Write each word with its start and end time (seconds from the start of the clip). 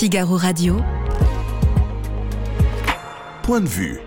Figaro 0.00 0.38
Radio. 0.38 0.78
Point 3.42 3.60
de 3.60 3.68
vue. 3.68 4.00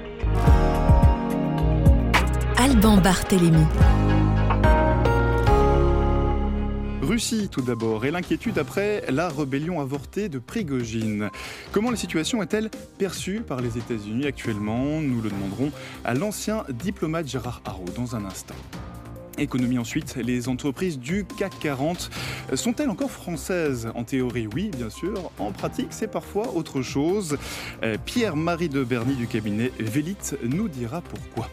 Alban 2.57 2.97
Barthélémy. 2.97 3.61
Russie 7.03 7.47
tout 7.47 7.61
d'abord 7.61 8.05
et 8.05 8.09
l'inquiétude 8.09 8.57
après 8.57 9.03
la 9.09 9.29
rébellion 9.29 9.81
avortée 9.81 10.29
de 10.29 10.39
Prigogine. 10.39 11.29
Comment 11.71 11.91
la 11.91 11.97
situation 11.97 12.41
est-elle 12.41 12.71
perçue 12.97 13.41
par 13.41 13.61
les 13.61 13.77
États-Unis 13.77 14.25
actuellement? 14.25 14.99
Nous 14.99 15.21
le 15.21 15.29
demanderons 15.29 15.71
à 16.03 16.15
l'ancien 16.15 16.63
diplomate 16.69 17.27
Gérard 17.27 17.61
Haro 17.65 17.85
dans 17.95 18.15
un 18.15 18.25
instant. 18.25 18.55
Économie 19.37 19.79
ensuite, 19.79 20.15
les 20.15 20.47
entreprises 20.47 20.99
du 20.99 21.25
CAC 21.25 21.57
40 21.59 22.11
sont-elles 22.53 22.89
encore 22.89 23.09
françaises? 23.09 23.89
En 23.95 24.03
théorie, 24.03 24.47
oui, 24.53 24.69
bien 24.77 24.91
sûr. 24.91 25.31
En 25.39 25.51
pratique, 25.51 25.87
c'est 25.89 26.07
parfois 26.07 26.53
autre 26.53 26.81
chose. 26.81 27.37
Euh, 27.81 27.97
Pierre-Marie 28.05 28.69
de 28.69 28.83
Berny 28.83 29.15
du 29.15 29.27
cabinet 29.27 29.71
Vélite 29.79 30.37
nous 30.43 30.67
dira 30.67 31.01
pourquoi. 31.01 31.49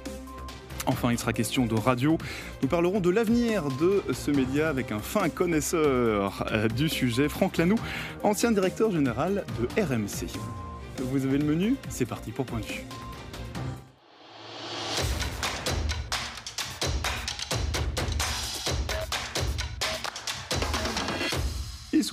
Enfin, 0.86 1.10
il 1.10 1.18
sera 1.18 1.32
question 1.32 1.66
de 1.66 1.74
radio. 1.74 2.18
Nous 2.62 2.68
parlerons 2.68 3.00
de 3.00 3.10
l'avenir 3.10 3.64
de 3.80 4.02
ce 4.12 4.30
média 4.30 4.68
avec 4.68 4.92
un 4.92 4.98
fin 4.98 5.28
connaisseur 5.28 6.44
euh, 6.52 6.68
du 6.68 6.88
sujet, 6.88 7.28
Franck 7.28 7.56
Lanoux, 7.56 7.78
ancien 8.22 8.52
directeur 8.52 8.90
général 8.90 9.44
de 9.58 9.82
RMC. 9.82 10.26
Vous 11.10 11.24
avez 11.24 11.38
le 11.38 11.44
menu? 11.44 11.76
C'est 11.88 12.06
parti 12.06 12.30
pour 12.30 12.44
Point 12.44 12.60
de 12.60 12.66
vue. 12.66 12.84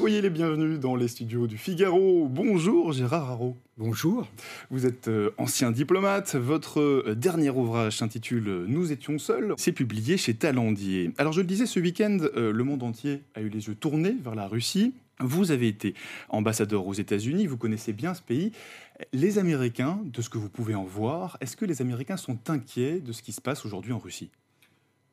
Soyez 0.08 0.22
les 0.22 0.30
bienvenus 0.30 0.80
dans 0.80 0.96
les 0.96 1.10
studios 1.10 1.48
du 1.48 1.58
Figaro. 1.58 2.30
Bonjour 2.30 2.94
Gérard 2.94 3.30
Haro. 3.30 3.58
Bonjour. 3.78 4.26
Vous 4.72 4.86
êtes 4.86 5.10
euh, 5.10 5.32
ancien 5.38 5.70
diplomate. 5.70 6.36
Votre 6.36 6.80
euh, 6.80 7.14
dernier 7.14 7.50
ouvrage 7.50 7.98
s'intitule 7.98 8.48
euh, 8.48 8.66
Nous 8.70 8.94
étions 8.94 9.20
seuls. 9.20 9.54
C'est 9.58 9.74
publié 9.74 10.16
chez 10.16 10.34
Talendier. 10.34 11.12
Alors 11.18 11.34
je 11.34 11.42
le 11.42 11.46
disais, 11.46 11.66
ce 11.66 11.82
week-end, 11.82 12.20
le 12.34 12.64
monde 12.64 12.84
entier 12.84 13.22
a 13.36 13.42
eu 13.42 13.50
les 13.50 13.68
yeux 13.68 13.76
tournés 13.76 14.16
vers 14.24 14.34
la 14.34 14.48
Russie. 14.48 14.94
Vous 15.20 15.52
avez 15.52 15.68
été 15.68 15.94
ambassadeur 16.30 16.88
aux 16.88 16.94
États-Unis, 16.94 17.46
vous 17.46 17.58
connaissez 17.58 17.92
bien 17.92 18.14
ce 18.14 18.22
pays. 18.22 18.54
Les 19.12 19.40
Américains, 19.40 20.00
de 20.06 20.22
ce 20.22 20.30
que 20.30 20.38
vous 20.38 20.48
pouvez 20.48 20.74
en 20.74 20.86
voir, 20.86 21.36
est-ce 21.42 21.58
que 21.58 21.66
les 21.66 21.82
Américains 21.82 22.16
sont 22.16 22.50
inquiets 22.50 23.02
de 23.02 23.12
ce 23.12 23.22
qui 23.22 23.34
se 23.34 23.42
passe 23.42 23.66
aujourd'hui 23.66 23.92
en 23.92 24.00
Russie? 24.00 24.30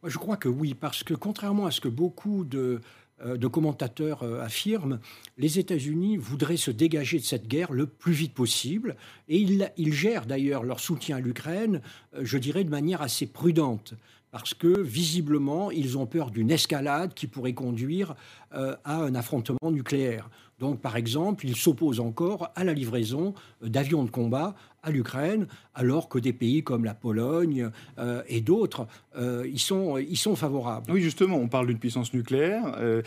Je 0.06 0.19
crois 0.19 0.36
que 0.36 0.48
oui, 0.48 0.75
parce 0.75 1.03
que 1.03 1.14
contrairement 1.14 1.64
à 1.67 1.70
ce 1.70 1.81
que 1.81 1.89
beaucoup 1.89 2.45
de 2.45 2.81
de 3.25 3.47
commentateurs 3.47 4.22
euh, 4.22 4.41
affirment, 4.41 5.00
les 5.39 5.58
États-Unis 5.58 6.17
voudraient 6.17 6.56
se 6.56 6.70
dégager 6.70 7.19
de 7.19 7.25
cette 7.25 7.48
guerre 7.48 7.72
le 7.72 7.86
plus 7.86 8.12
vite 8.12 8.34
possible. 8.34 8.97
Et 9.28 9.39
ils, 9.39 9.92
gèrent 9.92 10.27
d'ailleurs 10.27 10.62
leur 10.62 10.80
soutien 10.80 11.17
à 11.17 11.20
l'Ukraine, 11.20 11.80
euh, 12.14 12.20
je 12.22 12.39
dirais, 12.39 12.64
de 12.64 12.70
manière 12.70 13.02
assez 13.02 13.27
prudente 13.27 13.95
parce 14.34 14.52
que 14.52 14.80
visiblement, 14.80 15.70
ils 15.70 15.96
ont 15.96 16.06
peur 16.06 16.32
d'une 16.32 16.50
escalade 16.50 17.14
qui 17.14 17.28
pourrait 17.28 17.52
conduire 17.52 18.16
à 18.50 18.96
un 18.96 19.14
affrontement 19.14 19.70
nucléaire. 19.70 20.28
Donc, 20.58 20.80
par 20.80 20.96
exemple, 20.96 21.46
ils 21.46 21.56
s'opposent 21.56 22.00
encore 22.00 22.50
à 22.56 22.64
la 22.64 22.72
livraison 22.72 23.34
d'avions 23.62 24.02
de 24.02 24.10
combat 24.10 24.56
à 24.82 24.90
l'Ukraine, 24.90 25.46
alors 25.74 26.08
que 26.08 26.18
des 26.18 26.32
pays 26.32 26.62
comme 26.62 26.84
la 26.84 26.94
Pologne 26.94 27.70
euh, 27.98 28.22
et 28.28 28.40
d'autres 28.40 28.86
euh, 29.16 29.48
y, 29.50 29.58
sont, 29.58 29.98
y 29.98 30.16
sont 30.16 30.36
favorables. 30.36 30.90
Oui, 30.92 31.00
justement, 31.00 31.36
on 31.36 31.48
parle 31.48 31.66
d'une 31.68 31.78
puissance 31.78 32.12
nucléaire, 32.12 32.77
euh, 32.78 33.02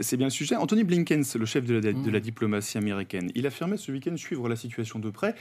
c'est 0.00 0.16
bien 0.16 0.26
le 0.26 0.30
sujet. 0.30 0.56
Anthony 0.56 0.84
Blinken, 0.84 1.22
le 1.34 1.46
chef 1.46 1.64
de 1.64 1.74
la, 1.74 1.92
de 1.92 2.10
la 2.10 2.18
mm. 2.18 2.22
diplomatie 2.22 2.78
américaine, 2.78 3.30
il 3.34 3.46
affirmait 3.46 3.76
ce 3.76 3.92
week-end 3.92 4.16
suivre 4.16 4.48
la 4.48 4.56
situation 4.56 4.98
de 4.98 5.10
près. 5.10 5.34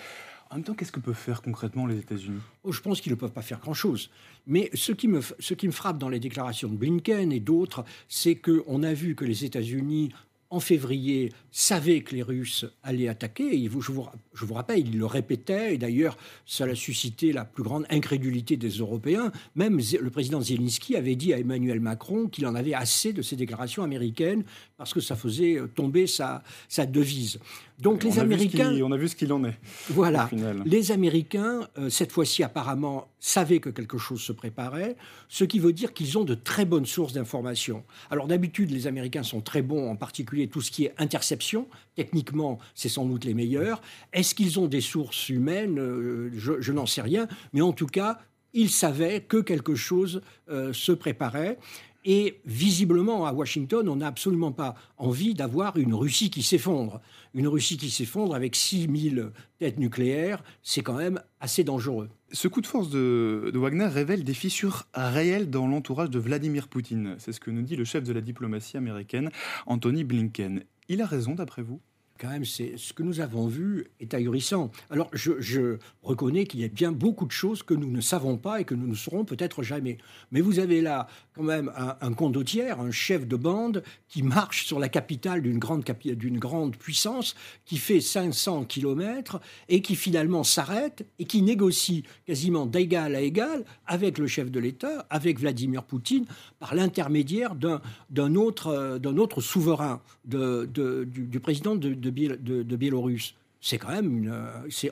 En 0.52 0.56
même 0.56 0.66
temps, 0.66 0.74
qu'est-ce 0.74 0.92
que 0.92 1.00
peuvent 1.00 1.16
faire 1.16 1.42
concrètement 1.42 1.86
les 1.86 1.98
États-Unis? 1.98 2.42
Oh, 2.66 2.74
Je 2.74 2.82
pense 2.82 3.00
qu'ils 3.00 3.14
ne 3.14 3.18
peuvent 3.18 3.32
pas 3.32 3.42
faire 3.42 3.60
grand-chose. 3.60 4.10
Mais 4.48 4.70
ce 4.74 4.92
qui, 4.92 5.08
me, 5.08 5.22
ce 5.40 5.54
qui 5.54 5.66
me 5.66 5.72
frappe 5.72 5.98
dans 5.98 6.10
les 6.10 6.20
déclarations 6.20 6.68
de 6.68 6.76
Blinken 6.76 7.32
et 7.32 7.40
d'autres, 7.40 7.86
c'est 8.10 8.36
qu'on 8.36 8.84
a 8.84 8.94
vu 8.94 9.16
que 9.16 9.24
les 9.24 9.46
États-Unis 9.46 10.12
en 10.52 10.60
février, 10.60 11.32
savait 11.50 12.02
que 12.02 12.14
les 12.14 12.22
Russes 12.22 12.66
allaient 12.84 13.08
attaquer. 13.08 13.56
Et 13.56 13.64
je, 13.64 13.70
vous, 13.70 14.06
je 14.34 14.46
vous 14.46 14.54
rappelle, 14.54 14.80
il 14.80 14.98
le 14.98 15.06
répétait, 15.06 15.74
et 15.74 15.78
d'ailleurs, 15.78 16.18
ça 16.46 16.66
a 16.66 16.76
suscité 16.76 17.32
la 17.32 17.46
plus 17.46 17.64
grande 17.64 17.86
incrédulité 17.90 18.58
des 18.58 18.70
Européens. 18.70 19.32
Même 19.56 19.78
le 19.80 20.10
président 20.10 20.42
Zelensky 20.42 20.98
avait 20.98 21.16
dit 21.16 21.34
à 21.34 21.40
Emmanuel 21.40 21.80
Macron 21.80 22.28
qu'il 22.28 22.46
en 22.46 22.56
avait 22.56 22.74
assez 22.74 23.14
de 23.14 23.22
ces 23.22 23.38
déclarations 23.38 23.82
américaines 23.82 24.44
parce 24.76 24.94
que 24.94 25.00
ça 25.00 25.16
faisait 25.16 25.58
tomber 25.74 26.06
sa, 26.06 26.44
sa 26.68 26.86
devise. 26.86 27.40
Donc 27.82 28.04
les 28.04 28.20
Américains... 28.20 28.74
on 28.84 28.92
a 28.92 28.98
vu 28.98 29.08
ce 29.08 29.16
qu'il 29.16 29.34
en 29.34 29.44
est. 29.44 29.58
Voilà. 29.90 30.30
Les 30.66 30.92
Américains, 30.92 31.68
euh, 31.78 31.90
cette 31.90 32.12
fois-ci 32.12 32.44
apparemment, 32.44 33.08
savaient 33.20 33.60
que 33.60 33.70
quelque 33.70 33.98
chose 33.98 34.22
se 34.22 34.32
préparait, 34.32 34.96
ce 35.30 35.44
qui 35.44 35.60
veut 35.60 35.74
dire 35.74 35.94
qu'ils 35.94 36.18
ont 36.18 36.24
de 36.24 36.36
très 36.36 36.66
bonnes 36.66 36.86
sources 36.86 37.14
d'informations. 37.14 37.84
Alors 38.10 38.28
d'habitude, 38.28 38.72
les 38.72 38.88
Américains 38.88 39.24
sont 39.24 39.42
très 39.42 39.62
bons, 39.62 39.90
en 39.90 39.96
particulier 39.96 40.48
tout 40.48 40.62
ce 40.62 40.72
qui 40.72 40.86
est 40.86 40.94
interception. 40.98 41.68
Techniquement, 41.96 42.60
c'est 42.76 42.90
sans 42.90 43.06
doute 43.06 43.26
les 43.26 43.34
meilleurs. 43.34 43.82
Est-ce 44.14 44.36
qu'ils 44.36 44.60
ont 44.60 44.68
des 44.68 44.82
sources 44.82 45.30
humaines? 45.30 45.80
Euh, 45.80 46.30
Je, 46.36 46.72
n'en 46.72 46.86
sais 46.86 47.02
rien. 47.02 47.28
Mais 47.54 47.62
en 47.62 47.74
tout 47.74 47.88
cas, 47.88 48.20
ils 48.54 48.70
savaient 48.70 49.22
que 49.22 49.38
quelque 49.38 49.76
chose 49.76 50.22
euh, 50.50 50.74
se 50.74 50.92
préparait. 50.92 51.58
Et 52.04 52.40
visiblement, 52.46 53.26
à 53.26 53.34
Washington, 53.34 53.88
on 53.88 53.98
n'a 53.98 54.08
absolument 54.08 54.52
pas 54.52 54.76
envie 54.98 55.34
d'avoir 55.34 55.78
une 55.78 55.94
Russie 55.94 56.30
qui 56.32 56.42
s'effondre. 56.42 57.00
Une 57.34 57.48
Russie 57.48 57.78
qui 57.78 57.92
s'effondre 57.92 58.34
avec 58.34 58.56
6000 58.56 59.32
têtes 59.60 59.78
nucléaires, 59.78 60.44
c'est 60.64 60.82
quand 60.82 60.96
même 60.96 61.22
assez 61.40 61.64
dangereux. 61.64 62.10
Ce 62.32 62.48
coup 62.48 62.62
de 62.62 62.68
force 62.68 62.90
de, 62.90 63.52
Wagner 63.54 63.86
révèle 63.86 64.24
des 64.24 64.34
fissures 64.34 64.88
réelles 64.94 65.50
dans 65.50 65.68
l'entourage 65.68 66.10
de 66.10 66.20
Vladimir 66.20 66.68
Poutine. 66.68 67.16
C'est 67.20 67.34
ce 67.34 67.40
que 67.40 67.52
nous 67.52 67.62
dit 67.62 67.76
le 67.76 67.86
chef 67.86 68.04
de 68.04 68.14
la 68.14 68.22
diplomatie 68.22 68.78
américaine, 68.78 69.30
Anthony 69.68 70.04
Blinken. 70.04 70.64
Il 70.90 71.02
a 71.02 71.06
raison, 71.06 71.36
d'après 71.36 71.62
vous? 71.62 71.82
Quand 72.22 72.30
même, 72.30 72.46
c'est 72.46 72.78
ce 72.78 72.94
que 72.94 73.02
nous 73.02 73.20
avons 73.20 73.48
vu 73.48 73.88
est 74.00 74.14
ahurissant. 74.14 74.70
Alors, 74.92 75.10
je, 75.14 75.78
reconnais 76.04 76.46
qu'il 76.46 76.60
y 76.60 76.64
a 76.64 76.68
bien 76.68 76.92
beaucoup 76.92 77.26
de 77.26 77.32
choses 77.32 77.64
que 77.64 77.74
nous 77.74 77.90
ne 77.90 78.02
savons 78.02 78.38
pas 78.38 78.62
et 78.62 78.64
que 78.64 78.76
nous 78.76 78.86
ne 78.86 78.94
saurons 78.94 79.26
peut-être 79.26 79.64
jamais. 79.64 79.98
Mais 80.32 80.42
vous 80.42 80.60
avez 80.60 80.82
là 80.82 81.08
quand 81.36 81.44
même 81.44 81.72
un, 81.76 81.96
un 82.00 82.14
condottière, 82.14 82.80
un 82.80 82.92
chef 82.92 83.28
de 83.28 83.36
bande 83.36 83.84
qui 84.08 84.22
marche 84.22 84.66
sur 84.66 84.78
la 84.78 84.90
capitale 84.90 85.42
d'une 85.42 85.58
grande, 85.58 85.84
d'une 86.04 86.38
grande 86.38 86.76
puissance, 86.76 87.36
qui 87.66 87.78
fait 87.78 88.02
500 88.02 88.66
kilomètres 88.66 89.42
et 89.68 89.82
qui 89.82 89.96
finalement 89.96 90.44
s'arrête 90.44 91.06
et 91.18 91.26
qui 91.26 91.42
négocie 91.42 92.04
quasiment 92.28 92.68
d'égal 92.68 93.16
à 93.16 93.22
égal 93.22 93.66
avec 93.88 94.20
le 94.20 94.28
chef 94.28 94.52
de 94.52 94.60
l'État, 94.60 95.08
avec 95.10 95.40
Vladimir 95.40 95.84
Poutine, 95.84 96.26
par 96.60 96.76
l'intermédiaire 96.76 97.56
d'un 97.56 98.36
autre, 98.36 99.00
autre 99.18 99.42
souverain, 99.42 100.02
de, 100.26 100.70
du, 100.72 101.26
du, 101.26 101.40
président 101.40 101.76
de, 101.76 101.94
de 101.94 102.11
de, 102.12 102.76
Biélorusse 102.76 103.36
c'est 103.64 103.78
quand 103.78 103.92
même 103.92 104.18
une. 104.18 104.34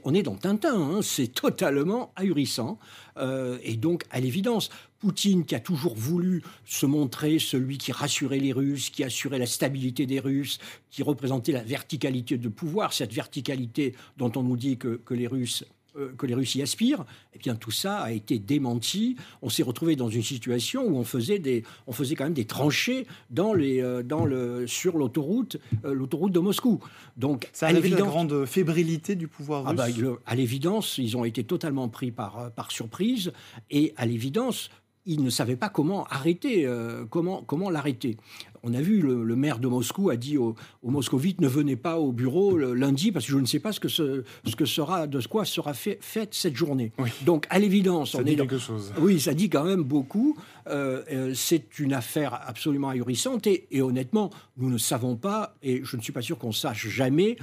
on 0.03 0.13
est 0.13 0.22
dans 0.22 0.35
Tintin, 0.35 0.80
hein, 0.80 1.02
c'est 1.02 1.34
totalement 1.34 2.13
ahurissant. 2.16 2.78
Euh, 3.18 3.57
et 3.63 3.75
donc, 3.75 4.03
à 4.12 4.19
l'évidence, 4.19 4.69
Poutine, 5.00 5.44
qui 5.44 5.56
a 5.56 5.59
toujours 5.59 5.96
voulu 5.96 6.44
se 6.66 6.85
montrer 6.85 7.40
celui 7.40 7.80
qui 7.80 7.91
rassurait 7.91 8.38
les 8.38 8.53
Russes, 8.53 8.91
qui 8.91 9.03
assurait 9.03 9.40
la 9.40 9.47
stabilité 9.47 10.06
des 10.06 10.19
Russes, 10.19 10.59
qui 10.91 11.02
représentait 11.02 11.52
la 11.52 11.63
verticalité 11.63 12.38
de 12.38 12.47
pouvoir, 12.47 12.94
cette 12.94 13.12
verticalité 13.12 13.96
dont 14.18 14.31
on 14.36 14.44
nous 14.44 14.56
dit 14.56 14.78
que 14.78 15.01
les 15.09 15.25
Russes 15.25 15.63
euh, 15.63 15.78
que 16.17 16.25
les 16.25 16.33
Russes 16.33 16.55
y 16.55 16.61
aspirent, 16.61 17.05
eh 17.33 17.39
bien 17.39 17.55
tout 17.55 17.72
ça 17.72 18.00
a 18.00 18.11
été 18.11 18.39
démenti. 18.39 19.16
On 19.41 19.50
s'est 19.50 19.63
retrouvé 19.63 19.95
dans 19.95 20.09
une 20.09 20.23
situation 20.23 20.85
où 20.85 20.97
on 20.97 21.03
faisait 21.03 21.39
des, 21.39 21.63
on 21.88 21.91
faisait 21.91 22.16
quand 22.16 22.25
même 22.25 22.33
des 22.33 22.45
tranchées 22.45 23.07
dans 23.29 23.53
les, 23.53 23.81
euh, 23.81 24.03
dans 24.03 24.25
le, 24.25 24.67
sur 24.67 24.97
l'autoroute, 24.97 25.57
euh, 25.85 25.94
l'autoroute 25.94 26.31
de 26.31 26.39
Moscou. 26.39 26.80
Donc 27.18 27.50
ça 27.53 27.68
a 27.68 27.74
la 27.74 27.81
grande 27.81 28.45
fébrilité 28.45 29.15
du 29.15 29.27
pouvoir 29.27 29.63
ah 29.65 29.71
russe. 29.71 30.01
bah, 30.01 30.09
à 30.25 30.36
l'évidence, 30.36 30.97
ils 30.97 31.18
ont 31.18 31.25
été 31.25 31.44
totalement 31.44 31.89
pris 31.89 32.12
par, 32.12 32.51
par 32.51 32.71
surprise 32.71 33.31
et 33.69 33.94
à 33.97 34.06
l'évidence, 34.06 34.69
ils 35.09 35.23
ne 35.23 35.29
savaient 35.31 35.56
pas 35.56 35.69
comment 35.69 36.06
arrêter, 36.06 36.65
euh, 36.65 37.03
comment, 37.09 37.41
comment 37.41 37.71
l'arrêter. 37.71 38.15
On 38.61 38.73
a 38.73 38.81
vu, 38.81 39.01
le, 39.01 39.35
maire 39.35 39.57
de 39.57 39.67
Moscou 39.67 40.09
a 40.09 40.17
dit 40.17 40.38
aux, 40.38 40.56
moscovites 40.83 41.41
ne 41.41 41.47
venez 41.47 41.75
pas 41.75 41.97
au 41.97 42.11
bureau 42.11 42.57
lundi 42.57 43.11
parce 43.11 43.25
que 43.25 43.31
je 43.31 43.38
ne 43.38 43.45
sais 43.45 43.59
pas 43.59 43.71
ce 43.71 43.79
que, 43.79 43.88
ce, 43.88 44.23
ce 44.45 44.56
que 44.56 44.65
sera, 44.65 45.07
de 45.07 45.19
quoi 45.27 45.45
sera 45.45 45.73
fait, 45.73 45.97
faite 46.01 46.33
cette 46.33 46.56
journée. 46.56 46.91
Donc, 47.25 47.47
à 47.50 47.57
l'évidence, 47.57 48.13
on 48.15 48.21
dit 48.21 48.35
quelque 48.35 48.59
chose. 48.59 48.94
Oui, 49.00 49.19
ça 49.19 49.33
dit 49.33 49.50
quand 49.50 49.63
même 49.63 49.83
beaucoup. 49.83 50.38
Euh, 50.67 51.03
euh, 51.11 51.33
c'est 51.33 51.79
une 51.79 51.94
affaire 51.94 52.39
absolument 52.45 52.89
ahurissante 52.89 53.47
et, 53.47 53.65
et, 53.71 53.81
honnêtement, 53.81 54.29
nous 54.57 54.69
ne 54.69 54.77
savons 54.77 55.15
pas, 55.15 55.56
et 55.63 55.81
je 55.83 55.97
ne 55.97 56.01
suis 56.01 56.13
pas 56.13 56.21
sûr 56.21 56.38
qu'on 56.38 56.51
sache 56.51 56.88
jamais, 56.88 57.38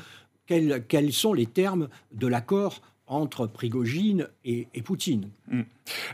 quels, 0.47 0.85
quels 0.87 1.13
sont 1.13 1.33
les 1.33 1.47
termes 1.47 1.89
de 2.13 2.27
l'accord 2.29 2.81
entre 3.07 3.47
Prigogine 3.47 4.29
et, 4.45 4.67
Poutine. 4.85 5.31
Hmm. 5.49 5.63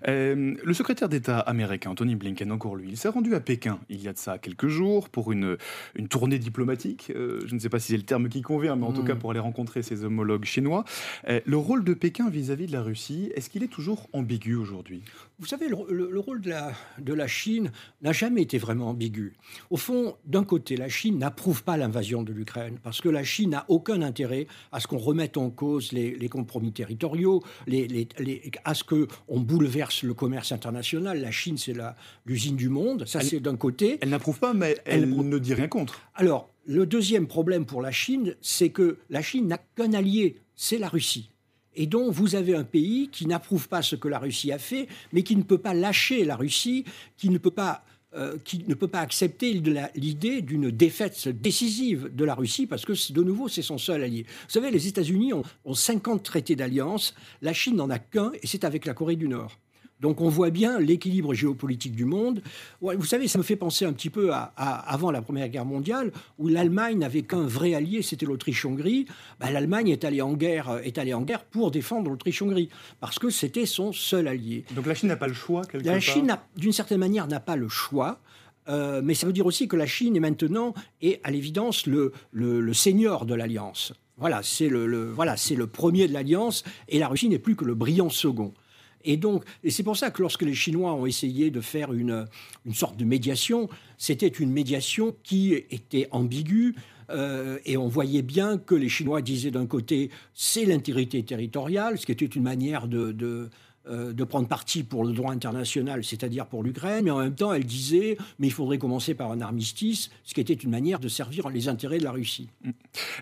Euh, 0.09 0.55
le 0.63 0.75
secrétaire 0.75 1.09
d'État 1.09 1.39
américain, 1.39 1.91
Anthony 1.91 2.17
Blinken, 2.17 2.51
encore 2.53 2.77
lui, 2.77 2.89
il 2.91 2.97
s'est 2.97 3.09
rendu 3.09 3.35
à 3.35 3.41
Pékin 3.41 3.79
il 3.89 4.03
y 4.03 4.09
a 4.09 4.13
de 4.13 4.19
ça 4.19 4.39
quelques 4.39 4.69
jours 4.69 5.09
pour 5.09 5.33
une, 5.33 5.57
une 5.95 6.09
tournée 6.09 6.39
diplomatique. 6.39 7.13
Euh, 7.15 7.41
je 7.47 7.55
ne 7.55 7.61
sais 7.61 7.69
pas 7.69 7.79
si 7.79 7.93
c'est 7.93 7.97
le 7.97 8.03
terme 8.03 8.29
qui 8.29 8.43
convient, 8.43 8.77
mais 8.77 8.87
en 8.87 8.93
tout 8.93 9.03
hmm. 9.03 9.07
cas 9.07 9.15
pour 9.15 9.31
aller 9.31 9.41
rencontrer 9.41 9.83
ses 9.83 10.05
homologues 10.05 10.45
chinois. 10.45 10.85
Euh, 11.29 11.41
le 11.45 11.57
rôle 11.57 11.85
de 11.85 11.95
Pékin 11.95 12.29
vis-à-vis 12.31 12.67
de 12.67 12.73
la 12.73 12.83
Russie, 12.83 13.31
est-ce 13.35 13.51
qu'il 13.51 13.63
est 13.63 13.69
toujours 13.69 14.09
ambigu 14.13 14.55
aujourd'hui? 14.55 15.03
Vous 15.39 15.47
savez, 15.47 15.69
le, 15.69 16.19
rôle 16.21 16.41
de 16.41 16.51
la, 16.51 16.73
de 16.99 17.13
la 17.13 17.27
Chine 17.27 17.73
n'a 18.03 18.13
jamais 18.13 18.43
été 18.43 18.59
vraiment 18.59 18.91
ambigu. 18.91 19.35
Au 19.71 19.77
fond, 19.77 20.17
d'un 20.25 20.45
côté, 20.45 20.77
la 20.77 20.89
Chine 20.89 21.19
n'approuve 21.19 21.65
pas 21.65 21.77
l'invasion 21.77 22.23
de 22.23 22.33
l'Ukraine 22.33 22.79
parce 22.83 23.01
que 23.01 23.09
la 23.09 23.25
Chine 23.25 23.51
n'a 23.51 23.65
aucun 23.69 24.03
intérêt 24.03 24.47
à 24.71 24.81
ce 24.81 24.87
qu'on 24.87 24.99
remette 24.99 25.37
en 25.37 25.51
cause 25.51 25.93
les, 25.93 26.15
les 26.15 26.29
compromis 26.29 26.73
territoriaux, 26.73 27.43
les, 27.67 28.09
à 28.65 28.75
ce 28.75 28.85
qu'on 28.85 29.41
bouleverse 29.63 30.03
le 30.03 30.15
commerce 30.15 30.51
international. 30.51 31.21
La 31.21 31.31
Chine, 31.31 31.57
c'est 31.57 31.75
l'usine 32.27 32.57
du 32.57 32.69
monde. 32.69 33.05
Ça, 33.07 33.21
c'est 33.21 33.39
d'un 33.39 33.57
côté. 33.57 33.99
Elle 34.01 34.09
n'approuve 34.09 34.41
pas, 34.41 34.55
mais 34.55 34.77
elle, 34.85 35.09
ne 35.09 35.39
dit 35.39 35.55
rien 35.55 35.69
contre. 35.69 36.01
Alors, 36.15 36.51
le 36.67 36.85
deuxième 36.85 37.29
problème 37.29 37.65
pour 37.65 37.81
la 37.81 37.93
Chine, 37.93 38.35
c'est 38.41 38.71
que 38.71 38.99
la 39.09 39.23
Chine 39.23 39.47
n'a 39.47 39.59
qu'un 39.59 39.93
allié, 39.93 40.37
c'est 40.57 40.79
la 40.79 40.89
Russie. 40.89 41.31
Et 41.75 41.87
donc, 41.87 42.13
vous 42.13 42.35
avez 42.35 42.57
un 42.57 42.65
pays 42.65 43.09
qui 43.11 43.27
n'approuve 43.27 43.69
pas 43.69 43.83
ce 43.83 43.95
que 43.95 44.09
la 44.09 44.19
Russie 44.19 44.53
a 44.53 44.59
fait, 44.59 44.89
mais 45.13 45.23
qui 45.23 45.37
ne 45.37 45.43
peut 45.43 45.59
pas 45.59 45.75
lâcher 45.75 46.25
la 46.25 46.37
Russie, 46.37 46.85
qui 47.17 47.31
ne 47.31 47.39
peut 47.39 47.53
pas 47.53 47.85
euh, 48.15 48.37
qui 48.45 48.65
ne 48.69 48.75
peut 48.75 48.89
pas 48.89 49.01
accepter 49.01 49.55
l'idée 49.95 50.43
d'une 50.43 50.71
défaite 50.71 51.29
décisive 51.29 52.15
de 52.15 52.25
la 52.25 52.35
Russie 52.35 52.67
parce 52.67 52.85
que, 52.85 52.93
de 53.13 53.23
nouveau, 53.23 53.49
c'est 53.49 53.63
son 53.63 53.79
seul 53.79 54.03
allié. 54.03 54.25
Vous 54.25 54.53
savez, 54.53 54.71
les 54.71 54.87
États-Unis 54.87 55.33
ont, 55.33 55.43
ont 55.65 55.75
50 55.75 56.23
traités 56.23 56.57
d'alliance, 56.57 57.15
la 57.41 57.55
Chine 57.55 57.77
n'en 57.77 57.89
a 57.89 57.99
qu'un 57.99 58.33
et 58.43 58.47
c'est 58.47 58.65
avec 58.65 58.85
la 58.85 58.93
Corée 58.93 59.17
du 59.17 59.29
Nord. 59.29 59.59
Donc 60.03 60.21
on 60.21 60.29
voit 60.29 60.51
bien 60.51 60.81
l'équilibre 60.81 61.33
géopolitique 61.33 61.95
du 61.95 62.05
monde. 62.05 62.43
Vous 62.81 63.05
savez, 63.05 63.29
ça 63.29 63.39
me 63.39 63.45
fait 63.45 63.57
penser 63.57 63.85
un 63.85 63.93
petit 63.93 64.11
peu 64.11 64.33
à, 64.33 64.53
avant 64.57 65.13
la 65.13 65.23
Première 65.23 65.49
Guerre 65.49 65.65
mondiale, 65.65 66.11
où 66.39 66.49
l'Allemagne 66.49 66.99
n'avait 66.99 67.23
qu'un 67.23 67.47
vrai 67.47 67.75
allié, 67.75 68.03
c'était 68.03 68.27
l'Autriche-Hongrie. 68.27 69.07
Bah, 69.39 69.53
L'Allemagne 69.53 69.89
est 69.89 70.05
allée 70.05 70.21
en 70.21 70.35
guerre, 70.35 70.71
euh, 70.71 70.81
est 70.81 70.99
allée 70.99 71.15
en 71.15 71.23
guerre 71.23 71.45
pour 71.45 71.71
défendre 71.71 72.11
l'Autriche-Hongrie, 72.11 72.69
parce 72.99 73.21
que 73.21 73.31
c'était 73.31 73.65
son 73.65 73.93
seul 73.93 74.27
allié. 74.27 74.65
Donc 74.75 74.87
la 74.87 74.95
Chine 74.95 75.09
n'a 75.09 75.17
pas 75.17 75.29
le 75.29 75.35
choix 75.35 75.65
quelque 75.65 75.87
La 75.87 76.01
Chine, 76.01 76.37
d'une 76.57 76.73
certaine 76.73 76.99
manière, 76.99 77.29
n'a 77.29 77.41
pas 77.41 77.57
le 77.57 77.69
choix. 77.69 78.19
Euh, 78.69 79.03
mais 79.05 79.15
ça 79.15 79.27
veut 79.27 79.33
dire 79.33 79.47
aussi 79.47 79.69
que 79.69 79.77
la 79.77 79.87
Chine 79.87 80.17
est 80.17 80.21
maintenant, 80.21 80.75
et 81.01 81.21
à 81.23 81.31
l'évidence, 81.31 81.87
le, 81.87 82.13
le, 82.33 82.73
seigneur 82.75 83.25
de 83.25 83.35
l'alliance. 83.35 83.93
Voilà, 84.17 84.41
c'est 84.43 84.69
le, 84.69 85.11
voilà, 85.11 85.37
c'est 85.37 85.55
le 85.55 85.69
premier 85.69 86.09
de 86.09 86.13
l'alliance, 86.13 86.65
et 86.89 86.99
la 86.99 87.07
Russie 87.07 87.29
n'est 87.29 87.39
plus 87.39 87.55
que 87.55 87.65
le 87.65 87.75
brillant 87.75 88.11
second. 88.11 88.53
Et 89.05 89.17
donc, 89.17 89.45
et 89.65 89.71
c'est 89.71 89.83
pour 89.83 89.97
ça 89.97 90.11
que 90.11 90.23
lorsque 90.23 90.43
les 90.43 90.55
Chinois 90.55 90.95
ont 90.95 91.07
essayé 91.07 91.51
de 91.51 91.61
faire 91.61 91.93
une, 91.93 92.27
une 92.67 92.75
sorte 92.75 92.97
de 92.97 93.05
médiation, 93.05 93.69
c'était 93.99 94.29
une 94.29 94.51
médiation 94.51 95.15
qui 95.23 95.55
était 95.55 96.09
ambiguë. 96.11 96.75
Euh, 97.11 97.59
et 97.67 97.77
on 97.77 97.89
voyait 97.89 98.23
bien 98.23 98.59
que 98.59 98.75
les 98.75 98.89
Chinois 98.89 99.23
disaient 99.23 99.51
d'un 99.51 99.67
côté, 99.67 100.11
c'est 100.35 100.65
l'intégrité 100.65 101.23
territoriale, 101.23 101.99
ce 101.99 102.07
qui 102.07 102.13
était 102.13 102.25
une 102.25 102.43
manière 102.43 102.89
de, 102.89 103.51
euh, 103.89 104.13
de 104.13 104.23
prendre 104.23 104.47
parti 104.47 104.85
pour 104.85 105.05
le 105.05 105.13
droit 105.13 105.33
international, 105.33 106.05
c'est-à-dire 106.05 106.47
pour 106.47 106.63
l'Ukraine, 106.63 107.05
mais 107.05 107.11
en 107.11 107.19
même 107.19 107.35
temps, 107.35 107.53
elle 107.53 107.65
disait, 107.65 108.17
mais 108.39 108.47
il 108.47 108.53
faudrait 108.53 108.79
commencer 108.79 109.15
par 109.15 109.33
un 109.33 109.41
armistice, 109.41 110.11
ce 110.23 110.35
qui 110.35 110.41
était 110.41 110.55
une 110.55 110.71
manière 110.71 111.01
de 111.01 111.09
servir 111.09 111.49
les 111.49 111.67
intérêts 111.69 111.99
de 111.99 112.05
la 112.05 112.13
Russie. 112.13 112.49
Mm. 112.65 112.71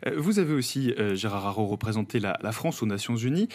Euh, 0.07 0.15
vous 0.19 0.39
avez 0.39 0.53
aussi, 0.53 0.93
euh, 0.99 1.15
Gérard 1.15 1.47
Haro, 1.47 1.67
représenté 1.67 2.21
la, 2.21 2.37
France 2.53 2.83
aux 2.83 2.87
Nations 2.87 3.17
Unies. 3.17 3.49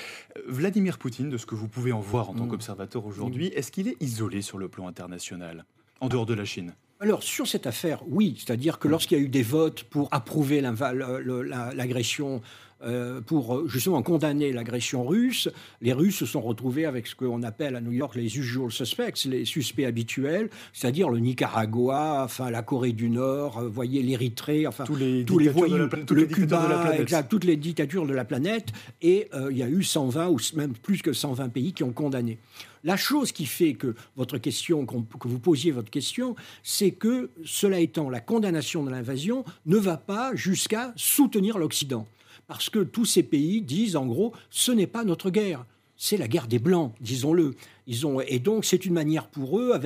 Vladimir 0.47 0.97
Poutine, 0.97 1.29
de 1.29 1.37
ce 1.37 1.45
que 1.45 1.53
vous 1.53 1.67
pouvez 1.67 1.91
en 1.91 1.99
voir 1.99 2.31
en 2.31 2.33
tant 2.33 2.45
mm. 2.45 2.49
qu'observateur 2.49 3.05
aujourd'hui, 3.05 3.47
est-ce 3.47 3.71
qu'il 3.71 3.87
est 3.87 4.01
isolé 4.01 4.41
sur 4.41 4.57
le 4.57 4.67
plan 4.67 4.87
international, 4.87 5.65
en 5.99 6.09
dehors 6.09 6.25
de 6.25 6.33
la 6.33 6.45
Chine? 6.45 6.73
Alors, 7.01 7.23
sur 7.23 7.45
cette 7.45 7.67
affaire, 7.67 8.01
oui. 8.07 8.35
C'est-à-dire 8.39 8.79
que 8.79 8.87
lorsqu'il 8.87 9.17
y 9.17 9.21
a 9.21 9.23
eu 9.23 9.29
des 9.29 9.43
votes 9.43 9.83
pour 9.83 10.07
approuver 10.11 10.61
l'agression 10.61 12.41
euh, 12.83 13.21
pour 13.21 13.55
euh, 13.55 13.67
justement 13.69 14.03
condamner 14.03 14.51
l'agression 14.51 15.05
russe. 15.05 15.47
Les 15.79 15.93
Russes 15.93 16.17
se 16.17 16.25
sont 16.25 16.41
retrouvés 16.41 16.85
avec 16.85 17.07
ce 17.07 17.15
qu'on 17.15 17.41
appelle 17.41 17.77
à 17.77 17.79
New 17.79 17.93
York 17.93 18.15
les 18.15 18.37
usual 18.37 18.69
suspects, 18.69 19.25
les 19.25 19.45
suspects 19.45 19.85
habituels, 19.85 20.49
c'est-à-dire 20.73 21.09
le 21.09 21.19
Nicaragua, 21.19 22.23
enfin 22.25 22.51
la 22.51 22.63
Corée 22.63 22.91
du 22.91 23.09
Nord, 23.09 23.59
euh, 23.59 23.69
voyez 23.69 24.03
l'Érythrée, 24.03 24.67
enfin 24.67 24.83
tous 24.83 24.97
les, 24.97 25.23
tous 25.23 25.39
les 25.39 25.47
voyous, 25.47 25.77
le 25.77 26.25
Cuba, 26.25 26.93
exact, 26.99 27.29
toutes 27.29 27.45
les 27.45 27.55
dictatures 27.55 28.05
de 28.05 28.13
la 28.13 28.25
planète. 28.25 28.73
Et 29.01 29.29
il 29.49 29.57
y 29.57 29.63
a 29.63 29.69
eu 29.69 29.81
120 29.81 30.27
ou 30.27 30.37
même 30.55 30.73
plus 30.73 31.01
que 31.01 31.13
120 31.13 31.49
pays 31.49 31.71
qui 31.71 31.83
ont 31.83 31.93
condamné. 31.93 32.39
La 32.83 32.97
chose 32.97 33.31
qui 33.31 33.45
fait 33.45 33.73
que 33.73 33.95
votre 34.15 34.37
question, 34.37 34.85
que 34.85 35.27
vous 35.27 35.39
posiez 35.39 35.71
votre 35.71 35.89
question, 35.89 36.35
c'est 36.61 36.91
que, 36.91 37.31
cela 37.43 37.79
étant, 37.79 38.09
la 38.09 38.19
condamnation 38.19 38.83
de 38.83 38.91
l'invasion 38.91 39.43
ne 39.65 39.77
va 39.77 39.97
pas 39.97 40.35
jusqu'à 40.35 40.93
soutenir 40.95 41.57
l'Occident 41.57 42.05
parce 42.47 42.69
que 42.69 42.79
tous 42.79 43.05
ces 43.05 43.23
pays 43.23 43.61
disent 43.61 43.95
en 43.95 44.05
gros, 44.05 44.33
ce 44.49 44.71
n'est 44.71 44.87
pas 44.87 45.03
notre 45.03 45.29
guerre, 45.29 45.65
c'est 45.97 46.17
la 46.17 46.27
guerre 46.27 46.47
des 46.47 46.59
Blancs, 46.59 46.93
disons-le. 47.01 47.55
Ont, 48.03 48.19
et 48.19 48.39
donc 48.39 48.65
c'est 48.65 48.85
une 48.85 48.93
manière 48.93 49.27
pour 49.27 49.59
eux 49.59 49.79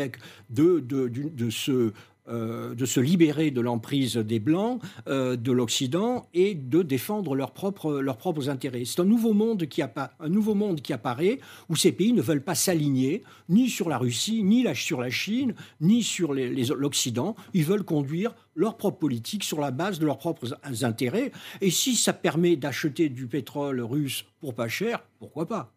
de 0.50 1.50
se 1.50 1.92
euh, 2.30 2.76
de 2.76 2.86
se 2.86 3.00
libérer 3.00 3.52
de 3.52 3.62
l'emprise 3.62 4.18
des 4.18 4.40
Blancs, 4.40 4.82
euh, 5.08 5.36
de 5.36 5.52
l'Occident, 5.52 6.28
et 6.34 6.54
de 6.56 6.84
défendre 6.84 7.36
leurs 7.36 7.52
propres, 7.52 8.00
leurs 8.00 8.18
propres 8.18 8.50
intérêts. 8.50 8.84
C'est 8.86 9.02
un 9.02 9.06
nouveau, 9.06 9.34
monde 9.34 9.66
qui 9.66 9.82
apparaît, 9.82 11.40
où 11.70 11.76
ces 11.76 11.92
pays 11.92 12.14
ne 12.14 12.22
veulent 12.22 12.44
pas 12.44 12.56
s'aligner, 12.56 13.24
ni 13.48 13.70
sur 13.70 13.90
la 13.90 13.98
Russie, 13.98 14.44
ni 14.44 14.66
sur 14.76 15.02
la 15.02 15.10
Chine, 15.10 15.56
ni 15.82 16.04
sur 16.04 16.34
l'Occident. 16.34 17.36
Ils 17.54 17.66
veulent 17.66 17.84
conduire 17.84 18.36
leur 18.56 18.78
propre 18.78 19.00
politique 19.00 19.44
sur 19.44 19.60
la 19.60 19.72
base 19.72 20.00
de 20.00 20.06
leurs 20.06 20.18
propres 20.18 20.58
intérêts. 20.82 21.32
Et 21.62 21.72
si 21.72 21.96
ça 21.96 22.14
permet 22.14 22.56
d'acheter 22.56 23.10
du 23.10 23.28
pétrole 23.28 23.82
russe 23.82 24.26
pour 24.40 24.54
pas 24.54 24.68
cher, 24.68 25.04
pourquoi 25.20 25.48
pas? 25.48 25.74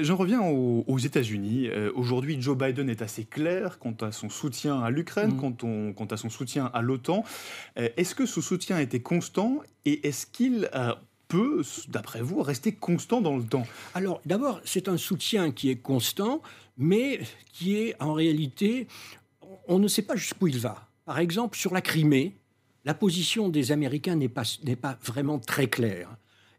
J'en 0.00 0.16
reviens 0.16 0.42
aux, 0.42 0.98
États-Unis. 0.98 1.68
Euh, 1.68 1.90
aujourd'hui, 1.94 2.40
Joe 2.40 2.56
Biden 2.56 2.88
est 2.88 3.02
assez 3.02 3.24
clair 3.24 3.78
quant 3.78 3.96
à 4.00 4.12
son 4.12 4.30
soutien 4.30 4.80
à 4.80 4.90
l'Ukraine, 4.90 5.34
mm. 5.34 5.94
quant, 5.94 6.06
à 6.06 6.16
son 6.16 6.30
soutien 6.30 6.70
à 6.72 6.82
l'OTAN. 6.82 7.24
Euh, 7.78 7.88
est-ce 7.96 8.14
que 8.14 8.26
ce 8.26 8.40
soutien 8.40 8.78
été 8.78 9.00
constant 9.00 9.60
et 9.84 10.06
est-ce 10.06 10.26
qu'il 10.26 10.70
peut, 11.28 11.62
d'après 11.88 12.22
vous, 12.22 12.42
rester 12.42 12.72
constant 12.72 13.20
dans 13.20 13.36
le 13.36 13.44
temps? 13.44 13.66
Alors, 13.94 14.20
d'abord, 14.24 14.60
c'est 14.64 14.88
un 14.88 14.96
soutien 14.96 15.50
qui 15.50 15.70
est 15.70 15.76
constant, 15.76 16.42
mais 16.78 17.20
qui 17.52 17.76
est 17.76 18.00
en 18.00 18.12
réalité, 18.12 18.86
on 19.68 19.78
ne 19.78 19.88
sait 19.88 20.02
pas 20.02 20.16
jusqu'où 20.16 20.48
il 20.48 20.58
va. 20.58 20.88
Par 21.04 21.18
exemple, 21.18 21.56
sur 21.56 21.74
la 21.74 21.80
Crimée, 21.80 22.34
la 22.84 22.94
position 22.94 23.48
des 23.48 23.72
Américains 23.72 24.16
n'est 24.16 24.28
pas, 24.28 24.44
pas 24.80 24.98
vraiment 25.02 25.38
très 25.38 25.68
claire. 25.68 26.16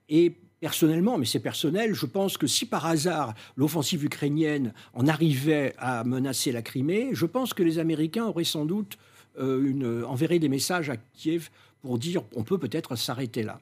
Et 0.10 0.34
personnellement, 0.60 1.18
mais 1.18 1.26
c'est 1.26 1.40
personnel, 1.40 1.94
je 1.94 2.06
pense 2.06 2.38
que 2.38 2.48
si 2.48 2.66
par 2.66 2.86
hasard 2.86 3.34
l'offensive 3.56 4.04
ukrainienne 4.04 4.74
en 4.94 5.08
arrivait 5.08 5.74
à 5.78 6.04
menacer 6.04 6.52
la 6.52 6.62
Crimée, 6.62 7.10
je 7.14 7.26
pense 7.26 7.54
que 7.54 7.64
les 7.64 7.80
Américains 7.80 8.26
auraient 8.26 8.44
sans 8.44 8.66
doute 8.66 8.98
euh, 9.40 9.66
une, 9.66 10.04
enverraient 10.06 10.40
des 10.40 10.50
messages 10.50 10.90
à 10.90 10.98
Kiev 11.14 11.50
pour 11.82 12.00
dire 12.00 12.24
on 12.36 12.44
peut 12.44 12.58
peut-être 12.58 12.96
s'arrêter 12.96 13.44
là. 13.44 13.60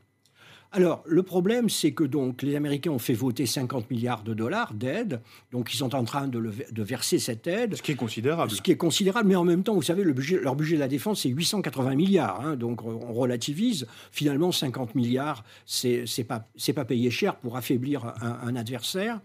Alors, 0.75 1.03
le 1.05 1.21
problème, 1.21 1.69
c'est 1.69 1.91
que 1.91 2.03
donc 2.03 2.41
les 2.41 2.55
Américains 2.55 2.89
ont 2.89 2.99
fait 2.99 3.13
voter 3.13 3.45
50 3.45 3.91
milliards 3.91 4.23
de 4.23 4.33
dollars 4.33 4.73
d'aide, 4.73 5.21
donc 5.51 5.71
ils 5.71 5.77
sont 5.77 5.93
en 5.93 6.03
train 6.03 6.27
de, 6.27 6.39
verser 6.81 7.19
cette 7.19 7.45
aide. 7.45 7.75
Ce 7.75 7.83
qui 7.83 7.91
est 7.91 7.95
considérable. 7.95 8.51
Ce 8.51 8.59
qui 8.59 8.71
est 8.71 8.77
considérable, 8.77 9.29
mais 9.29 9.35
en 9.35 9.43
même 9.43 9.61
temps, 9.61 9.75
vous 9.75 9.83
savez, 9.83 10.03
le 10.03 10.13
budget, 10.13 10.39
leur 10.41 10.55
budget 10.55 10.73
de 10.73 10.79
la 10.79 10.87
défense, 10.87 11.21
c'est 11.21 11.29
880 11.29 11.93
milliards, 11.93 12.41
hein, 12.41 12.55
donc 12.55 12.83
on 12.83 13.13
relativise. 13.13 13.85
Finalement, 14.11 14.51
50 14.51 14.95
milliards, 14.95 15.43
c'est 15.67 16.05
pas, 16.27 16.47
pas 16.73 16.85
payé 16.85 17.11
cher 17.11 17.35
pour 17.35 17.55
affaiblir 17.55 18.11
un, 18.19 18.55
adversaire. 18.55 19.21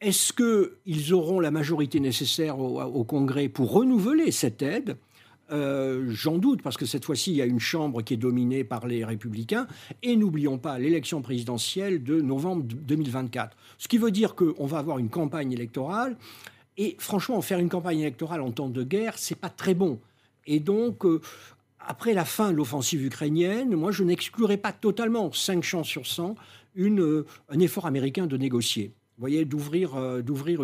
Est-ce 0.00 0.32
qu'ils 0.32 1.14
auront 1.14 1.38
la 1.38 1.52
majorité 1.52 2.00
nécessaire 2.00 2.58
au 2.58 3.04
Congrès 3.04 3.48
pour 3.48 3.70
renouveler 3.70 4.32
cette 4.32 4.62
aide? 4.62 4.96
Euh, 5.50 6.06
j'en 6.08 6.38
doute, 6.38 6.62
parce 6.62 6.76
que 6.76 6.86
cette 6.86 7.04
fois-ci, 7.04 7.32
il 7.32 7.36
y 7.36 7.42
a 7.42 7.46
une 7.46 7.60
Chambre 7.60 8.02
qui 8.02 8.14
est 8.14 8.18
dominée 8.18 8.64
par 8.64 8.86
les 8.86 9.04
républicains. 9.04 9.66
Et 10.02 10.16
n'oublions 10.16 10.58
pas 10.58 10.78
l'élection 10.78 11.22
présidentielle 11.22 12.02
de 12.02 12.20
novembre 12.20 12.64
2024. 12.64 13.56
Ce 13.78 13.88
qui 13.88 13.98
veut 13.98 14.10
dire 14.10 14.34
qu'on 14.34 14.66
va 14.66 14.78
avoir 14.78 14.98
une 14.98 15.10
campagne 15.10 15.52
électorale. 15.52 16.16
Et 16.78 16.96
franchement, 16.98 17.40
faire 17.42 17.58
une 17.58 17.68
campagne 17.68 18.00
électorale 18.00 18.40
en 18.40 18.50
temps 18.50 18.70
de 18.70 18.82
guerre, 18.82 19.18
c'est 19.18 19.38
pas 19.38 19.50
très 19.50 19.74
bon. 19.74 19.98
Et 20.46 20.58
donc, 20.58 21.04
euh, 21.04 21.20
après 21.80 22.14
la 22.14 22.24
fin 22.24 22.50
de 22.50 22.56
l'offensive 22.56 23.04
ukrainienne, 23.04 23.74
moi, 23.74 23.92
je 23.92 24.04
n'exclurais 24.04 24.56
pas 24.56 24.72
totalement, 24.72 25.30
5 25.32 25.62
chances 25.62 25.88
sur 25.88 26.06
100, 26.06 26.34
une, 26.74 27.00
euh, 27.00 27.26
un 27.50 27.58
effort 27.58 27.86
américain 27.86 28.26
de 28.26 28.36
négocier. 28.38 28.92
Voyez, 29.18 29.44
d'ouvrir, 29.44 29.94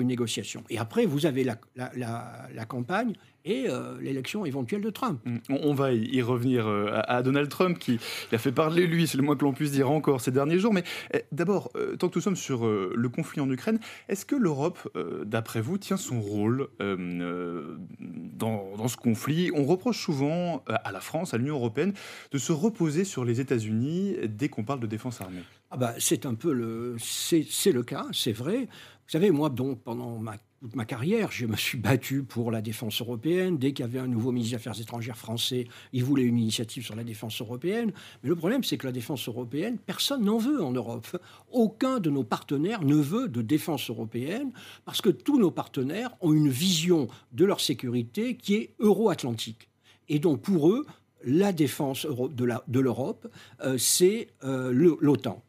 une 0.00 0.08
négociation. 0.08 0.64
Et 0.70 0.78
après, 0.78 1.04
vous 1.04 1.26
avez 1.26 1.44
la 1.76 2.64
campagne 2.66 3.12
et 3.48 3.68
euh, 3.68 3.98
l'élection 4.00 4.44
éventuelle 4.44 4.82
de 4.82 4.90
Trump. 4.90 5.20
Mm. 5.24 5.38
On, 5.48 5.74
va 5.74 5.92
y 5.92 6.22
revenir 6.22 6.68
euh, 6.68 7.00
à, 7.04 7.22
Donald 7.22 7.48
Trump 7.48 7.78
qui 7.78 7.98
a 8.30 8.38
fait 8.38 8.52
parler 8.52 8.86
lui, 8.86 9.06
c'est 9.06 9.16
le 9.16 9.24
moins 9.24 9.36
que 9.36 9.44
l'on 9.44 9.54
puisse 9.54 9.72
dire 9.72 9.90
encore 9.90 10.20
ces 10.20 10.30
derniers 10.30 10.58
jours. 10.58 10.74
Mais 10.74 10.84
eh, 11.14 11.24
d'abord, 11.32 11.70
euh, 11.76 11.96
tant 11.96 12.08
que 12.08 12.16
nous 12.16 12.22
sommes 12.22 12.36
sur 12.36 12.66
le 12.66 13.08
conflit 13.08 13.40
en 13.40 13.50
Ukraine, 13.50 13.80
est-ce 14.08 14.26
que 14.26 14.36
l'Europe, 14.36 14.78
d'après 15.24 15.60
vous, 15.60 15.78
tient 15.78 15.96
son 15.96 16.20
rôle 16.20 16.68
dans, 16.78 18.88
ce 18.88 18.96
conflit? 18.96 19.50
On 19.54 19.64
reproche 19.64 19.98
souvent 19.98 20.62
à 20.66 20.92
la 20.92 21.00
France, 21.00 21.34
à 21.34 21.38
l'Union 21.38 21.54
européenne, 21.54 21.94
de 22.30 22.38
se 22.38 22.52
reposer 22.52 23.04
sur 23.04 23.24
les 23.24 23.40
États-Unis 23.40 24.16
dès 24.24 24.48
qu'on 24.48 24.64
parle 24.64 24.80
de 24.80 24.86
défense 24.86 25.20
armée. 25.20 25.42
Ah 25.70 25.76
bah, 25.76 25.94
c'est 25.98 26.26
un 26.26 26.34
peu 26.34 26.52
le, 26.52 26.96
c'est 26.98 27.72
le 27.72 27.82
cas, 27.82 28.06
c'est 28.12 28.32
vrai. 28.32 28.68
Vous 29.08 29.12
savez, 29.12 29.30
moi, 29.30 29.48
donc, 29.48 29.82
pendant 29.82 30.18
ma 30.18 30.36
toute 30.60 30.74
ma 30.74 30.84
carrière, 30.84 31.30
je 31.30 31.46
me 31.46 31.54
suis 31.54 31.78
battu 31.78 32.24
pour 32.24 32.50
la 32.50 32.60
défense 32.60 33.00
européenne. 33.00 33.58
Dès 33.58 33.72
qu'il 33.72 33.84
y 33.84 33.88
avait 33.88 34.00
un 34.00 34.08
nouveau 34.08 34.32
ministre 34.32 34.56
des 34.56 34.56
Affaires 34.56 34.80
étrangères 34.80 35.16
français, 35.16 35.68
il 35.92 36.02
voulait 36.02 36.24
une 36.24 36.38
initiative 36.38 36.84
sur 36.84 36.96
la 36.96 37.04
défense 37.04 37.40
européenne. 37.40 37.92
Mais 38.22 38.28
le 38.28 38.34
problème, 38.34 38.64
c'est 38.64 38.76
que 38.76 38.86
la 38.86 38.92
défense 38.92 39.28
européenne, 39.28 39.78
personne 39.78 40.24
n'en 40.24 40.38
veut 40.38 40.62
en 40.62 40.72
Europe. 40.72 41.06
Aucun 41.52 42.00
de 42.00 42.10
nos 42.10 42.24
partenaires 42.24 42.82
ne 42.82 42.96
veut 42.96 43.28
de 43.28 43.40
défense 43.40 43.88
européenne 43.88 44.50
parce 44.84 45.00
que 45.00 45.10
tous 45.10 45.38
nos 45.38 45.52
partenaires 45.52 46.16
ont 46.20 46.32
une 46.32 46.48
vision 46.48 47.06
de 47.32 47.44
leur 47.44 47.60
sécurité 47.60 48.36
qui 48.36 48.56
est 48.56 48.74
euro-atlantique. 48.80 49.68
Et 50.08 50.18
donc, 50.18 50.42
pour 50.42 50.70
eux, 50.70 50.86
la 51.24 51.52
défense 51.52 52.04
de 52.04 52.80
l'Europe, 52.80 53.28
euh, 53.62 53.78
c'est 53.78 54.28
euh, 54.42 54.72
l'OTAN. 54.72 55.40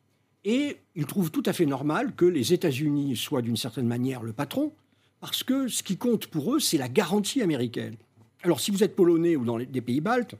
Et 0.45 0.77
ils 0.95 1.05
trouvent 1.05 1.31
tout 1.31 1.43
à 1.47 1.53
fait 1.53 1.65
normal 1.65 2.13
que 2.15 2.25
les 2.25 2.53
États-Unis 2.53 3.15
soient 3.15 3.41
d'une 3.41 3.57
certaine 3.57 3.87
manière 3.87 4.21
le 4.21 4.33
patron, 4.33 4.71
parce 5.19 5.43
que 5.43 5.67
ce 5.67 5.83
qui 5.83 5.97
compte 5.97 6.27
pour 6.27 6.55
eux, 6.55 6.59
c'est 6.59 6.77
la 6.77 6.87
garantie 6.87 7.41
américaine. 7.41 7.95
Alors, 8.43 8.59
si 8.59 8.71
vous 8.71 8.83
êtes 8.83 8.95
polonais 8.95 9.35
ou 9.35 9.43
dans 9.43 9.57
les, 9.57 9.65
des 9.65 9.81
pays 9.81 10.01
baltes, 10.01 10.35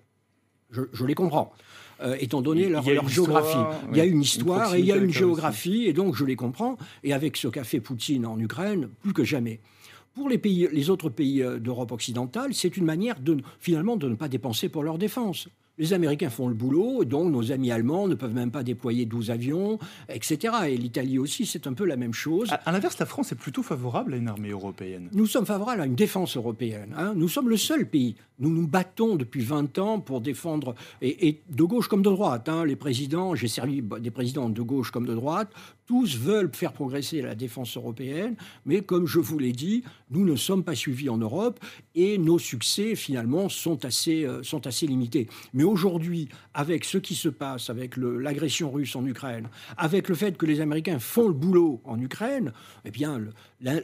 je, 0.72 1.06
les 1.06 1.16
comprends. 1.16 1.52
Euh, 2.02 2.16
étant 2.20 2.42
donné 2.42 2.70
leur, 2.70 2.84
géographie. 3.10 3.58
il 3.92 3.98
y 3.98 4.02
a 4.02 4.06
une 4.06 4.22
histoire 4.22 4.74
et 4.76 4.80
il 4.80 4.86
y 4.86 4.92
a 4.92 4.96
une 4.96 5.12
géographie, 5.12 5.86
et 5.86 5.94
donc 5.94 6.16
je 6.16 6.24
les 6.24 6.36
comprends. 6.36 6.78
Et 7.04 7.12
avec 7.12 7.36
ce 7.36 7.48
qu'a 7.50 7.64
fait 7.64 7.82
Poutine 7.82 8.26
en 8.26 8.40
Ukraine, 8.40 8.90
plus 9.02 9.14
que 9.14 9.24
jamais. 9.24 9.60
Pour 10.14 10.30
les, 10.30 10.38
pays, 10.38 10.70
les 10.72 10.90
autres 10.90 11.10
pays 11.10 11.44
euh, 11.44 11.60
d'Europe 11.60 11.92
occidentale, 11.92 12.54
c'est 12.54 12.78
une 12.78 12.86
manière 12.86 13.20
de, 13.20 13.38
finalement 13.60 13.98
de 13.98 14.08
ne 14.08 14.16
pas 14.16 14.28
dépenser 14.28 14.70
pour 14.70 14.84
leur 14.84 14.98
défense. 14.98 15.50
Les 15.80 15.94
Américains 15.94 16.30
font 16.30 16.50
le 16.50 16.54
boulot, 16.54 17.06
donc 17.06 17.32
nos 17.32 17.54
amis 17.54 17.72
allemands 17.72 18.10
ne 18.10 18.16
peuvent 18.16 18.34
même 18.34 18.52
pas 18.52 18.64
déployer 18.64 19.06
12 19.06 19.32
avions, 19.32 19.80
etc. 20.10 20.54
Et 20.68 20.76
l'Italie 20.76 21.18
aussi, 21.18 21.46
c'est 21.46 21.68
un 21.68 21.74
peu 21.74 21.86
la 21.86 21.96
même 21.96 22.14
chose. 22.14 22.50
À, 22.66 22.72
l'inverse, 22.74 23.00
la 23.00 23.06
France 23.06 23.32
est 23.32 23.36
plutôt 23.36 23.64
favorable 23.64 24.14
à 24.14 24.18
une 24.18 24.28
armée 24.28 24.50
européenne. 24.50 25.08
Nous 25.14 25.26
sommes 25.26 25.46
favorables 25.46 25.80
à 25.80 25.86
une 25.86 25.96
défense 25.96 26.36
européenne. 26.36 26.94
Hein. 26.98 27.14
Nous 27.16 27.30
sommes 27.30 27.48
le 27.48 27.56
seul 27.56 27.90
pays. 27.90 28.16
Nous 28.40 28.50
nous 28.50 28.68
battons 28.68 29.16
depuis 29.16 29.42
20 29.42 29.80
ans 29.80 30.00
pour 30.02 30.20
défendre, 30.20 30.76
et, 31.02 31.40
de 31.50 31.64
gauche 31.64 31.88
comme 31.88 32.02
de 32.02 32.10
droite. 32.10 32.50
Hein. 32.50 32.66
Les 32.66 32.76
présidents, 32.76 33.34
j'ai 33.36 33.48
servi 33.48 33.82
des 33.82 34.12
présidents 34.12 34.50
de 34.50 34.62
gauche 34.62 34.92
comme 34.92 35.06
de 35.06 35.16
droite, 35.16 35.54
tous 35.90 36.20
veulent 36.20 36.52
faire 36.54 36.72
progresser 36.72 37.20
la 37.24 37.34
défense 37.34 37.76
européenne, 37.76 38.36
mais 38.68 38.82
comme 38.82 39.08
je 39.08 39.18
vous 39.18 39.40
l'ai 39.40 39.54
dit, 39.54 39.84
nous 40.12 40.24
ne 40.24 40.36
sommes 40.36 40.64
pas 40.64 40.76
suivis 40.76 41.10
en 41.10 41.18
Europe 41.18 41.60
et 41.96 42.20
nos 42.20 42.38
succès 42.38 42.94
finalement 42.94 43.50
sont 43.50 43.84
assez, 43.86 44.24
euh, 44.24 44.44
sont 44.44 44.68
assez 44.68 44.86
limités. 44.86 45.28
Mais 45.52 45.64
aujourd'hui, 45.64 46.30
avec 46.54 46.86
ce 46.86 47.00
qui 47.00 47.16
se 47.16 47.28
passe, 47.28 47.72
avec 47.72 47.98
l'agression 47.98 48.70
russe 48.70 48.96
en 48.96 49.04
Ukraine, 49.04 49.50
avec 49.78 50.10
le 50.10 50.16
fait 50.16 50.38
que 50.38 50.46
les 50.46 50.62
Américains 50.62 51.00
font 51.00 51.28
le 51.28 51.34
boulot 51.34 51.82
en 51.86 52.00
Ukraine, 52.00 52.54
eh 52.86 52.92
bien, 52.92 53.20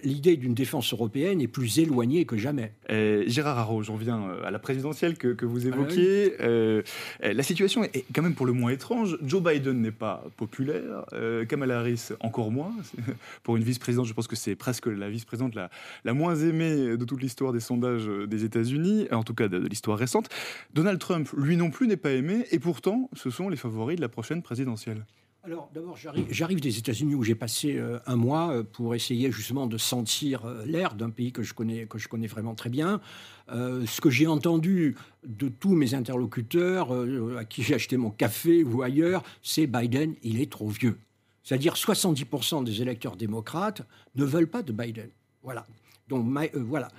l'idée 0.04 0.38
d'une 0.38 0.54
défense 0.54 0.94
européenne 0.94 1.42
est 1.42 1.48
plus 1.48 1.80
éloignée 1.80 2.26
que 2.26 2.38
jamais. 2.38 2.74
Gérard 2.88 3.58
Haro, 3.58 3.82
j'en 3.82 3.96
viens 3.96 4.22
euh, 4.30 4.46
à 4.46 4.52
la 4.52 4.60
présidentielle 4.60 5.18
que, 5.18 5.30
que 5.30 5.48
vous 5.48 5.66
ah 5.66 5.70
évoquiez. 5.70 6.36
Euh, 6.40 6.84
la 7.20 7.44
situation 7.44 7.84
est 7.84 8.06
quand 8.14 8.22
même 8.22 8.36
pour 8.36 8.46
le 8.46 8.54
moins 8.54 8.70
étrange. 8.70 9.18
Joe 9.24 9.42
Biden 9.42 9.82
n'est 9.82 9.90
pas 9.90 10.24
populaire, 10.38 11.06
Kamala 11.50 11.80
Harris 11.80 11.95
encore 12.20 12.52
moins. 12.52 12.74
Pour 13.44 13.58
une 13.58 13.64
vice-présidente, 13.64 14.06
je 14.06 14.14
pense 14.14 14.28
que 14.28 14.36
c'est 14.36 14.56
presque 14.56 14.88
la 14.88 15.10
vice-présidente 15.10 15.56
la, 15.56 16.14
moins 16.14 16.36
aimée 16.36 16.98
de 16.98 17.06
toute 17.06 17.22
l'histoire 17.22 17.54
des 17.54 17.60
sondages 17.60 18.08
des 18.08 18.44
États-Unis, 18.44 19.08
en 19.12 19.24
tout 19.24 19.34
cas 19.34 19.48
de, 19.48 19.58
l'histoire 19.58 19.98
récente. 19.98 20.30
Donald 20.74 21.00
Trump, 21.00 21.30
lui 21.38 21.58
non 21.58 21.70
plus, 21.70 21.88
n'est 21.88 21.98
pas 21.98 22.12
aimé, 22.12 22.46
et 22.52 22.60
pourtant, 22.60 23.10
ce 23.14 23.30
sont 23.30 23.50
les 23.50 23.58
favoris 23.58 23.98
de 23.98 24.02
la 24.02 24.10
prochaine 24.10 24.42
présidentielle. 24.42 25.06
Alors 25.46 25.70
d'abord, 25.76 25.96
j'arrive 25.96 26.60
des 26.60 26.80
États-Unis 26.80 27.14
où 27.14 27.22
j'ai 27.22 27.36
passé 27.36 27.78
euh, 27.78 28.00
un 28.08 28.16
mois 28.16 28.52
euh, 28.52 28.64
pour 28.64 28.96
essayer 28.96 29.32
justement 29.32 29.68
de 29.68 29.78
sentir 29.78 30.44
euh, 30.46 30.66
l'air 30.66 30.96
d'un 30.96 31.12
pays 31.12 31.32
que 31.32 31.44
je 31.44 31.54
connais 31.54 31.86
vraiment 32.28 32.56
très 32.56 32.72
bien. 32.72 33.00
ce 33.48 34.02
que 34.02 34.10
j'ai 34.10 34.26
entendu 34.26 34.96
de 35.24 35.48
tous 35.48 35.76
mes 35.76 35.94
interlocuteurs 35.94 36.92
à 37.38 37.46
qui 37.46 37.62
j'ai 37.62 37.76
acheté 37.76 37.96
mon 37.96 38.10
café 38.10 38.64
ou 38.64 38.82
ailleurs, 38.82 39.22
c'est 39.44 39.68
Biden, 39.68 40.16
il 40.24 40.42
est 40.42 40.52
trop 40.52 40.70
vieux. 40.70 40.98
C'est-à-dire 41.46 41.76
70% 41.76 42.64
des 42.64 42.82
électeurs 42.82 43.16
démocrates 43.16 43.84
ne 44.16 44.26
veulent 44.26 44.50
pas 44.50 44.64
de 44.64 44.74
Biden. 44.74 45.10
Voilà. 45.44 45.66
Donc 46.10 46.26
euh, 46.36 46.48
voilà. 46.56 46.90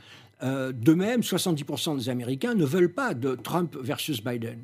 Euh, 0.43 0.71
de 0.73 0.95
même, 0.95 1.21
70% 1.21 1.99
des 1.99 2.09
Américains 2.09 2.55
ne 2.55 2.65
veulent 2.65 2.93
pas 2.93 3.13
de 3.13 3.35
Trump 3.35 3.77
versus 3.83 4.23
Biden. 4.23 4.61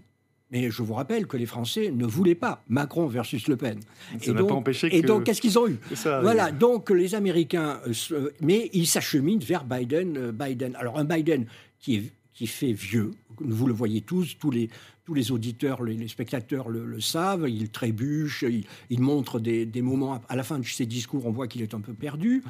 Mais 0.53 0.71
je 0.71 0.83
vous 0.83 0.95
rappelle 0.95 1.27
que 1.27 1.37
les 1.37 1.47
Français 1.47 1.91
ne 1.91 2.07
voulaient 2.07 2.37
pas 2.37 2.63
Macron 2.69 3.07
versus 3.09 3.49
Le 3.49 3.57
Pen. 3.57 3.81
Ça 4.21 4.33
n'a 4.33 4.45
pas 4.45 4.55
empêché 4.55 4.89
que... 4.89 4.95
Et 4.95 5.03
donc, 5.03 5.25
qu'est-ce 5.25 5.41
qu'ils 5.41 5.59
ont 5.59 5.67
eu? 5.67 5.81
Voilà, 6.05 6.53
donc 6.53 6.91
les 6.91 7.15
Américains... 7.15 7.81
Euh, 8.13 8.31
mais 8.41 8.71
ils 8.75 8.87
s'acheminent 8.87 9.43
vers 9.45 9.65
Biden, 9.65 10.31
Biden. 10.31 10.77
Alors, 10.77 10.99
un 10.99 11.05
Biden 11.05 11.47
qui, 11.81 11.97
est, 11.97 12.13
qui 12.35 12.47
fait 12.47 12.73
vieux, 12.73 13.13
vous 13.41 13.67
le 13.67 13.73
voyez 13.73 14.03
tous, 14.03 14.37
tous 14.39 14.51
les, 14.51 14.69
tous 15.05 15.15
les 15.15 15.33
auditeurs, 15.33 15.83
les, 15.83 16.07
spectateurs 16.07 16.69
le, 16.69 17.01
savent, 17.01 17.49
il 17.49 17.71
trébuche, 17.71 18.45
il, 18.91 19.01
montre 19.01 19.41
des, 19.41 19.67
moments, 19.83 20.21
à 20.29 20.37
la 20.37 20.45
fin 20.45 20.59
de 20.59 20.65
ses 20.65 20.87
discours, 20.87 21.27
on 21.27 21.33
voit 21.33 21.49
qu'il 21.49 21.63
est 21.63 21.75
un 21.75 21.81
peu 21.81 21.93
perdu. 21.93 22.45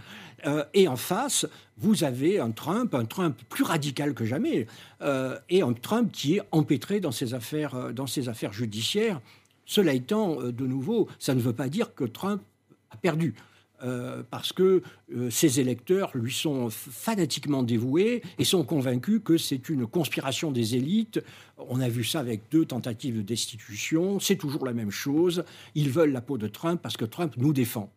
Euh, 0.47 0.65
et 0.75 0.87
en 0.87 0.97
face, 0.97 1.47
vous 1.79 2.05
avez 2.05 2.41
un 2.41 2.51
Trump, 2.51 2.95
un 2.95 3.07
Trump 3.07 3.39
plus 3.49 3.65
radical 3.65 4.13
que 4.13 4.27
jamais, 4.27 4.67
euh, 5.01 5.39
et 5.49 5.63
un 5.63 5.73
Trump 5.73 6.13
qui 6.13 6.37
est 6.37 6.43
empêtré 6.51 7.01
dans 7.01 7.13
ses 7.13 7.33
affaires, 7.33 7.75
euh, 7.75 7.93
dans 7.93 8.07
ses 8.07 8.29
affaires 8.29 8.53
judiciaires. 8.53 9.21
Cela 9.65 9.95
étant, 9.95 10.43
de 10.43 10.67
nouveau, 10.67 11.09
ça 11.19 11.35
ne 11.35 11.41
veut 11.41 11.55
pas 11.55 11.69
dire 11.69 11.95
que 11.95 12.05
Trump 12.05 12.43
a 12.91 12.97
perdu. 12.97 13.35
Euh, 13.83 14.23
parce 14.31 14.53
que 14.53 14.83
euh, 15.13 15.29
ses 15.31 15.59
électeurs 15.59 16.13
lui 16.15 16.33
sont 16.33 16.71
fanatiquement 16.71 17.65
dévoués 17.65 18.23
et 18.39 18.45
sont 18.45 18.65
convaincus 18.65 19.21
que 19.25 19.37
c'est 19.37 19.69
une 19.69 19.89
conspiration 19.89 20.53
des 20.53 20.77
élites. 20.77 21.21
On 21.59 21.81
a 21.81 21.89
vu 21.89 22.05
ça 22.05 22.21
avec 22.21 22.43
deux 22.51 22.65
tentatives 22.65 23.17
de 23.17 23.23
destitution, 23.23 24.21
c'est 24.21 24.37
toujours 24.37 24.67
la 24.67 24.73
même 24.73 24.93
chose. 24.93 25.43
Ils 25.75 25.91
veulent 25.91 26.13
la 26.13 26.21
peau 26.21 26.39
de 26.39 26.47
Trump 26.47 26.81
parce 26.81 26.97
que 26.97 27.05
Trump 27.05 27.35
nous 27.37 27.53
défend. 27.53 27.93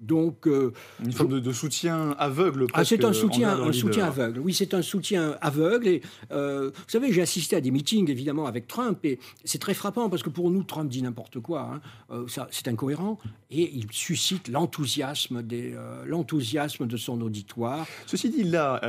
Donc, 0.00 0.46
euh, 0.46 0.72
une 1.04 1.12
forme 1.12 1.40
de, 1.40 1.52
soutien 1.52 2.14
aveugle. 2.18 2.66
Ah, 2.72 2.84
c'est 2.84 3.04
un 3.04 3.12
soutien, 3.12 3.60
un 3.60 3.72
soutien 3.72 4.06
aveugle. 4.06 4.40
Oui, 4.40 4.54
c'est 4.54 4.72
un 4.72 4.80
soutien 4.80 5.36
aveugle. 5.42 5.88
Et 5.88 6.02
euh, 6.32 6.70
vous 6.70 6.84
savez, 6.88 7.12
j'ai 7.12 7.20
assisté 7.20 7.56
à 7.56 7.60
des 7.60 7.70
meetings 7.70 8.10
évidemment 8.10 8.46
avec 8.46 8.66
Trump 8.66 9.04
et 9.04 9.18
c'est 9.44 9.58
très 9.58 9.74
frappant 9.74 10.08
parce 10.08 10.22
que 10.22 10.30
pour 10.30 10.50
nous, 10.50 10.62
Trump 10.62 10.90
dit 10.90 11.02
n'importe 11.02 11.40
quoi. 11.40 11.70
Hein. 11.74 11.80
Euh, 12.10 12.26
c'est 12.50 12.68
incohérent 12.68 13.18
et 13.50 13.70
il 13.74 13.86
suscite 13.90 14.48
l'enthousiasme 14.48 15.42
des, 15.42 15.74
l'enthousiasme 16.06 16.86
de 16.86 16.96
son 16.96 17.20
auditoire. 17.20 17.86
Ceci 18.06 18.30
dit, 18.30 18.44
là, 18.44 18.80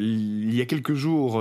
il 0.00 0.54
y 0.54 0.60
a 0.60 0.66
quelques 0.66 0.94
jours, 0.94 1.40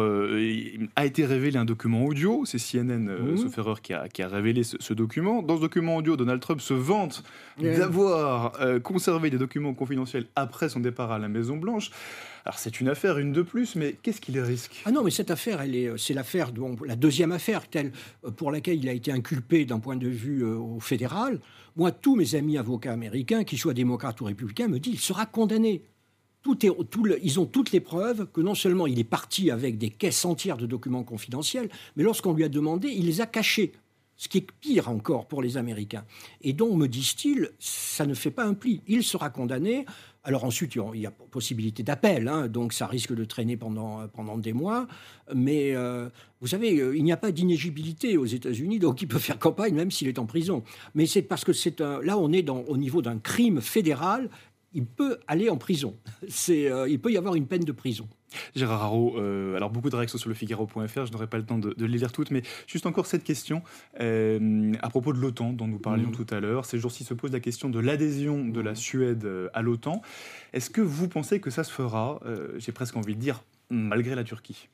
a 0.95 1.05
été 1.05 1.25
révélé 1.25 1.57
un 1.57 1.65
document 1.65 2.05
audio. 2.05 2.43
C'est 2.45 2.59
CNN, 2.59 3.09
mmh. 3.09 3.37
sauf 3.37 3.57
erreur, 3.57 3.81
qui 3.81 3.93
a, 3.93 4.09
qui 4.09 4.21
a 4.21 4.27
révélé 4.27 4.63
ce, 4.63 4.93
document. 4.93 5.41
Dans 5.41 5.55
ce 5.55 5.61
document 5.61 5.95
audio, 5.95 6.17
Donald 6.17 6.41
Trump 6.41 6.61
se 6.61 6.73
vante 6.73 7.23
d'avoir 7.59 8.53
des 9.07 9.37
documents 9.37 9.73
confidentiels 9.73 10.25
après 10.35 10.69
son 10.69 10.79
départ 10.79 11.11
à 11.11 11.19
la 11.19 11.29
Maison 11.29 11.57
Blanche. 11.57 11.91
Alors 12.45 12.59
c'est 12.59 12.79
une 12.79 12.89
affaire, 12.89 13.17
une 13.17 13.31
de 13.31 13.41
plus, 13.41 13.75
mais 13.75 13.95
qu'est-ce 14.01 14.19
qu'il 14.19 14.39
risque? 14.39 14.81
Ah 14.85 14.91
non, 14.91 15.03
mais 15.03 15.11
cette 15.11 15.31
affaire, 15.31 15.61
elle 15.61 15.75
est, 15.75 15.97
c'est 15.97 16.13
l'affaire, 16.13 16.51
la 16.85 16.95
deuxième 16.95 17.31
affaire 17.31 17.67
telle 17.69 17.91
euh, 18.25 18.31
pour 18.31 18.51
laquelle 18.51 18.77
il 18.77 18.89
a 18.89 18.93
été 18.93 19.11
inculpé 19.11 19.65
d'un 19.65 19.79
point 19.79 19.95
de 19.95 20.07
vue 20.07 20.43
euh, 20.43 20.79
fédéral. 20.79 21.39
Moi, 21.75 21.91
tous 21.91 22.15
mes 22.15 22.35
amis 22.35 22.57
avocats 22.57 22.93
américains, 22.93 23.43
qu'ils 23.43 23.59
soient 23.59 23.73
démocrates 23.73 24.19
ou 24.21 24.25
républicains, 24.25 24.67
me 24.67 24.79
disent 24.79 24.95
il 24.95 24.99
sera 24.99 25.25
condamné. 25.25 25.83
Tout 26.43 26.65
est, 26.65 26.71
ils 27.23 27.39
ont 27.39 27.45
toutes 27.45 27.71
les 27.71 27.81
preuves 27.81 28.27
que 28.31 28.41
non 28.41 28.55
seulement 28.55 28.87
il 28.87 28.99
est 28.99 29.03
parti 29.03 29.51
avec 29.51 29.77
des 29.77 29.89
caisses 29.89 30.23
entières 30.23 30.57
de 30.57 30.65
documents 30.65 31.03
confidentiels, 31.03 31.69
mais 31.95 32.03
lorsqu'on 32.03 32.33
lui 32.33 32.43
a 32.43 32.49
demandé, 32.49 32.89
il 32.89 33.05
les 33.05 33.21
a 33.21 33.25
cachés 33.25 33.73
ce 34.17 34.27
qui 34.27 34.39
est 34.39 34.47
pire 34.59 34.89
encore 34.89 35.27
pour 35.27 35.41
les 35.41 35.57
Américains. 35.57 36.05
Et 36.41 36.53
donc, 36.53 36.75
me 36.75 36.87
disent-ils, 36.87 37.51
ça 37.59 38.05
ne 38.05 38.13
fait 38.13 38.31
pas 38.31 38.45
un 38.45 38.53
pli. 38.53 38.81
Il 38.87 39.03
sera 39.03 39.29
condamné. 39.29 39.85
Alors 40.27 40.43
ensuite, 40.43 40.75
il 40.75 40.99
y 40.99 41.05
a 41.05 41.11
possibilité 41.11 41.83
d'appel, 41.83 42.27
hein, 42.27 42.49
donc 42.49 42.73
ça 42.73 42.85
risque 42.85 43.13
de 43.15 43.23
traîner 43.23 43.55
pendant, 43.55 44.05
pendant 44.09 44.37
des 44.37 44.51
mois. 44.51 44.85
Mais 45.33 45.73
euh, 45.73 46.09
vous 46.41 46.47
savez, 46.47 46.81
euh, 46.81 46.97
il 46.97 47.05
n'y 47.05 47.13
a 47.13 47.17
pas 47.17 47.31
d'inégibilité 47.31 48.17
aux 48.17 48.25
États-Unis, 48.25 48.79
donc 48.79 49.01
il 49.01 49.07
peut 49.07 49.19
faire 49.19 49.39
campagne 49.39 49.73
même 49.73 49.89
s'il 49.89 50.09
est 50.09 50.19
en 50.19 50.25
prison. 50.25 50.63
Mais 50.95 51.05
c'est 51.05 51.21
parce 51.21 51.45
que 51.45 51.53
c'est 51.53 51.79
là, 51.79 52.17
on 52.17 52.33
est 52.33 52.49
au 52.49 52.75
niveau 52.75 53.01
d'un 53.01 53.19
crime 53.19 53.61
fédéral. 53.61 54.29
Il 54.73 54.85
peut 54.85 55.17
aller 55.27 55.49
en 55.49 55.57
prison. 55.57 55.95
Euh, 56.49 56.87
il 56.89 56.99
peut 56.99 57.11
y 57.11 57.17
avoir 57.17 57.35
une 57.35 57.47
peine 57.47 57.63
de 57.63 57.71
prison. 57.71 58.07
Gérard 58.55 58.83
Haro, 58.83 59.17
euh, 59.17 59.55
alors 59.55 59.69
beaucoup 59.69 59.89
de 59.89 59.95
réactions 59.95 60.17
sur 60.17 60.29
le 60.29 60.35
Figaro.fr, 60.35 61.05
je 61.05 61.11
n'aurai 61.11 61.27
pas 61.27 61.37
le 61.37 61.45
temps 61.45 61.57
de, 61.57 61.73
les 61.79 61.97
lire 61.97 62.11
toutes, 62.11 62.31
mais 62.31 62.41
juste 62.67 62.85
encore 62.85 63.05
cette 63.05 63.23
question 63.23 63.61
euh, 63.99 64.73
à 64.81 64.89
propos 64.89 65.13
de 65.13 65.19
l'OTAN 65.19 65.53
dont 65.53 65.67
nous 65.67 65.79
parlions 65.79 66.09
mmh. 66.09 66.15
tout 66.15 66.27
à 66.33 66.39
l'heure. 66.39 66.65
Ces 66.65 66.77
jours-ci 66.77 67.03
se 67.03 67.13
pose 67.13 67.31
la 67.31 67.39
question 67.39 67.69
de 67.69 67.79
l'adhésion 67.79 68.45
de 68.45 68.59
la 68.59 68.75
Suède 68.75 69.25
euh, 69.25 69.49
à 69.53 69.61
l'OTAN. 69.61 70.01
Est-ce 70.53 70.69
que 70.69 70.81
vous 70.81 71.07
pensez 71.07 71.39
que 71.39 71.49
ça 71.49 71.63
se 71.63 71.71
fera, 71.71 72.19
j'ai 72.57 72.71
presque 72.71 72.95
envie 72.95 73.15
de 73.15 73.19
dire, 73.19 73.43
malgré 73.69 74.15
la 74.15 74.23
Turquie? 74.23 74.69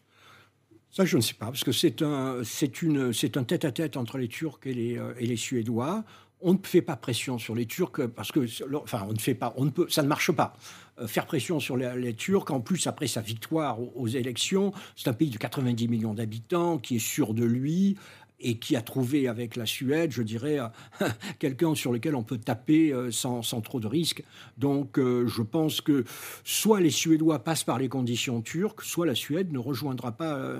Ça, 0.91 1.05
je 1.05 1.17
ne 1.17 1.21
sais 1.21 1.33
pas, 1.33 1.47
parce 1.47 1.63
que 1.63 1.71
c'est 1.71 2.01
un, 2.03 2.41
c'est 2.43 2.81
une, 2.81 3.11
c'est 3.13 3.37
un 3.37 3.43
tête-à-tête 3.43 3.97
entre 3.97 4.17
les 4.17 4.27
Turcs 4.27 4.59
et 4.65 4.73
les, 4.73 5.01
et 5.19 5.25
les 5.25 5.35
Suédois 5.35 6.03
on 6.43 6.53
ne 6.53 6.59
fait 6.61 6.81
pas 6.81 6.97
pression 6.97 7.39
sur 7.39 7.55
les 7.55 7.65
Turcs 7.65 8.05
parce 8.13 8.31
que, 8.31 8.45
enfin, 8.75 9.05
on 9.07 9.13
ne 9.13 9.19
fait 9.19 9.33
pas, 9.33 9.53
on 9.55 9.65
ne 9.65 9.69
peut, 9.69 9.87
ça 9.89 10.03
ne 10.03 10.07
marche 10.07 10.31
pas. 10.31 10.55
Euh, 10.99 11.07
faire 11.07 11.25
pression 11.25 11.59
sur 11.59 11.75
les, 11.77 12.13
Turcs, 12.13 12.51
en 12.51 12.61
plus 12.61 12.85
après 12.87 13.07
sa 13.07 13.21
victoire 13.21 13.79
aux, 13.95 14.07
élections, 14.07 14.73
c'est 14.95 15.09
un 15.09 15.13
pays 15.13 15.29
de 15.29 15.37
90 15.37 15.87
millions 15.87 16.13
d'habitants 16.13 16.77
qui 16.77 16.97
est 16.97 17.05
sûr 17.05 17.33
de 17.33 17.43
lui 17.43 17.97
et 18.39 18.57
qui 18.57 18.75
a 18.75 18.81
trouvé 18.81 19.27
avec 19.27 19.55
la 19.55 19.65
Suède, 19.65 20.11
je 20.11 20.21
dirais, 20.21 20.59
euh, 20.59 21.07
quelqu'un 21.39 21.73
sur 21.75 21.91
lequel 21.91 22.15
on 22.15 22.23
peut 22.23 22.37
taper 22.37 22.93
euh, 22.93 23.09
sans, 23.09 23.41
trop 23.61 23.79
de 23.79 23.87
risques. 23.87 24.23
Donc 24.57 24.99
je 24.99 25.41
pense 25.41 25.81
que 25.81 26.03
soit 26.43 26.79
les 26.79 26.91
Suédois 26.91 27.43
passent 27.43 27.63
par 27.63 27.79
les 27.79 27.89
conditions 27.89 28.41
turques, 28.41 28.81
soit 28.83 29.05
la 29.05 29.15
Suède 29.15 29.51
ne 29.51 29.59
rejoindra 29.59 30.11
pas, 30.11 30.59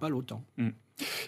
pas 0.00 0.08
l'OTAN. 0.08 0.42
Mm. 0.56 0.70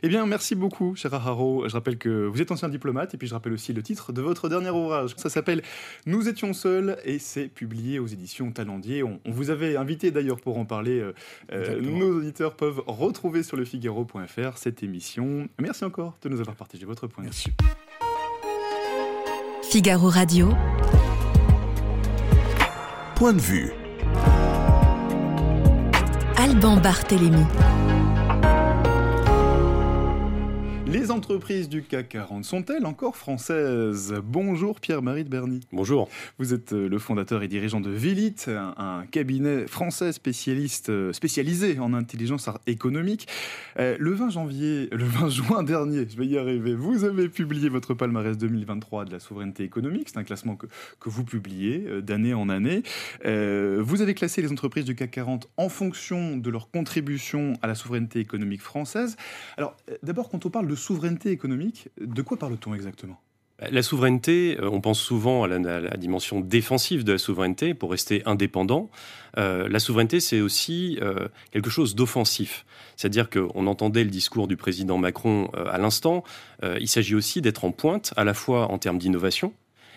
Eh 0.03 0.09
bien, 0.09 0.27
merci 0.27 0.55
beaucoup, 0.55 0.95
cher 0.97 1.13
Haro. 1.15 1.69
Je 1.69 1.73
rappelle 1.73 1.99
que 1.99 2.27
vous 2.27 2.41
êtes 2.41 2.51
ancien 2.51 2.69
diplomate, 2.69 3.15
et 3.15 3.19
puis 3.19 3.29
je 3.29 3.35
rappelle 3.35 3.53
aussi 3.53 3.73
le 3.73 3.83
titre 3.83 4.13
de 4.13 4.21
votre 4.21 4.49
dernier 4.49 4.71
ouvrage. 4.71 5.15
Ça 5.17 5.31
s'appelle 5.31 5.63
Nous 6.07 6.29
étions 6.29 6.53
seuls, 6.53 6.97
et 7.05 7.19
c'est 7.19 7.49
publié 7.49 7.99
aux 7.99 8.07
éditions 8.07 8.53
Talendier. 8.53 9.03
On, 9.03 9.19
vous 9.27 9.51
avait 9.51 9.77
invité 9.77 10.11
d'ailleurs 10.11 10.41
pour 10.41 10.59
en 10.59 10.65
parler. 10.65 11.01
Euh, 11.01 11.13
euh, 11.53 11.81
nos 11.81 12.19
auditeurs 12.19 12.55
peuvent 12.55 12.83
retrouver 12.87 13.43
sur 13.43 13.57
le 13.57 13.65
Figaro.fr 13.65 14.59
cette 14.59 14.83
émission. 14.83 15.49
Merci 15.61 15.85
encore 15.85 16.17
de 16.23 16.29
nous 16.29 16.41
avoir 16.41 16.57
partagé 16.57 16.85
votre 16.85 17.07
point 17.07 17.25
de 17.25 17.31
vue. 17.31 17.53
Figaro 19.63 20.09
Radio. 20.09 20.51
Point 23.17 23.33
de 23.33 23.41
vue. 23.41 23.73
Alban 26.37 26.77
Barthélémy. 26.77 27.47
Les 30.93 31.11
entreprises 31.11 31.71
du 31.71 31.83
CAC 31.83 32.11
40 32.11 32.45
sont-elles 32.45 32.85
encore 32.85 33.17
françaises? 33.17 34.15
Bonjour 34.23 34.79
Pierre-Marie 34.79 35.25
de 35.25 35.31
Berny. 35.31 35.61
Bonjour. 35.73 36.11
Vous 36.39 36.53
êtes 36.53 36.75
euh, 36.75 36.87
le 36.87 36.99
fondateur 36.99 37.43
et 37.43 37.49
dirigeant 37.49 37.81
de 37.81 37.89
Vilit, 37.89 38.37
un, 38.47 39.05
cabinet 39.11 39.67
français 39.67 40.13
spécialiste, 40.13 40.91
euh, 40.91 41.15
spécialisé 41.15 41.79
en 41.79 41.95
intelligence 41.95 42.47
économique. 42.67 43.27
Euh, 43.79 43.97
le 43.99 44.13
20 44.13 44.29
janvier, 44.29 44.89
le 44.93 45.05
20 45.05 45.31
juin 45.31 45.63
dernier, 45.63 46.07
je 46.11 46.15
vais 46.15 46.27
y 46.27 46.37
arriver, 46.37 46.75
vous 46.75 47.05
avez 47.05 47.31
publié 47.31 47.71
votre 47.71 47.95
palmarès 47.95 48.37
2023 48.37 49.07
de 49.07 49.13
la 49.13 49.19
souveraineté 49.19 49.65
économique. 49.65 50.11
C'est 50.11 50.19
un 50.19 50.25
classement 50.25 50.57
que, 50.57 50.67
que 51.01 51.09
vous 51.09 51.25
publiez 51.25 52.03
d'année 52.03 52.35
en 52.35 52.51
année. 52.51 52.83
vous 53.25 54.03
avez 54.03 54.13
classé 54.13 54.43
les 54.43 54.53
entreprises 54.53 54.85
du 54.85 54.95
CAC 54.95 55.11
40 55.13 55.49
en 55.57 55.71
fonction 55.71 56.37
de 56.37 56.51
leur 56.51 56.71
contribution 56.71 57.55
à 57.63 57.67
la 57.67 57.75
souveraineté 57.75 58.21
économique 58.21 58.61
française. 58.61 59.17
Alors 59.57 59.75
d'abord, 60.03 60.29
quand 60.29 60.45
on 60.45 60.51
parle 60.51 60.69
de 60.69 60.82
souveraineté 60.83 61.31
économique, 61.31 61.89
de 62.01 62.23
quoi 62.23 62.37
parle-t-on 62.37 62.75
exactement? 62.75 63.21
La 63.71 63.83
souveraineté, 63.83 64.59
euh, 64.61 64.69
on 64.71 64.81
pense 64.81 65.01
souvent 65.01 65.45
à 65.45 65.49
la, 65.49 65.97
dimension 65.97 66.41
défensive 66.41 67.05
de 67.05 67.13
la 67.13 67.19
souveraineté 67.19 67.75
pour 67.75 67.93
rester 67.93 68.23
indépendant. 68.27 68.91
Euh, 69.39 69.69
la 69.69 69.79
souveraineté, 69.79 70.19
c'est 70.21 70.41
aussi 70.41 70.99
euh, 71.01 71.29
quelque 71.53 71.71
chose 71.71 71.95
d'offensif. 71.95 72.67
C'est-à-dire 72.97 73.31
qu'on 73.31 73.67
entendait 73.67 74.05
le 74.05 74.11
discours 74.11 74.49
du 74.49 74.57
président 74.57 74.99
Macron 74.99 75.49
à 75.55 75.79
l'instant. 75.79 76.25
il 76.63 76.89
s'agit 76.89 77.15
aussi 77.15 77.41
d'être 77.41 77.65
en 77.65 77.73
pointe, 77.73 78.13
à 78.17 78.25
la 78.25 78.35
fois 78.35 78.71
en 78.71 78.79
termes 78.79 78.99
d'innovation, 78.99 79.53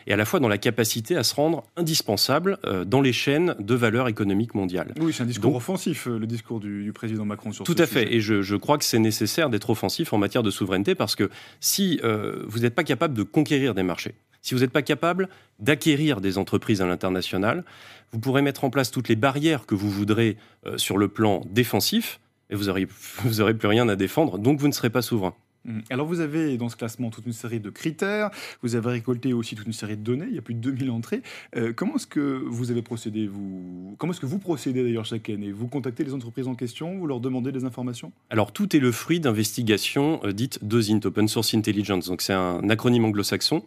et 0.08 0.14
à 0.14 0.16
la 0.16 0.26
fois 0.26 0.40
dans 0.40 0.48
la 0.48 0.58
capacité 0.58 1.16
à 1.16 1.24
se 1.24 1.36
rendre 1.36 1.64
indispensable 1.76 2.58
euh, 2.66 2.86
dans 2.86 3.02
les 3.02 3.14
chaînes 3.14 3.56
de 3.60 3.76
valeur 3.76 4.08
économique 4.08 4.56
mondiale. 4.56 4.94
Oui, 5.00 5.14
c'est 5.14 5.24
un 5.24 5.28
discours 5.28 5.56
offensif, 5.56 6.08
euh, 6.08 6.18
le 6.18 6.28
discours 6.28 6.60
du, 6.60 6.92
président 6.94 7.26
Macron 7.26 7.52
sur 7.52 7.64
Tout 7.64 7.76
à 7.78 7.86
fait, 7.86 8.14
et 8.14 8.22
je, 8.22 8.56
crois 8.56 8.78
que 8.78 8.86
c'est 8.86 9.00
nécessaire 9.00 9.50
d'être 9.50 9.70
offensif 9.70 10.14
en 10.14 10.18
matière 10.18 10.44
de 10.44 10.52
souveraineté 10.52 10.96
parce 10.96 11.16
que 11.16 11.30
si 11.60 12.00
euh, 12.04 12.44
vous 12.48 12.60
n'êtes 12.60 12.76
pas 12.76 12.84
capable 12.84 13.14
de 13.14 13.24
conquérir 13.24 13.74
des 13.74 13.84
marchés, 13.84 14.16
si 14.42 14.54
vous 14.54 14.62
n'êtes 14.62 14.72
pas 14.72 14.84
capable 14.84 15.28
d'acquérir 15.60 16.22
des 16.22 16.38
entreprises 16.38 16.82
à 16.82 16.86
l'international, 16.86 17.66
vous 18.12 18.20
pourrez 18.20 18.42
mettre 18.42 18.64
en 18.64 18.70
place 18.70 18.92
toutes 18.92 19.10
les 19.10 19.16
barrières 19.16 19.66
que 19.66 19.76
vous 19.76 19.90
voudrez 19.90 20.38
sur 20.78 20.98
le 20.98 21.08
plan 21.08 21.42
défensif, 21.50 22.20
et 22.50 22.56
vous 22.56 22.66
n'aurez 22.66 22.88
vous 23.24 23.42
aurez 23.42 23.56
plus 23.56 23.68
rien 23.68 23.90
à 23.90 23.96
défendre, 23.96 24.38
donc 24.38 24.60
vous 24.60 24.68
ne 24.68 24.74
serez 24.74 24.92
pas 24.92 25.02
souverain. 25.02 25.34
Mm. 25.66 25.80
Alors 25.90 26.06
vous 26.06 26.20
avez 26.20 26.58
dans 26.58 26.70
ce 26.70 26.76
classement 26.76 27.10
toute 27.10 27.26
une 27.26 27.34
série 27.34 27.60
de 27.60 27.70
critères, 27.70 28.30
vous 28.62 28.76
avez 28.76 28.90
récolté 28.90 29.34
aussi 29.34 29.56
toute 29.56 29.68
une 29.68 29.74
série 29.74 29.98
de 29.98 30.04
données, 30.04 30.28
il 30.30 30.36
y 30.36 30.38
a 30.38 30.42
plus 30.42 30.54
de 30.54 30.60
2000 30.60 30.92
entrées. 30.92 31.22
Euh, 31.56 31.74
comment 31.74 31.96
est-ce 31.96 32.08
que 32.08 32.44
vous 32.46 32.72
avez 32.72 32.82
procédé 32.82 33.28
vous... 33.28 33.96
Comment 33.98 34.14
est-ce 34.14 34.22
que 34.22 34.26
vous 34.26 34.40
procédez 34.40 34.84
d'ailleurs 34.84 35.06
chaque 35.06 35.30
année? 35.30 35.52
Vous 35.52 35.68
contactez 35.68 36.04
les 36.04 36.14
entreprises 36.14 36.48
en 36.48 36.56
question, 36.56 36.98
vous 36.98 37.08
leur 37.08 37.20
demandez 37.20 37.52
des 37.52 37.66
informations? 37.66 38.12
Alors 38.30 38.52
tout 38.52 38.76
est 38.76 38.80
le 38.80 38.92
fruit 38.92 39.20
d'investigations 39.20 40.22
euh, 40.24 40.32
dites 40.32 40.64
DOSINT, 40.64 41.02
Open 41.06 41.28
Source 41.28 41.54
Intelligence. 41.54 42.08
Donc 42.08 42.22
c'est 42.22 42.34
un 42.34 42.70
acronyme 42.70 43.06
anglo-saxon 43.06 43.64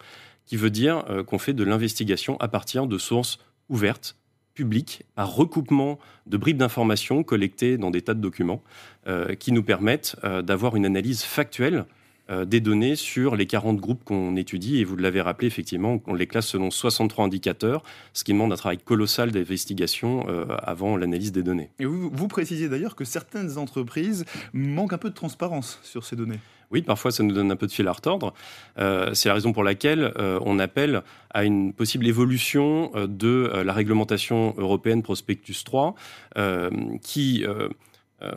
qui 0.46 0.56
veut 0.56 0.70
dire 0.70 1.04
euh, 1.10 1.22
qu'on 1.22 1.38
fait 1.38 1.52
de 1.52 1.64
l'investigation 1.64 2.38
à 2.40 2.48
partir 2.48 2.86
de 2.86 2.98
sources 2.98 3.38
ouvertes, 3.68 4.16
par 5.14 5.34
recoupement 5.34 5.98
de 6.26 6.36
bribes 6.36 6.58
d'informations 6.58 7.22
collectées 7.22 7.78
dans 7.78 7.90
des 7.90 8.02
tas 8.02 8.14
de 8.14 8.20
documents. 8.20 8.62
Euh, 9.08 9.34
qui 9.36 9.52
nous 9.52 9.62
permettent 9.62 10.16
euh, 10.22 10.42
d'avoir 10.42 10.76
une 10.76 10.84
analyse 10.84 11.22
factuelle 11.22 11.86
euh, 12.30 12.44
des 12.44 12.60
données 12.60 12.96
sur 12.96 13.36
les 13.36 13.46
40 13.46 13.78
groupes 13.78 14.04
qu'on 14.04 14.36
étudie. 14.36 14.78
Et 14.80 14.84
vous 14.84 14.96
l'avez 14.96 15.20
rappelé, 15.20 15.46
effectivement, 15.46 16.00
on 16.06 16.14
les 16.14 16.26
classe 16.26 16.46
selon 16.46 16.70
63 16.70 17.26
indicateurs, 17.26 17.82
ce 18.12 18.24
qui 18.24 18.32
demande 18.32 18.52
un 18.52 18.56
travail 18.56 18.78
colossal 18.78 19.30
d'investigation 19.30 20.26
avant 20.62 20.96
l'analyse 20.96 21.32
des 21.32 21.42
données. 21.42 21.70
Et 21.78 21.84
vous, 21.84 22.10
vous 22.12 22.28
précisez 22.28 22.68
d'ailleurs 22.68 22.96
que 22.96 23.04
certaines 23.04 23.58
entreprises 23.58 24.24
manquent 24.52 24.92
un 24.92 24.98
peu 24.98 25.10
de 25.10 25.14
transparence 25.14 25.78
sur 25.82 26.04
ces 26.04 26.16
données. 26.16 26.38
Oui, 26.70 26.82
parfois 26.82 27.10
ça 27.10 27.22
nous 27.22 27.32
donne 27.32 27.50
un 27.50 27.56
peu 27.56 27.66
de 27.66 27.72
fil 27.72 27.88
à 27.88 27.92
retordre. 27.92 28.34
c'est 28.76 29.28
la 29.28 29.34
raison 29.34 29.52
pour 29.52 29.64
laquelle 29.64 30.12
on 30.16 30.58
appelle 30.58 31.02
à 31.30 31.44
une 31.44 31.72
possible 31.72 32.06
évolution 32.06 32.92
de 33.08 33.50
la 33.64 33.72
réglementation 33.72 34.54
européenne 34.58 35.02
Prospectus 35.02 35.64
3, 35.64 35.94
qui 37.02 37.44
euh, 38.20 38.32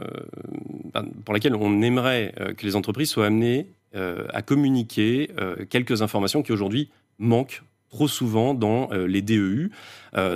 ben, 0.93 1.07
pour 1.25 1.33
laquelle 1.33 1.55
on 1.55 1.81
aimerait 1.81 2.35
euh, 2.39 2.53
que 2.53 2.67
les 2.67 2.75
entreprises 2.75 3.09
soient 3.09 3.25
amenées 3.25 3.61
euh, 3.61 3.80
à 3.93 4.41
communiquer 4.41 5.29
quelques 5.69 6.01
informations 6.01 6.43
qui 6.43 6.51
aujourd'hui 6.51 6.89
manquent 7.19 7.63
trop 7.89 8.07
souvent 8.07 8.53
dans 8.53 8.89
les 8.91 9.21
DEU. 9.21 9.69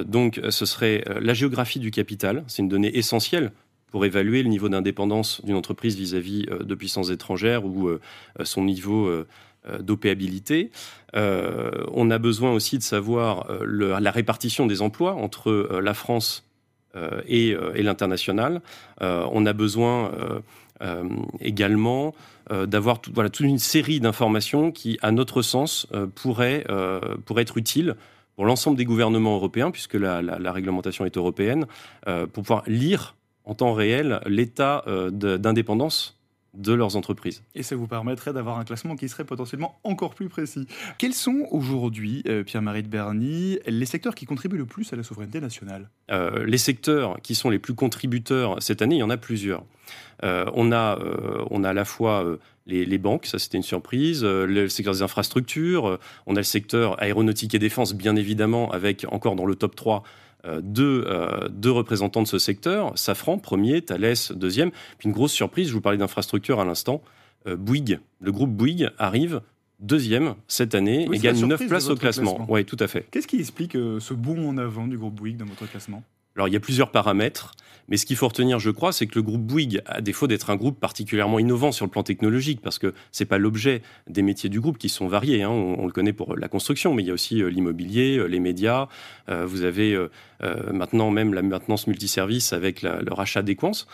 donc 0.05 0.41
ce 0.49 0.65
serait 0.65 1.05
la 1.21 1.33
géographie 1.33 1.79
du 1.79 1.89
capital, 1.89 2.43
c'est 2.47 2.61
une 2.61 2.67
donnée 2.67 2.97
essentielle 2.97 3.51
pour 3.87 4.03
évaluer 4.03 4.43
le 4.43 4.49
niveau 4.49 4.67
d'indépendance 4.67 5.39
d'une 5.45 5.55
entreprise 5.55 5.95
vis-à-vis 5.95 6.47
de 6.47 6.75
puissances 6.75 7.11
étrangères 7.11 7.65
ou 7.65 7.89
son 8.43 8.65
niveau 8.65 9.09
d'opéabilité. 9.79 10.71
on 11.13 12.11
a 12.11 12.17
besoin 12.17 12.51
aussi 12.51 12.77
de 12.77 12.83
savoir 12.83 13.47
la 13.65 14.11
répartition 14.11 14.65
des 14.65 14.81
emplois 14.81 15.13
entre 15.13 15.79
la 15.81 15.93
France 15.93 16.45
euh, 16.95 17.21
euh, 17.29 17.73
et, 17.75 17.83
l'international. 17.83 18.61
Euh, 19.01 19.27
on 19.31 19.45
a 19.45 19.53
besoin 19.53 20.11
également 21.39 22.13
d'avoir 22.49 22.99
voilà, 23.13 23.29
toute 23.29 23.45
une 23.45 23.59
série 23.59 23.99
d'informations 23.99 24.71
qui, 24.71 24.97
à 25.01 25.11
notre 25.11 25.41
sens, 25.41 25.87
pourraient, 26.15 26.65
pourraient 27.25 27.43
être 27.43 27.57
utiles 27.57 27.95
pour 28.35 28.45
l'ensemble 28.45 28.77
des 28.77 28.85
gouvernements 28.85 29.35
européens, 29.35 29.71
puisque 29.71 29.93
la 29.95 30.51
réglementation 30.51 31.05
est 31.05 31.17
européenne, 31.17 31.65
pour 32.05 32.43
pouvoir 32.43 32.63
lire 32.67 33.15
en 33.45 33.55
temps 33.55 33.73
réel 33.73 34.19
l'état 34.25 34.83
d'indépendance 35.11 36.14
de 36.55 36.73
leurs 36.73 36.95
entreprises. 36.95 37.43
Et 37.55 37.63
ça 37.63 37.75
vous 37.75 37.87
permettrait 37.87 38.33
d'avoir 38.33 38.59
un 38.59 38.63
classement 38.63 38.95
qui 38.95 39.09
serait 39.09 39.25
potentiellement 39.25 39.79
encore 39.83 40.15
plus 40.15 40.29
précis. 40.29 40.67
Quels 40.97 41.13
sont 41.13 41.47
aujourd'hui, 41.51 42.23
euh, 42.27 42.43
Pierre-Marie 42.43 42.83
de 42.83 42.87
Berny, 42.87 43.59
les 43.67 43.85
secteurs 43.85 44.15
qui 44.15 44.25
contribuent 44.25 44.57
le 44.57 44.65
plus 44.65 44.91
à 44.93 44.95
la 44.95 45.03
souveraineté 45.03 45.39
nationale? 45.39 45.89
Euh, 46.11 46.45
Les 46.45 46.57
secteurs 46.57 47.19
qui 47.21 47.35
sont 47.35 47.49
les 47.49 47.59
plus 47.59 47.75
contributeurs 47.75 48.61
cette 48.61 48.81
année, 48.81 48.95
il 48.95 48.99
y 48.99 49.03
en 49.03 49.09
a 49.09 49.17
plusieurs. 49.17 49.63
Euh, 50.23 50.45
on, 50.53 50.71
a, 50.71 50.97
on 51.51 51.63
a 51.63 51.69
à 51.69 51.73
la 51.73 51.85
fois 51.85 52.25
les, 52.65 52.97
banques, 52.97 53.25
ça 53.25 53.37
c'était 53.37 53.57
une 53.57 53.63
surprise, 53.63 54.23
le 54.23 54.67
secteur 54.69 54.93
des 54.93 55.01
infrastructures, 55.01 55.99
on 56.25 56.35
a 56.35 56.39
le 56.39 56.43
secteur 56.43 57.01
aéronautique 57.01 57.53
et 57.53 57.59
défense, 57.59 57.93
bien 57.93 58.15
évidemment, 58.15 58.71
avec 58.71 59.05
encore 59.11 59.35
dans 59.35 59.45
le 59.45 59.55
top 59.55 59.75
3 59.75 60.03
euh, 60.45 60.61
euh, 60.79 61.47
deux, 61.49 61.71
représentants 61.71 62.21
de 62.21 62.27
ce 62.27 62.37
secteur, 62.37 62.97
Safran, 62.97 63.37
premier, 63.37 63.81
Thales, 63.81 64.15
deuxième. 64.35 64.71
Puis 64.97 65.07
une 65.07 65.11
grosse 65.11 65.31
surprise, 65.31 65.69
je 65.69 65.73
vous 65.73 65.81
parlais 65.81 65.97
d'infrastructure 65.97 66.59
à 66.59 66.65
l'instant, 66.65 67.01
euh, 67.47 67.55
Bouygues. 67.55 67.99
Le 68.19 68.31
groupe 68.31 68.51
Bouygues 68.51 68.89
arrive 68.97 69.41
deuxième 69.79 70.35
cette 70.47 70.75
année 70.75 71.07
et 71.11 71.17
gagne 71.17 71.45
9 71.45 71.67
places 71.67 71.89
au 71.89 71.95
classement. 71.95 72.45
Oui, 72.49 72.63
tout 72.65 72.77
à 72.79 72.87
fait. 72.87 73.07
Qu'est-ce 73.11 73.27
qui 73.27 73.39
explique 73.39 73.73
ce 73.73 74.13
bond 74.13 74.49
en 74.49 74.57
avant 74.57 74.87
du 74.87 74.97
groupe 74.97 75.15
Bouygues 75.15 75.37
dans 75.37 75.45
votre 75.45 75.69
classement? 75.69 76.03
Alors 76.35 76.47
il 76.47 76.53
y 76.53 76.57
a 76.57 76.59
plusieurs 76.59 76.91
paramètres, 76.91 77.53
Mais 77.87 77.97
ce 77.97 78.05
qu'il 78.05 78.15
faut 78.15 78.27
retenir, 78.27 78.59
je 78.59 78.71
crois, 78.71 78.91
c'est 78.91 79.07
que 79.07 79.15
le 79.15 79.21
groupe 79.21 79.41
Bouygues, 79.41 79.81
à 79.85 80.01
défaut 80.01 80.27
d'être 80.27 80.49
un 80.49 80.55
groupe 80.55 80.79
particulièrement 80.79 81.39
innovant 81.39 81.71
sur 81.71 81.85
le 81.85 81.91
plan 81.91 82.03
technologique, 82.03 82.61
parce 82.61 82.79
que 82.79 82.93
ce 83.11 83.23
n'est 83.23 83.27
pas 83.27 83.37
l'objet 83.37 83.81
des 84.07 84.21
métiers 84.21 84.49
du 84.49 84.59
groupe 84.59 84.77
qui 84.77 84.89
sont 84.89 85.07
variés, 85.07 85.43
hein, 85.43 85.49
on, 85.49 85.85
le 85.85 85.91
connaît 85.91 86.13
pour 86.13 86.35
la 86.35 86.47
construction, 86.47 86.93
mais 86.93 87.03
il 87.03 87.07
y 87.07 87.11
a 87.11 87.13
aussi 87.13 87.41
euh, 87.41 87.47
l'immobilier, 87.47 88.17
euh, 88.17 88.25
les 88.25 88.39
médias, 88.39 88.87
euh, 89.29 89.45
vous 89.45 89.63
avez 89.63 89.97
maintenant 90.71 91.11
même 91.11 91.33
la 91.33 91.41
maintenance 91.41 91.87
multiservice 91.87 92.53
avec 92.53 92.81
le 92.81 93.13
rachat 93.13 93.41
d'Equance. 93.41 93.87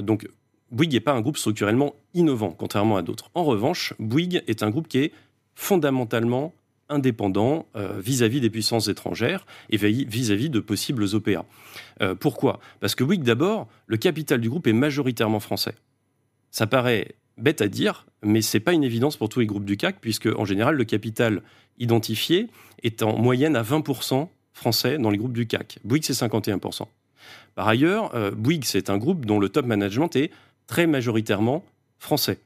donc 0.00 0.26
Bouygues 0.72 0.94
n'est 0.94 1.00
pas 1.00 1.12
un 1.12 1.20
groupe 1.20 1.36
structurellement 1.36 1.94
innovant, 2.14 2.50
contrairement 2.50 2.96
à 2.96 3.02
d'autres. 3.02 3.30
En 3.34 3.44
revanche, 3.44 3.94
Bouygues 3.98 4.42
est 4.46 4.62
un 4.62 4.70
groupe 4.70 4.88
qui 4.88 4.98
est 4.98 5.12
fondamentalement 5.54 6.54
indépendant 6.88 7.66
euh, 7.76 7.98
vis-à-vis 8.00 8.40
des 8.40 8.50
puissances 8.50 8.88
étrangères 8.88 9.46
et 9.70 9.76
vis-à-vis 9.76 10.50
de 10.50 10.60
possibles 10.60 11.04
OPA. 11.14 11.44
Euh, 12.00 12.14
pourquoi? 12.14 12.60
Parce 12.80 12.94
que 12.94 13.04
oui, 13.04 13.18
d'abord, 13.18 13.68
le 13.86 13.96
capital 13.96 14.40
du 14.40 14.48
groupe 14.48 14.66
est 14.66 14.72
majoritairement 14.72 15.40
français. 15.40 15.74
Ça 16.50 16.66
paraît 16.66 17.16
bête 17.38 17.60
à 17.60 17.68
dire, 17.68 18.06
mais 18.22 18.40
ce 18.40 18.56
n'est 18.56 18.62
pas 18.62 18.72
une 18.72 18.84
évidence 18.84 19.16
pour 19.16 19.28
tous 19.28 19.40
les 19.40 19.46
groupes 19.46 19.64
du 19.64 19.76
CAC, 19.76 19.96
puisque 20.00 20.26
en 20.26 20.44
général, 20.44 20.76
le 20.76 20.84
capital 20.84 21.42
identifié 21.78 22.48
est 22.82 23.02
en 23.02 23.18
moyenne 23.18 23.56
à 23.56 23.62
20% 23.62 24.28
français 24.52 24.98
dans 24.98 25.10
les 25.10 25.18
groupes 25.18 25.34
du 25.34 25.46
CAC. 25.46 25.78
Bouygues, 25.84 26.04
c'est 26.04 26.14
51%. 26.14 26.86
Par 27.54 27.68
ailleurs, 27.68 28.14
euh, 28.14 28.30
Bouygues, 28.30 28.64
c'est 28.64 28.90
un 28.90 28.96
groupe 28.96 29.26
dont 29.26 29.38
le 29.38 29.48
top 29.48 29.66
management 29.66 30.14
est 30.16 30.30
très 30.66 30.86
majoritairement 30.86 31.64
français. 31.98 32.38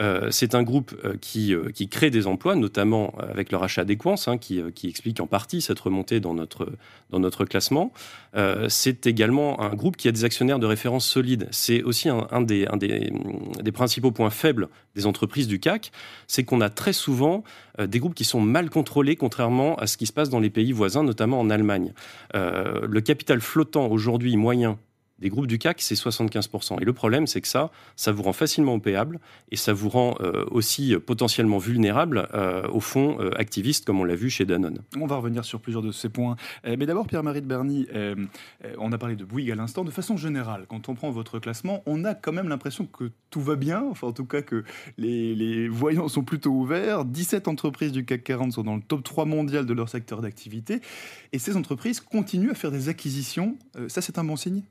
Euh, 0.00 0.28
c'est 0.30 0.54
un 0.54 0.62
groupe 0.62 0.94
euh, 1.04 1.16
euh, 1.36 1.70
qui, 1.70 1.88
crée 1.88 2.10
des 2.10 2.26
emplois, 2.26 2.54
notamment 2.56 3.14
avec 3.18 3.52
le 3.52 3.58
rachat 3.58 3.84
d'Equance, 3.84 4.28
hein, 4.28 4.38
qui, 4.38 4.62
explique 4.84 5.20
en 5.20 5.26
partie 5.26 5.60
cette 5.60 5.78
remontée 5.78 6.20
dans 6.20 6.34
notre, 6.34 6.72
dans 7.10 7.20
notre 7.20 7.44
classement. 7.44 7.92
c'est 8.68 9.06
également 9.06 9.60
un 9.60 9.74
groupe 9.74 9.96
qui 9.96 10.08
a 10.08 10.12
des 10.12 10.24
actionnaires 10.24 10.58
de 10.58 10.66
référence 10.66 11.06
solides. 11.06 11.48
C'est 11.50 11.82
aussi 11.82 12.08
un, 12.08 12.40
des, 12.40 12.66
des, 12.78 13.72
principaux 13.72 14.10
points 14.10 14.30
faibles 14.30 14.68
des 14.94 15.06
entreprises 15.06 15.46
du 15.46 15.60
CAC, 15.60 15.92
c'est 16.26 16.44
qu'on 16.44 16.60
a 16.60 16.70
très 16.70 16.92
souvent 16.92 17.44
des 17.78 17.98
groupes 17.98 18.14
qui 18.14 18.24
sont 18.24 18.40
mal 18.40 18.70
contrôlés, 18.70 19.16
contrairement 19.16 19.76
à 19.76 19.86
ce 19.86 19.96
qui 19.96 20.06
se 20.06 20.12
passe 20.12 20.30
dans 20.30 20.40
les 20.40 20.50
pays 20.50 20.72
voisins, 20.72 21.02
notamment 21.02 21.40
en 21.40 21.50
Allemagne. 21.50 21.92
le 22.34 23.00
capital 23.00 23.40
flottant 23.40 23.86
aujourd'hui 23.88 24.36
moyen 24.36 24.78
des 25.20 25.28
groupes 25.28 25.46
du 25.46 25.58
CAC, 25.58 25.80
c'est 25.80 25.94
75%. 25.94 26.80
Et 26.80 26.84
le 26.84 26.92
problème, 26.92 27.26
c'est 27.26 27.40
que 27.40 27.48
ça, 27.48 27.70
ça 27.96 28.12
vous 28.12 28.22
rend 28.22 28.32
facilement 28.32 28.74
opéable 28.74 29.20
et 29.50 29.56
ça 29.56 29.72
vous 29.72 29.88
rend 29.88 30.16
euh, 30.20 30.44
aussi 30.50 30.94
potentiellement 30.96 31.58
vulnérable 31.58 32.28
euh, 32.34 32.66
au 32.68 32.80
fond 32.80 33.18
euh, 33.20 33.30
activiste, 33.36 33.84
comme 33.84 34.00
on 34.00 34.04
l'a 34.04 34.14
vu 34.14 34.30
chez 34.30 34.44
Danone. 34.44 34.78
On 34.98 35.06
va 35.06 35.16
revenir 35.16 35.44
sur 35.44 35.60
plusieurs 35.60 35.82
de 35.82 35.92
ces 35.92 36.08
points. 36.08 36.36
mais 36.64 36.86
d'abord, 36.86 37.06
Pierre-Marie 37.06 37.42
de 37.42 37.46
Berny, 37.46 37.86
on 38.78 38.92
a 38.92 38.98
parlé 38.98 39.16
de 39.16 39.24
Bouygues 39.24 39.50
à 39.50 39.54
l'instant. 39.54 39.84
De 39.84 39.90
façon 39.90 40.16
générale, 40.16 40.66
quand 40.68 40.88
on 40.88 40.94
prend 40.94 41.10
votre 41.10 41.38
classement, 41.38 41.82
on 41.86 42.04
a 42.04 42.14
quand 42.14 42.32
même 42.32 42.48
l'impression 42.48 42.86
que 42.86 43.10
tout 43.30 43.40
va 43.40 43.56
bien, 43.56 43.84
enfin 43.90 44.08
en 44.08 44.12
tout 44.12 44.24
cas 44.24 44.42
que 44.42 44.64
les, 44.98 45.34
les 45.34 45.68
voyants 45.68 46.08
sont 46.08 46.22
plutôt 46.22 46.50
ouverts. 46.50 47.04
17 47.04 47.48
entreprises 47.48 47.92
du 47.92 48.04
CAC 48.04 48.24
40 48.24 48.52
sont 48.52 48.62
dans 48.62 48.76
le 48.76 48.82
top 48.82 49.02
3 49.02 49.24
mondial 49.24 49.66
de 49.66 49.74
leur 49.74 49.88
secteur 49.88 50.20
d'activité. 50.20 50.80
Et 51.32 51.38
ces 51.38 51.56
entreprises 51.56 52.00
continuent 52.00 52.50
à 52.50 52.54
faire 52.54 52.70
des 52.70 52.88
acquisitions. 52.88 53.56
ça, 53.88 54.00
c'est 54.00 54.18
un 54.18 54.24
bon 54.24 54.36
signe? 54.36 54.62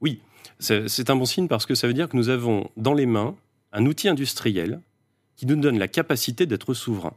Oui, 0.00 0.20
c'est 0.58 1.10
un 1.10 1.16
bon 1.16 1.24
signe 1.24 1.48
parce 1.48 1.66
que 1.66 1.74
ça 1.74 1.86
veut 1.86 1.94
dire 1.94 2.08
que 2.08 2.16
nous 2.16 2.28
avons 2.28 2.70
dans 2.76 2.94
les 2.94 3.06
mains 3.06 3.34
un 3.72 3.86
outil 3.86 4.08
industriel 4.08 4.80
qui 5.36 5.46
nous 5.46 5.56
donne 5.56 5.78
la 5.78 5.88
capacité 5.88 6.46
d'être 6.46 6.74
souverain. 6.74 7.14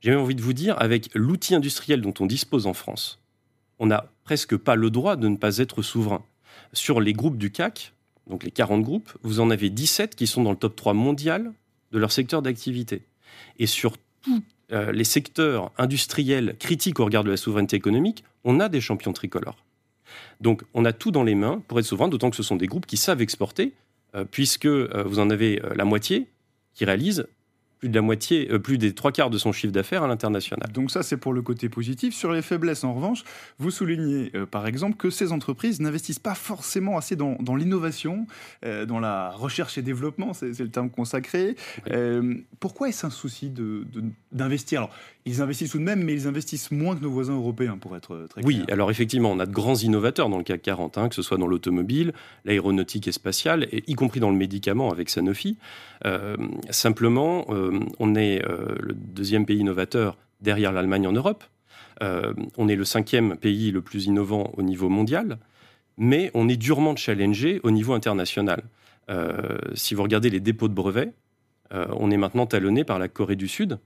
J'ai 0.00 0.10
même 0.10 0.20
envie 0.20 0.34
de 0.34 0.42
vous 0.42 0.52
dire, 0.52 0.80
avec 0.80 1.10
l'outil 1.14 1.54
industriel 1.54 2.00
dont 2.00 2.14
on 2.20 2.26
dispose 2.26 2.66
en 2.66 2.74
France, 2.74 3.20
on 3.78 3.86
n'a 3.86 4.10
presque 4.24 4.56
pas 4.56 4.76
le 4.76 4.90
droit 4.90 5.16
de 5.16 5.28
ne 5.28 5.36
pas 5.36 5.58
être 5.58 5.82
souverain. 5.82 6.24
Sur 6.72 7.00
les 7.00 7.12
groupes 7.12 7.38
du 7.38 7.50
CAC, 7.50 7.92
donc 8.28 8.44
les 8.44 8.50
40 8.50 8.82
groupes, 8.82 9.12
vous 9.22 9.40
en 9.40 9.50
avez 9.50 9.70
17 9.70 10.14
qui 10.14 10.26
sont 10.26 10.42
dans 10.42 10.50
le 10.50 10.56
top 10.56 10.76
3 10.76 10.94
mondial 10.94 11.52
de 11.90 11.98
leur 11.98 12.12
secteur 12.12 12.42
d'activité. 12.42 13.02
Et 13.58 13.66
sur 13.66 13.96
tous 14.22 14.42
euh, 14.72 14.92
les 14.92 15.04
secteurs 15.04 15.72
industriels 15.78 16.56
critiques 16.58 17.00
au 17.00 17.04
regard 17.04 17.24
de 17.24 17.30
la 17.30 17.36
souveraineté 17.36 17.76
économique, 17.76 18.24
on 18.44 18.60
a 18.60 18.68
des 18.68 18.80
champions 18.80 19.12
tricolores. 19.12 19.58
Donc 20.40 20.62
on 20.74 20.84
a 20.84 20.92
tout 20.92 21.10
dans 21.10 21.22
les 21.22 21.34
mains 21.34 21.62
pour 21.68 21.78
être 21.78 21.86
souverain, 21.86 22.08
d'autant 22.08 22.30
que 22.30 22.36
ce 22.36 22.42
sont 22.42 22.56
des 22.56 22.66
groupes 22.66 22.86
qui 22.86 22.96
savent 22.96 23.22
exporter, 23.22 23.72
euh, 24.14 24.24
puisque 24.30 24.66
euh, 24.66 25.04
vous 25.06 25.18
en 25.18 25.30
avez 25.30 25.62
euh, 25.62 25.72
la 25.74 25.84
moitié 25.84 26.28
qui 26.74 26.84
réalisent 26.84 27.26
plus 27.82 27.88
de 27.88 27.94
la 27.96 28.02
moitié, 28.02 28.46
plus 28.60 28.78
des 28.78 28.94
trois 28.94 29.10
quarts 29.10 29.28
de 29.28 29.38
son 29.38 29.50
chiffre 29.50 29.72
d'affaires 29.72 30.04
à 30.04 30.06
l'international. 30.06 30.70
Donc 30.72 30.92
ça, 30.92 31.02
c'est 31.02 31.16
pour 31.16 31.32
le 31.32 31.42
côté 31.42 31.68
positif. 31.68 32.14
Sur 32.14 32.30
les 32.30 32.40
faiblesses, 32.40 32.84
en 32.84 32.94
revanche, 32.94 33.24
vous 33.58 33.72
soulignez 33.72 34.30
par 34.52 34.68
exemple 34.68 34.96
que 34.96 35.10
ces 35.10 35.32
entreprises 35.32 35.80
n'investissent 35.80 36.20
pas 36.20 36.36
forcément 36.36 36.96
assez 36.96 37.16
dans, 37.16 37.56
l'innovation, 37.56 38.28
dans 38.62 39.00
la 39.00 39.30
recherche 39.30 39.78
et 39.78 39.82
développement, 39.82 40.32
c'est 40.32 40.56
le 40.60 40.68
terme 40.68 40.90
consacré. 40.90 41.56
pourquoi 42.60 42.88
est-ce 42.88 43.04
un 43.04 43.10
souci 43.10 43.52
d'investir? 44.30 44.82
De, 44.82 44.88
ils 45.24 45.40
investissent 45.40 45.70
tout 45.70 45.78
de 45.78 45.84
même, 45.84 46.02
mais 46.02 46.14
ils 46.14 46.26
investissent 46.26 46.70
moins 46.72 46.96
que 46.96 47.02
nos 47.02 47.10
voisins 47.10 47.34
européens, 47.34 47.78
pour 47.78 47.96
être 47.96 48.26
très 48.28 48.42
clair. 48.42 48.44
Oui, 48.44 48.62
alors 48.68 48.90
effectivement, 48.90 49.30
on 49.30 49.38
a 49.38 49.46
de 49.46 49.52
grands 49.52 49.76
innovateurs 49.76 50.28
dans 50.28 50.38
le 50.38 50.44
CAC 50.44 50.62
40, 50.62 50.98
hein, 50.98 51.08
que 51.08 51.14
ce 51.14 51.22
soit 51.22 51.38
dans 51.38 51.46
l'automobile, 51.46 52.12
l'aéronautique 52.44 53.06
et 53.06 53.12
spatiale, 53.12 53.68
et 53.70 53.84
y 53.86 53.94
compris 53.94 54.18
dans 54.18 54.30
le 54.30 54.36
médicament 54.36 54.90
avec 54.90 55.10
Sanofi. 55.10 55.58
Euh, 56.04 56.36
simplement, 56.70 57.46
euh, 57.50 57.71
on 57.98 58.14
est 58.14 58.44
euh, 58.44 58.74
le 58.80 58.94
deuxième 58.94 59.46
pays 59.46 59.58
innovateur 59.58 60.16
derrière 60.40 60.72
l'Allemagne 60.72 61.06
en 61.06 61.12
Europe. 61.12 61.44
on 62.00 62.68
est 62.68 62.74
le 62.74 62.84
cinquième 62.84 63.36
pays 63.36 63.70
le 63.70 63.80
plus 63.80 64.06
innovant 64.06 64.50
au 64.56 64.62
niveau 64.62 64.88
mondial, 64.88 65.38
mais 65.96 66.30
on 66.34 66.48
est 66.48 66.56
durement 66.56 66.96
challengé 66.96 67.60
au 67.62 67.70
niveau 67.70 67.92
international. 67.94 68.64
si 69.74 69.94
vous 69.94 70.02
regardez 70.02 70.28
les 70.28 70.40
dépôts 70.40 70.66
de 70.66 70.74
brevets, 70.74 71.12
on 71.70 72.10
est 72.10 72.16
maintenant 72.16 72.46
talonné 72.46 72.82
par 72.82 72.98
la 72.98 73.06
Corée 73.06 73.36
du 73.36 73.46
Sud, 73.46 73.78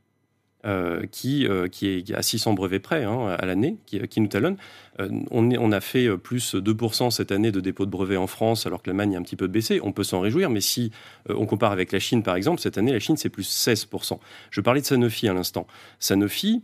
euh, 0.66 1.02
qui, 1.12 1.46
euh, 1.46 1.68
qui 1.68 1.86
est 1.88 2.12
à 2.12 2.22
600 2.22 2.54
brevets 2.54 2.82
près 2.82 3.04
hein, 3.04 3.36
à 3.38 3.46
l'année, 3.46 3.76
qui, 3.86 4.00
qui, 4.08 4.20
nous 4.20 4.26
talonne. 4.26 4.56
Euh, 4.98 5.08
on, 5.30 5.70
a 5.70 5.80
fait 5.80 6.08
plus 6.18 6.56
2% 6.56 7.12
cette 7.12 7.30
année 7.30 7.52
de 7.52 7.60
dépôt 7.60 7.86
de 7.86 7.90
brevets 7.90 8.16
en 8.16 8.26
France, 8.26 8.66
alors 8.66 8.82
que 8.82 8.90
l'Allemagne 8.90 9.14
a 9.14 9.18
un 9.20 9.22
petit 9.22 9.36
peu 9.36 9.46
baissé. 9.46 9.80
On 9.84 9.92
peut 9.92 10.02
s'en 10.02 10.20
réjouir, 10.20 10.50
mais 10.50 10.60
si 10.60 10.90
on 11.28 11.46
compare 11.46 11.70
avec 11.70 11.92
la 11.92 12.00
Chine, 12.00 12.24
par 12.24 12.34
exemple, 12.34 12.60
cette 12.60 12.78
année, 12.78 12.92
la 12.92 12.98
Chine, 12.98 13.16
c'est 13.16 13.28
plus 13.28 13.48
16%. 13.48 14.18
Je 14.50 14.60
parlais 14.60 14.80
de 14.80 14.86
Sanofi 14.86 15.28
à 15.28 15.34
l'instant. 15.34 15.68
Sanofi, 16.00 16.62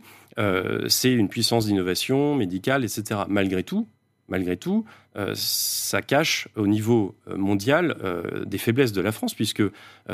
c'est 0.87 1.13
une 1.13 1.29
puissance 1.29 1.67
d'innovation 1.67 2.35
médicale, 2.35 2.83
etc. 2.83 3.21
Malgré 3.29 3.63
tout, 3.63 3.87
malgré 4.27 4.57
tout, 4.57 4.85
euh, 5.15 5.33
ça 5.35 6.01
cache 6.01 6.47
au 6.55 6.67
niveau 6.67 7.15
euh, 7.27 7.37
mondial 7.37 7.97
euh, 8.03 8.45
des 8.45 8.57
faiblesses 8.57 8.91
de 8.91 9.01
la 9.01 9.11
France, 9.11 9.33
puisque 9.33 9.63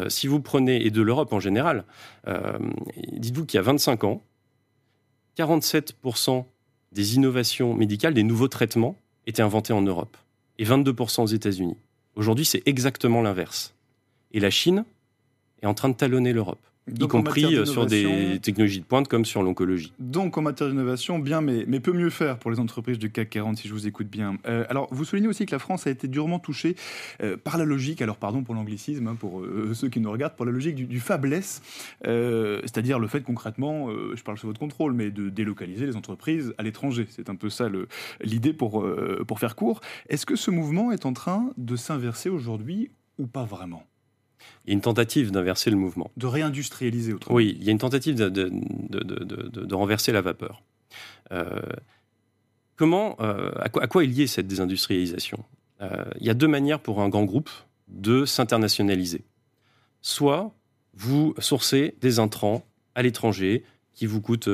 si 0.08 0.28
vous 0.28 0.39
prenez, 0.39 0.86
et 0.86 0.91
de 0.91 1.02
l'Europe 1.02 1.34
en 1.34 1.39
général, 1.39 1.84
dites-vous 3.12 3.45
qu'il 3.45 3.58
y 3.58 3.60
a 3.60 3.63
25 3.63 4.04
ans, 4.04 4.22
47% 5.38 6.45
des 6.91 7.15
innovations 7.15 7.74
médicales, 7.74 8.13
des 8.13 8.24
nouveaux 8.24 8.48
traitements, 8.48 8.95
étaient 9.26 9.41
inventés 9.41 9.74
en 9.74 9.82
Europe, 9.82 10.17
et 10.58 10.65
22% 10.65 11.24
aux 11.24 11.28
États-Unis. 11.28 11.78
Aujourd'hui, 12.15 12.45
c'est 12.45 12.62
exactement 12.67 13.22
l'inverse. 13.22 13.74
Et 14.32 14.39
la 14.39 14.50
Chine 14.50 14.86
est 15.62 15.65
en 15.65 15.74
train 15.74 15.89
de 15.89 15.95
talonner 15.95 16.34
l'Europe 16.34 16.68
y 16.97 17.08
compris 17.08 17.56
euh, 17.56 17.65
sur 17.65 17.86
des 17.86 18.39
technologies 18.41 18.80
de 18.80 18.86
pointe 18.86 19.08
comme 19.08 19.25
sur 19.25 19.43
l'oncologie. 19.43 19.93
Donc 19.99 20.38
en 20.38 20.41
matière 20.41 20.69
d'innovation, 20.69 21.19
bien, 21.19 21.41
mais, 21.41 21.65
mais 21.67 21.80
peut 21.80 21.93
mieux 21.93 22.10
faire 22.10 22.38
pour 22.38 22.52
les 22.52 22.60
entreprises 22.60 22.97
du 22.97 23.12
CAC 23.12 23.30
40, 23.30 23.58
si 23.58 23.67
je 23.67 23.73
vous 23.73 23.88
écoute 23.88 24.08
bien. 24.08 24.38
Euh, 24.47 24.65
alors, 24.69 24.88
vous 24.91 25.06
soulignez 25.06 25.28
aussi 25.28 25.45
que 25.45 25.52
la 25.52 25.60
France 25.60 25.88
a 25.88 25.89
été 25.89 26.08
durement 26.08 26.39
touchée 26.39 26.75
euh, 27.21 27.38
par 27.38 27.58
la 27.58 27.65
logique, 27.65 28.02
alors 28.02 28.17
pardon 28.17 28.43
pour 28.43 28.56
l'anglicisme, 28.56 29.08
hein, 29.08 29.15
pour 29.19 29.43
ceux 29.73 29.89
qui 29.89 29.99
nous 29.99 30.12
regardent, 30.12 30.36
pour 30.36 30.45
la 30.45 30.52
logique 30.52 30.75
du, 30.75 30.86
du 30.86 30.99
fabless, 30.99 31.62
c'est-à-dire 32.04 32.99
le 32.99 33.08
fait 33.08 33.21
concrètement, 33.21 33.89
je 34.15 34.21
parle 34.23 34.38
sous 34.38 34.47
votre 34.47 34.60
contrôle, 34.60 34.93
mais 34.93 35.12
de 35.12 35.30
délocaliser 35.30 35.86
les 35.86 35.95
entreprises 35.95 36.54
à 36.58 36.63
l'étranger. 36.63 37.08
C'est 37.10 37.30
un 37.30 37.36
peu 37.36 37.49
ça 37.49 37.67
l'idée 38.21 38.54
pour, 38.54 38.86
pour 39.28 39.39
faire 39.39 39.56
court. 39.56 39.82
Est-ce 40.10 40.25
que 40.25 40.36
ce 40.36 40.52
mouvement 40.52 40.91
est 40.91 41.06
en 41.06 41.13
train 41.13 41.49
de 41.58 41.75
s'inverser 41.75 42.30
aujourd'hui 42.30 42.91
ou 43.17 43.28
pas 43.28 43.43
vraiment? 43.43 43.84
Il 44.65 44.69
y 44.69 44.71
a 44.71 44.73
une 44.73 44.82
tentative 44.82 45.32
d'inverser 45.32 45.69
le 45.69 45.78
mouvement. 45.78 46.12
De 46.17 46.28
réindustrialiser 46.28 47.13
autrement. 47.13 47.36
Oui, 47.36 47.58
il 47.60 47.65
y 47.65 47.69
a 47.69 47.71
une 47.71 47.78
tentative 47.80 48.15
de, 48.15 48.30
de, 48.30 48.49
de, 48.89 49.65
de 49.65 49.75
renverser 49.75 50.12
la 50.12 50.21
vapeur. 50.21 50.62
Euh, 51.32 51.60
comment, 52.75 53.15
euh, 53.19 53.52
à, 53.60 53.69
quoi, 53.69 53.84
à, 53.84 53.88
quoi, 53.88 54.04
est 54.04 54.08
liée 54.08 54.28
cette 54.28 54.47
désindustrialisation? 54.47 55.43
Euh, 55.82 56.06
Il 56.19 56.25
y 56.25 56.30
a 56.30 56.34
deux 56.34 56.47
manières 56.47 56.80
pour 56.80 57.02
un 57.02 57.10
grand 57.10 57.25
groupe 57.25 57.49
de 57.88 58.25
s'internationaliser. 58.25 59.23
Soit 60.02 60.52
vous 60.93 61.34
sourcez 61.39 61.95
des 62.02 62.19
intrants 62.19 62.65
à 62.95 63.02
l'étranger 63.02 63.63
qui 63.93 64.06
vous 64.06 64.21
coûtent 64.21 64.49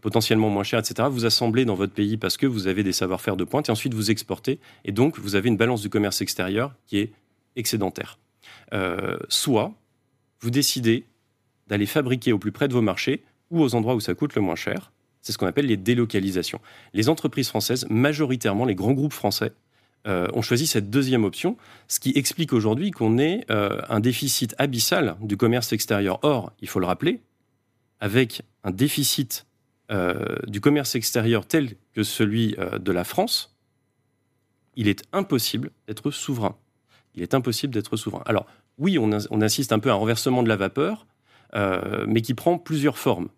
potentiellement 0.00 0.50
moins 0.50 0.62
cher, 0.62 0.78
etc. 0.78 1.08
Vous 1.10 1.26
assemblez 1.26 1.64
dans 1.64 1.74
votre 1.74 1.92
pays 1.92 2.16
parce 2.16 2.36
que 2.36 2.46
vous 2.46 2.66
avez 2.66 2.82
des 2.82 2.92
savoir-faire 2.92 3.36
de 3.36 3.44
pointe 3.44 3.68
et 3.68 3.72
ensuite 3.72 3.94
vous 3.94 4.10
exportez. 4.10 4.60
Et 4.84 4.92
donc, 4.92 5.18
vous 5.18 5.34
avez 5.34 5.48
une 5.48 5.56
balance 5.56 5.80
du 5.80 5.90
commerce 5.90 6.20
extérieur 6.20 6.74
qui 6.86 6.98
est 6.98 7.12
excédentaire. 7.56 8.18
Euh, 8.72 9.18
soit 9.28 9.72
vous 10.40 10.50
décidez 10.50 11.06
d'aller 11.66 11.86
fabriquer 11.86 12.32
au 12.32 12.38
plus 12.38 12.52
près 12.52 12.68
de 12.68 12.72
vos 12.72 12.82
marchés 12.82 13.22
ou 13.50 13.60
aux 13.62 13.74
endroits 13.74 13.94
où 13.94 14.00
ça 14.00 14.14
coûte 14.14 14.34
le 14.34 14.42
moins 14.42 14.56
cher. 14.56 14.92
C'est 15.22 15.32
ce 15.32 15.38
qu'on 15.38 15.46
appelle 15.46 15.66
les 15.66 15.76
délocalisations. 15.76 16.60
Les 16.94 17.08
entreprises 17.08 17.48
françaises, 17.48 17.86
majoritairement 17.90 18.64
les 18.64 18.74
grands 18.74 18.92
groupes 18.92 19.12
français, 19.12 19.52
ont 20.06 20.40
choisi 20.40 20.66
cette 20.66 20.88
deuxième 20.88 21.24
option, 21.24 21.58
ce 21.86 22.00
qui 22.00 22.12
explique 22.14 22.54
aujourd'hui 22.54 22.90
qu'on 22.90 23.18
ait 23.18 23.44
un 23.50 24.00
déficit 24.00 24.54
abyssal 24.56 25.16
du 25.20 25.36
commerce 25.36 25.74
extérieur. 25.74 26.20
Or, 26.22 26.52
il 26.60 26.68
faut 26.68 26.80
le 26.80 26.86
rappeler, 26.86 27.20
avec 28.00 28.40
un 28.64 28.70
déficit 28.70 29.44
du 30.46 30.60
commerce 30.62 30.94
extérieur 30.94 31.44
tel 31.44 31.74
que 31.92 32.02
celui 32.02 32.56
de 32.80 32.92
la 32.92 33.04
France, 33.04 33.54
il 34.74 34.88
est 34.88 35.02
impossible 35.12 35.70
d'être 35.86 36.10
souverain. 36.10 36.56
Il 37.14 37.22
est 37.22 37.34
impossible 37.34 37.74
d'être 37.74 37.96
souverain. 37.96 38.22
Alors, 38.26 38.46
oui, 38.78 38.98
on, 38.98 39.40
assiste 39.40 39.72
un 39.72 39.78
peu 39.78 39.90
à 39.90 39.92
un 39.92 39.96
renversement 39.96 40.42
de 40.42 40.48
la 40.48 40.56
vapeur, 40.56 41.06
euh, 41.54 42.04
mais 42.08 42.22
qui 42.22 42.34
prend 42.34 42.58
plusieurs 42.58 42.98
formes. 42.98 43.28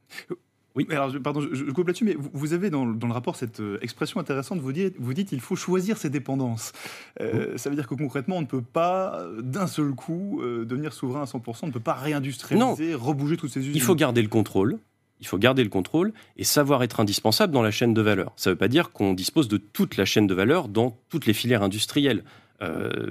Oui. 0.74 0.86
Alors, 0.90 1.12
pardon, 1.22 1.40
je, 1.40 1.70
coupe 1.70 1.86
là-dessus, 1.86 2.04
mais 2.04 2.16
vous, 2.16 2.54
avez 2.54 2.70
dans, 2.70 2.86
le 2.86 3.12
rapport 3.12 3.36
cette 3.36 3.60
euh, 3.60 3.78
expression 3.82 4.20
intéressante. 4.20 4.58
Vous 4.60 4.72
dites, 4.72 4.94
vous 4.98 5.12
dites 5.12 5.30
il 5.32 5.40
faut 5.40 5.56
choisir 5.56 5.98
ses 5.98 6.08
dépendances. 6.08 6.72
Euh, 7.20 7.58
ça 7.58 7.68
veut 7.68 7.76
dire 7.76 7.86
que 7.86 7.94
concrètement, 7.94 8.38
on 8.38 8.40
ne 8.40 8.46
peut 8.46 8.62
pas 8.62 9.22
d'un 9.42 9.66
seul 9.66 9.92
coup 9.92 10.40
devenir 10.42 10.94
souverain 10.94 11.22
à 11.22 11.24
100%. 11.26 11.58
On 11.62 11.66
ne 11.66 11.72
peut 11.72 11.80
pas 11.80 11.92
réindustrialiser, 11.92 12.94
rebouger 12.94 13.36
toutes 13.36 13.50
ces 13.50 13.60
usines. 13.60 13.74
Il 13.74 13.82
faut 13.82 13.94
garder 13.94 14.22
le 14.22 14.28
contrôle. 14.28 14.78
Il 15.22 15.26
faut 15.26 15.38
garder 15.38 15.62
le 15.62 15.70
contrôle 15.70 16.12
et 16.36 16.42
savoir 16.42 16.82
être 16.82 16.98
indispensable 16.98 17.52
dans 17.52 17.62
la 17.62 17.70
chaîne 17.70 17.94
de 17.94 18.02
valeur. 18.02 18.32
Ça 18.36 18.50
ne 18.50 18.54
veut 18.54 18.58
pas 18.58 18.66
dire 18.66 18.90
qu'on 18.90 19.14
dispose 19.14 19.46
de 19.46 19.56
toute 19.56 19.96
la 19.96 20.04
chaîne 20.04 20.26
de 20.26 20.34
valeur 20.34 20.68
dans 20.68 20.98
toutes 21.10 21.26
les 21.26 21.32
filières 21.32 21.62
industrielles. 21.62 22.24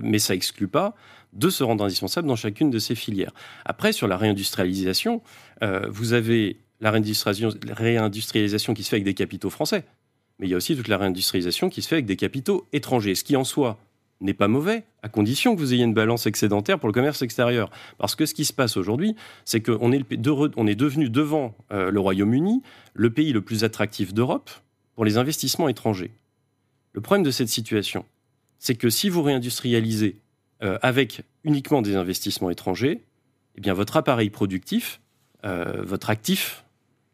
Mais 0.01 0.19
ça 0.19 0.33
exclut 0.33 0.67
pas 0.67 0.95
de 1.33 1.49
se 1.49 1.63
rendre 1.63 1.83
indispensable 1.83 2.27
dans 2.27 2.35
chacune 2.35 2.69
de 2.69 2.79
ces 2.79 2.95
filières. 2.95 3.33
Après, 3.65 3.93
sur 3.93 4.07
la 4.07 4.17
réindustrialisation, 4.17 5.21
euh, 5.63 5.87
vous 5.89 6.13
avez 6.13 6.57
la 6.79 6.91
réindustrialisation 6.91 8.73
qui 8.73 8.83
se 8.83 8.89
fait 8.89 8.95
avec 8.97 9.05
des 9.05 9.13
capitaux 9.13 9.49
français, 9.49 9.85
mais 10.39 10.47
il 10.47 10.49
y 10.49 10.53
a 10.53 10.57
aussi 10.57 10.75
toute 10.75 10.87
la 10.87 10.97
réindustrialisation 10.97 11.69
qui 11.69 11.81
se 11.81 11.87
fait 11.87 11.95
avec 11.95 12.05
des 12.05 12.15
capitaux 12.15 12.65
étrangers, 12.73 13.15
ce 13.15 13.23
qui 13.23 13.35
en 13.35 13.43
soi 13.43 13.77
n'est 14.19 14.33
pas 14.33 14.47
mauvais, 14.47 14.83
à 15.01 15.09
condition 15.09 15.55
que 15.55 15.59
vous 15.59 15.73
ayez 15.73 15.83
une 15.83 15.93
balance 15.93 16.27
excédentaire 16.27 16.79
pour 16.79 16.87
le 16.87 16.93
commerce 16.93 17.21
extérieur. 17.21 17.71
Parce 17.97 18.15
que 18.15 18.25
ce 18.25 18.33
qui 18.35 18.45
se 18.45 18.53
passe 18.53 18.77
aujourd'hui, 18.77 19.15
c'est 19.45 19.61
qu'on 19.61 19.91
est, 19.91 20.11
est 20.11 20.75
devenu 20.75 21.09
devant 21.09 21.55
euh, 21.71 21.89
le 21.89 21.99
Royaume-Uni 21.99 22.61
le 22.93 23.09
pays 23.09 23.33
le 23.33 23.41
plus 23.41 23.63
attractif 23.63 24.13
d'Europe 24.13 24.51
pour 24.95 25.05
les 25.05 25.17
investissements 25.17 25.69
étrangers. 25.69 26.11
Le 26.93 27.01
problème 27.01 27.23
de 27.23 27.31
cette 27.31 27.47
situation, 27.47 28.05
c'est 28.61 28.75
que 28.75 28.91
si 28.91 29.09
vous 29.09 29.23
réindustrialisez 29.23 30.21
euh, 30.61 30.77
avec 30.83 31.23
uniquement 31.43 31.81
des 31.81 31.95
investissements 31.95 32.51
étrangers, 32.51 33.01
eh 33.57 33.71
votre 33.71 33.97
appareil 33.97 34.29
productif, 34.29 35.01
euh, 35.43 35.81
votre 35.83 36.11
actif 36.11 36.63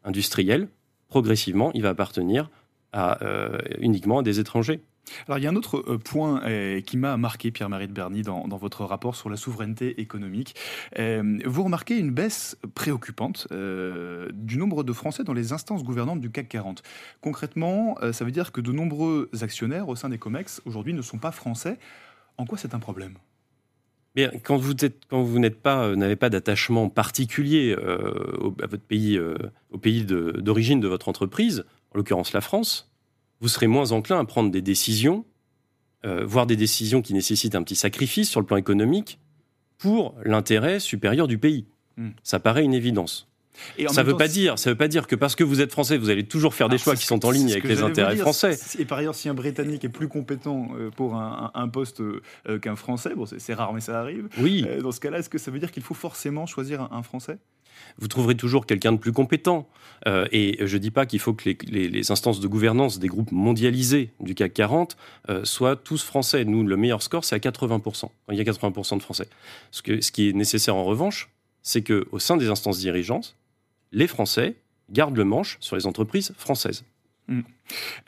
industriel, 0.04 0.68
progressivement, 1.08 1.72
il 1.72 1.82
va 1.82 1.88
appartenir 1.88 2.50
euh, 2.94 3.58
uniquement 3.78 4.18
à 4.18 4.22
des 4.22 4.40
étrangers. 4.40 4.80
Alors 5.26 5.38
il 5.38 5.44
y 5.44 5.46
a 5.46 5.50
un 5.50 5.56
autre 5.56 5.80
point 5.96 6.42
qui 6.80 6.96
m'a 6.96 7.16
marqué, 7.16 7.50
Pierre-Marie 7.50 7.88
de 7.88 7.92
Berny, 7.92 8.22
dans, 8.22 8.46
votre 8.58 8.84
rapport 8.84 9.14
sur 9.14 9.30
la 9.30 9.36
souveraineté 9.36 10.00
économique. 10.00 10.54
vous 10.98 11.62
remarquez 11.62 11.98
une 11.98 12.10
baisse 12.10 12.56
préoccupante 12.74 13.48
du 13.50 14.58
nombre 14.58 14.82
de 14.82 14.92
Français 14.92 15.24
dans 15.24 15.32
les 15.32 15.52
instances 15.52 15.84
gouvernantes 15.84 16.20
du 16.20 16.30
CAC 16.30 16.48
40. 16.48 16.82
Concrètement, 17.20 17.96
ça 18.12 18.24
veut 18.24 18.30
dire 18.32 18.52
que 18.52 18.60
de 18.60 18.72
nombreux 18.72 19.30
actionnaires 19.40 19.88
au 19.88 19.96
sein 19.96 20.08
des 20.08 20.18
COMEX 20.18 20.62
aujourd'hui 20.64 20.94
ne 20.94 21.02
sont 21.02 21.18
pas 21.18 21.32
français. 21.32 21.78
En 22.36 22.46
quoi 22.46 22.58
c'est 22.58 22.74
un 22.74 22.78
problème? 22.78 23.14
Quand 24.42 24.56
vous 24.56 24.74
quand 25.08 25.22
vous 25.22 25.38
n'êtes 25.38 25.60
pas, 25.60 25.84
euh, 25.84 25.96
n'avez 25.96 26.16
pas 26.16 26.30
d'attachement 26.30 26.88
particulier 26.88 27.74
euh, 27.78 28.50
à 28.62 28.66
votre 28.66 28.82
pays, 28.82 29.16
euh, 29.16 29.36
au 29.70 29.78
pays 29.78 30.04
d'origine 30.04 30.80
de, 30.80 30.88
votre 30.88 31.08
entreprise, 31.08 31.64
en 31.92 31.98
l'occurrence 31.98 32.32
la 32.32 32.40
France, 32.40 32.87
vous 33.40 33.48
serez 33.48 33.66
moins 33.66 33.92
enclin 33.92 34.18
à 34.18 34.24
prendre 34.24 34.50
des 34.50 34.62
décisions, 34.62 35.24
voire 36.04 36.46
des 36.46 36.56
décisions 36.56 37.02
qui 37.02 37.12
nécessitent 37.12 37.54
un 37.54 37.62
petit 37.62 37.76
sacrifice 37.76 38.30
sur 38.30 38.40
le 38.40 38.46
plan 38.46 38.56
économique 38.56 39.18
pour 39.78 40.14
l'intérêt 40.24 40.80
supérieur 40.80 41.28
du 41.28 41.38
pays. 41.38 41.66
Hmm. 41.96 42.10
Ça 42.22 42.40
paraît 42.40 42.64
une 42.64 42.74
évidence 42.74 43.28
ça 43.88 44.02
ne 44.02 44.08
veut, 44.08 44.16
pas 44.16 44.28
dire, 44.28 44.58
ça 44.58 44.70
veut 44.70 44.76
pas 44.76 44.88
dire 44.88 45.06
que 45.06 45.16
parce 45.16 45.34
que 45.34 45.44
vous 45.44 45.60
êtes 45.60 45.72
français, 45.72 45.96
vous 45.98 46.10
allez 46.10 46.24
toujours 46.24 46.54
faire 46.54 46.68
des 46.68 46.78
choix 46.78 46.94
qui 46.94 47.06
sont 47.06 47.24
en 47.24 47.30
ligne 47.30 47.50
avec 47.50 47.64
les 47.64 47.82
intérêts 47.82 48.16
français. 48.16 48.58
Et 48.78 48.84
par 48.84 48.98
ailleurs, 48.98 49.14
si 49.14 49.28
un 49.28 49.34
Britannique 49.34 49.84
est 49.84 49.88
plus 49.88 50.08
compétent 50.08 50.68
euh, 50.76 50.90
pour 50.90 51.16
un, 51.16 51.68
poste 51.68 52.00
euh, 52.00 52.58
qu'un 52.60 52.76
Français, 52.76 53.14
bon, 53.14 53.26
c'est 53.26 53.54
rare, 53.54 53.72
mais 53.72 53.80
ça 53.80 54.00
arrive. 54.00 54.28
Oui. 54.38 54.64
Euh, 54.68 54.80
dans 54.80 54.92
ce 54.92 55.00
cas-là, 55.00 55.18
est-ce 55.18 55.28
que 55.28 55.38
ça 55.38 55.50
veut 55.50 55.58
dire 55.58 55.70
qu'il 55.70 55.82
faut 55.82 55.94
forcément 55.94 56.46
choisir 56.46 56.88
un, 56.92 57.02
Français? 57.02 57.38
Vous 57.98 58.08
trouverez 58.08 58.34
toujours 58.34 58.66
quelqu'un 58.66 58.92
de 58.92 58.98
plus 58.98 59.12
compétent. 59.12 59.68
et 60.06 60.58
je 60.60 60.76
ne 60.76 60.80
dis 60.80 60.90
pas 60.90 61.06
qu'il 61.06 61.18
faut 61.18 61.34
que 61.34 61.50
les, 61.66 62.10
instances 62.10 62.40
de 62.40 62.46
gouvernance 62.46 62.98
des 62.98 63.08
groupes 63.08 63.32
mondialisés 63.32 64.10
du 64.20 64.34
CAC 64.34 64.54
40 64.54 64.96
soient 65.44 65.76
tous 65.76 66.02
français. 66.02 66.44
Nous, 66.44 66.64
le 66.64 66.76
meilleur 66.76 67.02
score, 67.02 67.24
c'est 67.24 67.34
à 67.34 67.38
80%. 67.38 68.08
Il 68.30 68.36
y 68.36 68.40
a 68.40 68.44
80% 68.44 68.96
de 68.98 69.02
français. 69.02 69.28
Ce, 69.70 69.82
ce 70.00 70.12
qui 70.12 70.28
est 70.28 70.32
nécessaire 70.32 70.76
en 70.76 70.84
revanche, 70.84 71.30
c'est 71.62 71.82
qu'au 71.82 72.18
sein 72.18 72.36
des 72.36 72.48
instances 72.48 72.78
dirigeantes, 72.78 73.36
les 73.92 74.06
Français 74.06 74.56
gardent 74.90 75.16
le 75.16 75.24
manche 75.24 75.58
sur 75.60 75.76
les 75.76 75.86
entreprises 75.86 76.32
françaises. 76.36 76.84
Hmm. 77.28 77.40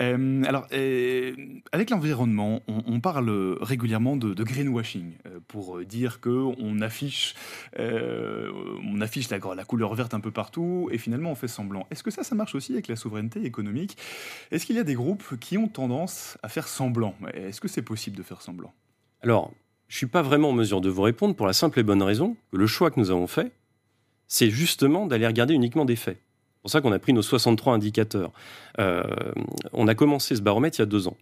Euh, 0.01 0.43
alors, 0.45 0.67
euh, 0.73 1.35
avec 1.73 1.91
l'environnement, 1.91 2.63
on, 2.67 3.01
parle 3.01 3.31
régulièrement 3.61 4.17
de, 4.17 4.43
greenwashing 4.43 5.13
euh, 5.27 5.41
pour 5.47 5.81
dire 5.85 6.21
que 6.21 6.31
on 6.31 6.81
affiche, 6.81 7.35
on 7.79 9.01
affiche 9.03 9.29
la, 9.29 9.39
la, 9.55 9.65
couleur 9.65 9.95
verte 9.95 10.15
un 10.15 10.21
peu 10.21 10.31
partout 10.31 10.89
et 10.91 10.97
finalement 10.97 11.31
on 11.31 11.35
fait 11.35 11.49
semblant. 11.49 11.87
Est-ce 11.91 12.03
que 12.03 12.11
ça, 12.11 12.25
ça 12.25 12.35
marche 12.35 12.55
aussi 12.55 12.73
avec 12.73 12.89
la 12.89 12.97
souveraineté 12.97 13.45
économique? 13.45 13.99
Est-ce 14.51 14.65
qu'il 14.65 14.77
y 14.77 14.81
a 14.81 14.85
des 14.85 14.95
groupes 14.95 15.39
qui 15.39 15.59
ont 15.59 15.69
tendance 15.69 16.39
à 16.43 16.49
faire 16.49 16.67
semblant? 16.67 17.15
Est-ce 17.35 17.61
que 17.61 17.69
c'est 17.69 17.83
possible 17.83 18.17
de 18.17 18.23
faire 18.23 18.41
semblant? 18.41 18.73
Alors, 19.23 19.53
je 19.89 19.97
suis 19.97 20.07
pas 20.07 20.23
vraiment 20.23 20.51
en 20.51 20.55
mesure 20.55 20.81
de 20.81 20.89
vous 20.89 21.03
répondre 21.03 21.35
pour 21.35 21.47
la 21.47 21.53
simple 21.53 21.79
et 21.81 21.83
bonne 21.83 22.03
raison 22.03 22.37
que 22.51 22.57
le 22.57 22.67
choix 22.67 22.91
que 22.91 22.99
nous 22.99 23.11
avons 23.11 23.27
fait, 23.27 23.53
c'est 24.29 24.49
justement 24.51 25.07
d'aller 25.07 25.27
regarder 25.27 25.53
uniquement 25.53 25.85
des 25.85 25.97
faits. 25.97 26.19
C'est 26.61 26.65
pour 26.65 26.71
ça 26.73 26.81
qu'on 26.83 26.93
a 26.93 26.99
pris 26.99 27.15
nos 27.15 27.23
63 27.23 27.73
indicateurs. 27.73 28.33
Euh, 28.79 29.03
on 29.73 29.89
a 29.89 29.95
commencé 29.95 30.37
ce 30.37 30.43
baromètre 30.43 30.79
il 30.79 30.83
y 30.83 30.85
a 30.85 30.87
deux 30.87 31.09
ans. 31.09 31.17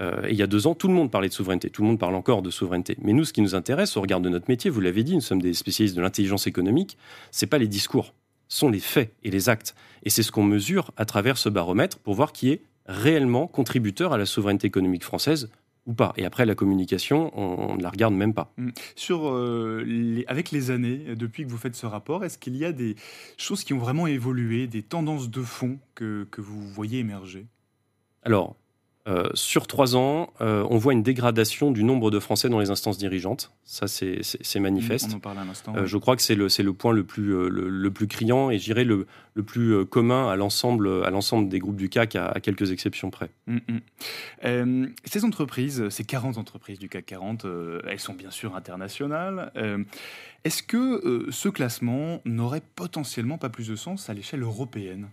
Euh, 0.00 0.26
et 0.26 0.32
il 0.32 0.36
y 0.36 0.42
a 0.42 0.46
deux 0.46 0.66
ans, 0.66 0.74
tout 0.74 0.88
le 0.88 0.94
monde 0.94 1.10
parlait 1.10 1.30
de 1.30 1.32
souveraineté, 1.32 1.70
tout 1.70 1.80
le 1.80 1.88
monde 1.88 1.98
parle 1.98 2.14
encore 2.14 2.42
de 2.42 2.50
souveraineté. 2.50 2.98
Mais 3.00 3.14
nous, 3.14 3.24
ce 3.24 3.32
qui 3.32 3.40
nous 3.40 3.54
intéresse 3.54 3.96
au 3.96 4.02
regard 4.02 4.20
de 4.20 4.28
notre 4.28 4.44
métier, 4.50 4.70
vous 4.70 4.82
l'avez 4.82 5.04
dit, 5.04 5.14
nous 5.14 5.22
sommes 5.22 5.40
des 5.40 5.54
spécialistes 5.54 5.96
de 5.96 6.02
l'intelligence 6.02 6.46
économique, 6.46 6.98
c'est 7.30 7.46
pas 7.46 7.56
les 7.56 7.66
discours, 7.66 8.12
ce 8.48 8.58
sont 8.58 8.68
les 8.68 8.78
faits 8.78 9.14
et 9.22 9.30
les 9.30 9.48
actes. 9.48 9.74
Et 10.02 10.10
c'est 10.10 10.22
ce 10.22 10.30
qu'on 10.30 10.44
mesure 10.44 10.92
à 10.98 11.06
travers 11.06 11.38
ce 11.38 11.48
baromètre 11.48 11.98
pour 11.98 12.12
voir 12.12 12.32
qui 12.32 12.50
est 12.50 12.60
réellement 12.84 13.46
contributeur 13.46 14.12
à 14.12 14.18
la 14.18 14.26
souveraineté 14.26 14.66
économique 14.66 15.02
française 15.02 15.50
ou 15.88 15.94
pas. 15.94 16.12
Et 16.16 16.24
après, 16.24 16.46
la 16.46 16.54
communication, 16.54 17.32
on 17.36 17.76
ne 17.76 17.82
la 17.82 17.90
regarde 17.90 18.14
même 18.14 18.34
pas. 18.34 18.52
Mm. 18.58 18.68
Sur, 18.94 19.28
euh, 19.28 19.82
les, 19.84 20.24
avec 20.26 20.52
les 20.52 20.70
années, 20.70 21.16
depuis 21.16 21.44
que 21.44 21.50
vous 21.50 21.56
faites 21.56 21.74
ce 21.74 21.86
rapport, 21.86 22.24
est-ce 22.24 22.38
qu'il 22.38 22.56
y 22.56 22.64
a 22.64 22.72
des 22.72 22.94
choses 23.38 23.64
qui 23.64 23.72
ont 23.72 23.78
vraiment 23.78 24.06
évolué, 24.06 24.68
des 24.68 24.82
tendances 24.82 25.30
de 25.30 25.42
fond 25.42 25.78
que, 25.96 26.28
que 26.30 26.40
vous 26.40 26.60
voyez 26.68 27.00
émerger? 27.00 27.46
Alors, 28.22 28.54
euh, 29.08 29.28
sur 29.32 29.66
trois 29.66 29.96
ans, 29.96 30.32
euh, 30.40 30.66
on 30.68 30.76
voit 30.76 30.92
une 30.92 31.02
dégradation 31.02 31.70
du 31.70 31.82
nombre 31.82 32.10
de 32.10 32.18
Français 32.18 32.50
dans 32.50 32.60
les 32.60 32.70
instances 32.70 32.98
dirigeantes. 32.98 33.52
Ça, 33.64 33.88
c'est 33.88 34.60
manifeste. 34.60 35.08
On 35.10 35.16
en 35.16 35.20
parle. 35.20 35.38
Euh, 35.76 35.86
je 35.86 35.96
crois 35.96 36.14
que 36.16 36.22
c'est 36.22 36.34
le, 36.34 36.48
le, 36.58 36.72
point 36.74 36.92
le 36.92 37.04
plus, 37.04 37.48
le, 37.48 37.90
plus 37.90 38.06
criant 38.06 38.50
et 38.50 38.58
j'irais 38.58 38.84
le, 38.84 39.06
le 39.34 39.42
plus 39.42 39.86
commun 39.86 40.28
à 40.28 40.36
l'ensemble 40.36 41.48
des 41.48 41.58
groupes 41.58 41.76
du 41.76 41.88
CAC, 41.88 42.16
à, 42.16 42.34
quelques 42.42 42.70
exceptions 42.70 43.10
près. 43.10 43.30
Mm, 43.46 43.58
mm. 44.42 44.88
ces 45.04 45.24
entreprises, 45.24 45.88
ces 45.88 46.04
40 46.04 46.36
entreprises 46.36 46.78
du 46.78 46.88
CAC 46.88 47.06
40, 47.06 47.46
elles 47.86 48.00
sont 48.00 48.14
bien 48.14 48.30
sûr 48.30 48.54
internationales. 48.56 49.52
Est-ce 50.44 50.62
que 50.62 51.26
ce 51.30 51.48
classement 51.48 52.20
n'aurait 52.26 52.62
potentiellement 52.74 53.38
pas 53.38 53.48
plus 53.48 53.68
de 53.68 53.76
sens 53.76 54.10
à 54.10 54.14
l'échelle 54.14 54.42
européenne? 54.42 55.08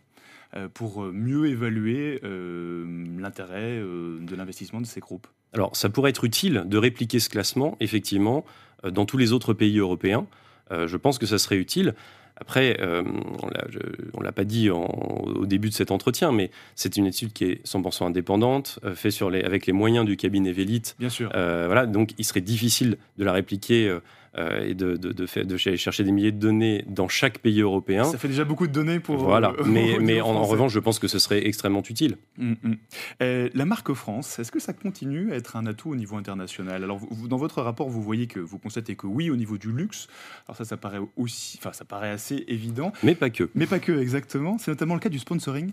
Pour 0.73 1.03
euh, 1.03 1.11
mieux 1.11 1.47
évaluer 1.47 2.19
euh, 2.23 2.85
l'intérêt 3.17 3.79
de 3.79 4.35
l'investissement 4.35 4.81
de 4.81 4.85
ces 4.85 4.99
groupes 4.99 5.27
Alors, 5.53 5.75
ça 5.75 5.89
pourrait 5.89 6.11
être 6.11 6.23
utile 6.23 6.63
de 6.65 6.77
répliquer 6.77 7.19
ce 7.19 7.29
classement, 7.29 7.77
effectivement, 7.79 8.45
dans 8.83 9.05
tous 9.05 9.17
les 9.17 9.31
autres 9.31 9.53
pays 9.53 9.77
européens. 9.79 10.27
je 10.71 10.97
pense 10.97 11.17
que 11.17 11.25
ça 11.25 11.37
serait 11.37 11.57
utile. 11.57 11.95
Après, 12.37 12.77
on 12.81 14.19
ne 14.19 14.23
l'a 14.23 14.31
pas 14.31 14.43
dit 14.43 14.69
au 14.69 15.45
début 15.45 15.69
de 15.69 15.73
cet 15.73 15.91
entretien, 15.91 16.31
mais 16.31 16.51
c'est 16.75 16.97
une 16.97 17.05
étude 17.05 17.33
qui 17.33 17.45
est 17.45 17.65
100% 17.65 18.05
indépendante, 18.05 18.79
faite 18.93 19.11
sur 19.11 19.29
les, 19.29 19.41
avec 19.41 19.65
les 19.65 19.73
moyens 19.73 20.05
du 20.05 20.17
cabinet 20.17 20.51
Vélite. 20.51 20.95
Bien 20.99 21.09
sûr. 21.09 21.29
voilà, 21.33 21.85
donc 21.85 22.11
il 22.17 22.25
serait 22.25 22.41
difficile 22.41 22.97
de 23.17 23.23
la 23.23 23.31
répliquer 23.31 23.87
euh, 23.87 23.99
et 24.37 24.73
de, 24.73 24.97
de, 24.97 25.11
de, 25.11 25.43
de, 25.43 25.57
chercher 25.57 26.03
des 26.03 26.11
milliers 26.11 26.31
de 26.31 26.39
données 26.39 26.83
dans 26.87 27.07
chaque 27.07 27.39
pays 27.39 27.61
européen. 27.61 28.03
Ça 28.03 28.17
fait 28.17 28.27
déjà 28.27 28.43
beaucoup 28.43 28.67
de 28.67 28.71
données 28.71 28.99
pour. 28.99 29.17
Voilà, 29.17 29.53
euh, 29.59 29.63
mais, 29.65 29.97
mais 29.99 30.21
en, 30.21 30.43
revanche, 30.43 30.73
je 30.73 30.79
pense 30.79 30.99
que 30.99 31.07
ce 31.07 31.19
serait 31.19 31.47
extrêmement 31.47 31.81
utile. 31.81 32.17
Mm, 32.37 32.51
mm. 32.51 32.75
Euh, 33.21 33.49
la 33.53 33.65
marque 33.65 33.93
France, 33.93 34.39
est-ce 34.39 34.51
que 34.51 34.59
ça 34.59 34.73
continue 34.73 35.31
à 35.31 35.35
être 35.35 35.55
un 35.55 35.65
atout 35.65 35.91
au 35.91 35.95
niveau 35.95 36.17
international? 36.17 36.83
Alors, 36.83 36.97
vous, 36.97 37.27
dans 37.27 37.37
votre 37.37 37.61
rapport, 37.61 37.89
vous 37.89 38.01
voyez 38.01 38.27
que 38.27 38.39
vous 38.39 38.59
constatez 38.59 38.95
que 38.95 39.07
oui, 39.07 39.29
au 39.29 39.35
niveau 39.35 39.57
du 39.57 39.71
luxe, 39.71 40.07
alors 40.47 40.57
ça, 40.57 40.65
ça 40.65 40.77
paraît 40.77 40.99
aussi, 41.15 41.57
enfin, 41.59 41.73
ça 41.73 41.85
paraît 41.85 42.11
assez 42.11 42.43
évident. 42.47 42.91
Mais 43.03 43.15
pas 43.15 43.29
que. 43.29 43.49
Mais 43.55 43.67
pas 43.67 43.79
que, 43.79 43.93
exactement. 43.93 44.57
C'est 44.57 44.71
notamment 44.71 44.95
le 44.95 44.99
cas 44.99 45.09
du 45.09 45.19
sponsoring? 45.19 45.71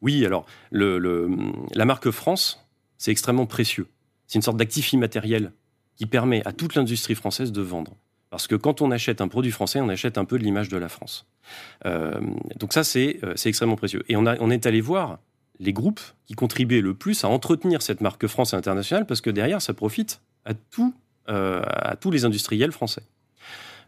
Oui, 0.00 0.24
alors 0.24 0.46
le, 0.70 0.98
le, 0.98 1.30
la 1.74 1.84
marque 1.84 2.10
France, 2.10 2.66
c'est 2.98 3.10
extrêmement 3.10 3.46
précieux. 3.46 3.86
C'est 4.26 4.36
une 4.36 4.42
sorte 4.42 4.56
d'actif 4.56 4.92
immatériel 4.92 5.52
qui 5.96 6.06
permet 6.06 6.46
à 6.46 6.52
toute 6.52 6.74
l'industrie 6.74 7.14
française 7.14 7.52
de 7.52 7.62
vendre. 7.62 7.96
Parce 8.30 8.46
que 8.48 8.56
quand 8.56 8.82
on 8.82 8.90
achète 8.90 9.20
un 9.20 9.28
produit 9.28 9.52
français, 9.52 9.80
on 9.80 9.88
achète 9.88 10.18
un 10.18 10.24
peu 10.24 10.38
de 10.38 10.44
l'image 10.44 10.68
de 10.68 10.76
la 10.76 10.88
France. 10.88 11.26
Euh, 11.86 12.20
donc 12.58 12.72
ça, 12.72 12.82
c'est 12.82 13.20
extrêmement 13.44 13.76
précieux. 13.76 14.02
Et 14.08 14.16
on, 14.16 14.26
a, 14.26 14.36
on 14.40 14.50
est 14.50 14.66
allé 14.66 14.80
voir 14.80 15.18
les 15.60 15.72
groupes 15.72 16.00
qui 16.26 16.34
contribuaient 16.34 16.80
le 16.80 16.94
plus 16.94 17.22
à 17.24 17.28
entretenir 17.28 17.80
cette 17.80 18.00
marque 18.00 18.26
France 18.26 18.54
internationale, 18.54 19.06
parce 19.06 19.20
que 19.20 19.30
derrière, 19.30 19.62
ça 19.62 19.72
profite 19.72 20.20
à, 20.44 20.54
tout, 20.54 20.92
à 21.26 21.96
tous 22.00 22.10
les 22.10 22.24
industriels 22.24 22.72
français. 22.72 23.02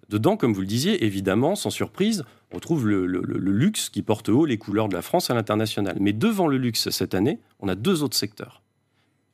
Dedans, 0.09 0.37
comme 0.37 0.53
vous 0.53 0.61
le 0.61 0.67
disiez, 0.67 1.05
évidemment, 1.05 1.57
sans 1.57 1.71
surprise, 1.71 2.25
on 2.53 2.61
trouve 2.61 2.87
le, 2.87 3.07
luxe 3.07 3.89
qui 3.89 4.03
porte 4.03 4.29
haut 4.29 4.45
les 4.45 4.59
couleurs 4.59 4.89
de 4.89 4.95
la 4.95 5.03
France 5.03 5.31
à 5.31 5.35
l'international. 5.35 5.97
Mais 6.01 6.13
devant 6.13 6.47
le 6.47 6.59
luxe, 6.59 6.91
cette 6.91 7.15
année, 7.15 7.41
on 7.59 7.69
a 7.69 7.75
deux 7.75 8.03
autres 8.03 8.17
secteurs. 8.17 8.63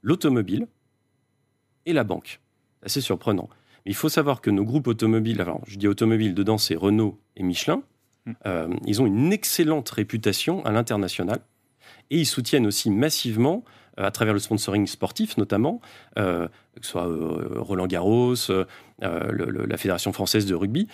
L'automobile 0.01 0.67
et 1.85 1.93
la 1.93 2.05
banque. 2.05 2.41
Assez 2.83 3.01
surprenant. 3.01 3.49
Mais 3.85 3.93
il 3.93 3.95
faut 3.95 4.09
savoir 4.09 4.41
que 4.41 4.51
nos 4.51 4.65
groupes 4.65 4.87
automobiles, 4.87 5.41
alors 5.41 5.61
je 5.67 5.77
dis 5.77 5.89
automobile, 5.89 6.35
dedans 6.35 6.59
c'est 6.59 6.75
Renault 6.75 7.19
et 7.37 7.43
Michelin, 7.43 7.83
hmm. 8.27 8.33
euh, 8.47 8.69
ils 8.87 9.03
ont 9.03 9.07
une 9.07 9.33
excellente 9.33 9.89
réputation 9.91 10.65
à 10.65 10.73
l'international 10.73 11.41
et 12.11 12.19
ils 12.19 12.27
soutiennent 12.27 12.67
aussi 12.67 12.91
massivement 12.91 13.65
euh, 13.99 14.07
à 14.07 14.11
travers 14.11 14.35
le 14.35 14.41
sponsoring 14.41 14.87
sportif 14.87 15.37
notamment, 15.37 15.81
euh, 16.19 16.49
que 16.81 16.85
ce 16.87 16.93
soit 16.93 17.09
euh, 17.09 17.57
Roland 17.57 17.87
Garros, 17.87 18.35
la 19.01 19.77
Fédération 19.77 20.13
française 20.13 20.47
de 20.47 20.55
rugby, 20.55 20.87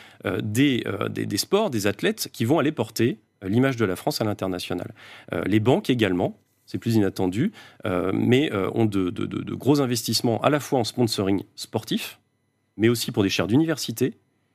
des, 0.43 0.85
des, 1.11 1.37
sports, 1.37 1.71
des 1.71 1.87
athlètes 1.87 2.31
qui 2.33 2.45
vont 2.45 2.59
aller 2.59 2.73
porter 2.73 3.19
l'image 3.43 3.77
de 3.77 3.85
la 3.85 3.97
France 3.97 4.21
à 4.21 4.25
l'international. 4.25 4.95
les 5.45 5.61
banques 5.61 5.91
également, 5.91 6.39
c'est 6.69 6.79
plus 6.79 6.95
inattendu, 6.95 7.51
mais 7.85 8.53
ont 8.75 8.85
de, 8.85 9.55
gros 9.55 9.81
investissements 9.81 10.41
à 10.43 10.51
la 10.51 10.61
fois 10.61 10.79
en 10.79 10.85
sponsoring 10.85 11.43
sportif, 11.57 12.21
mais 12.77 12.89
aussi 12.89 13.11
pour 13.11 13.25
des 13.25 13.29
chaires 13.29 13.49
d'université. 13.49 14.15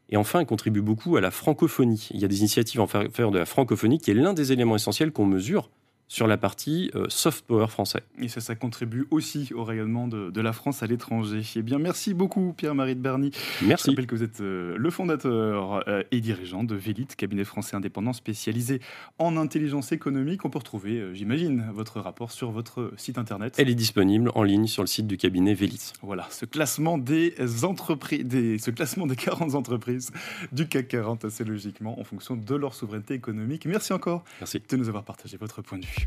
Et 0.09 0.15
enfin, 0.15 0.39
elles 0.39 0.45
contribuent 0.45 0.81
beaucoup 0.81 1.17
à 1.17 1.21
la 1.21 1.31
francophonie. 1.31 2.09
Il 2.13 2.21
y 2.21 2.25
a 2.25 2.27
des 2.27 2.39
initiatives 2.39 2.79
en 2.79 2.87
faveur 2.87 3.31
de 3.31 3.39
la 3.39 3.45
francophonie 3.45 3.99
qui 3.99 4.11
est 4.11 4.13
l'un 4.13 4.33
des 4.33 4.51
éléments 4.51 4.75
essentiels 4.75 5.11
qu'on 5.11 5.25
mesure 5.25 5.69
sur 6.13 6.27
la 6.27 6.37
partie 6.37 6.91
euh, 6.93 7.07
soft 7.09 7.43
power 7.47 7.65
français. 7.67 8.03
Et 8.19 8.27
ça, 8.27 8.39
ça 8.39 8.53
contribue 8.53 9.07
aussi 9.09 9.49
au 9.55 9.63
rayonnement 9.63 10.07
de, 10.07 10.41
la 10.41 10.53
France 10.53 10.83
à 10.83 10.85
l'étranger. 10.85 11.41
Eh 11.55 11.63
bien, 11.63 11.79
merci 11.79 12.13
beaucoup 12.13 12.53
Pierre-Marie 12.55 12.95
de 12.95 12.99
Berny. 12.99 13.31
Merci. 13.63 13.85
Je 13.85 13.91
rappelle 13.91 14.05
que 14.05 14.15
vous 14.15 14.21
êtes 14.21 14.39
euh, 14.41 14.75
le 14.77 14.89
fondateur 14.91 15.83
euh, 15.87 16.03
et 16.11 16.21
dirigeant 16.21 16.63
de 16.63 16.75
Vélit, 16.75 17.07
cabinet 17.17 17.43
français 17.43 17.75
indépendant 17.75 18.13
spécialisé 18.13 18.79
en 19.17 19.37
intelligence 19.37 19.91
économique. 19.91 20.45
On 20.45 20.51
peut 20.51 20.59
retrouver, 20.59 21.15
j'imagine, 21.15 21.65
votre 21.73 21.99
rapport 21.99 22.29
sur 22.29 22.51
votre 22.51 22.93
site 22.95 23.17
internet. 23.17 23.55
Elle 23.57 23.69
est 23.69 23.75
disponible 23.75 24.31
en 24.35 24.43
ligne 24.43 24.67
sur 24.67 24.83
le 24.83 24.87
site 24.87 25.07
du 25.07 25.17
cabinet 25.17 25.55
Vélit. 25.55 25.93
Voilà, 26.03 26.27
ce 26.29 26.45
classement 26.45 26.99
des 26.99 27.33
entreprises, 27.63 28.23
des, 28.23 28.59
ce 28.59 28.69
classement 28.69 29.07
des 29.07 29.15
40 29.15 29.55
entreprises 29.55 30.11
du 30.51 30.67
CAC 30.67 30.89
40 30.89 31.25
assez 31.25 31.43
logiquement 31.43 31.99
en 31.99 32.03
fonction 32.03 32.35
de 32.35 32.55
leur 32.55 32.75
souveraineté 32.75 33.15
économique. 33.15 33.65
Merci 33.65 33.93
encore 33.93 34.23
Merci. 34.39 34.61
de 34.69 34.77
nous 34.77 34.89
avoir 34.89 35.03
partagé 35.03 35.37
votre 35.37 35.63
point 35.63 35.79
de 35.79 35.85
vue. 35.85 36.02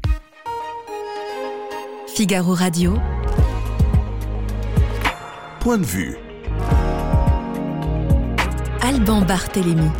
Figaro 2.14 2.54
Radio. 2.54 2.94
Point 5.60 5.78
de 5.78 5.84
vue. 5.84 6.16
Alban 8.80 9.20
Barthélémy. 9.22 9.90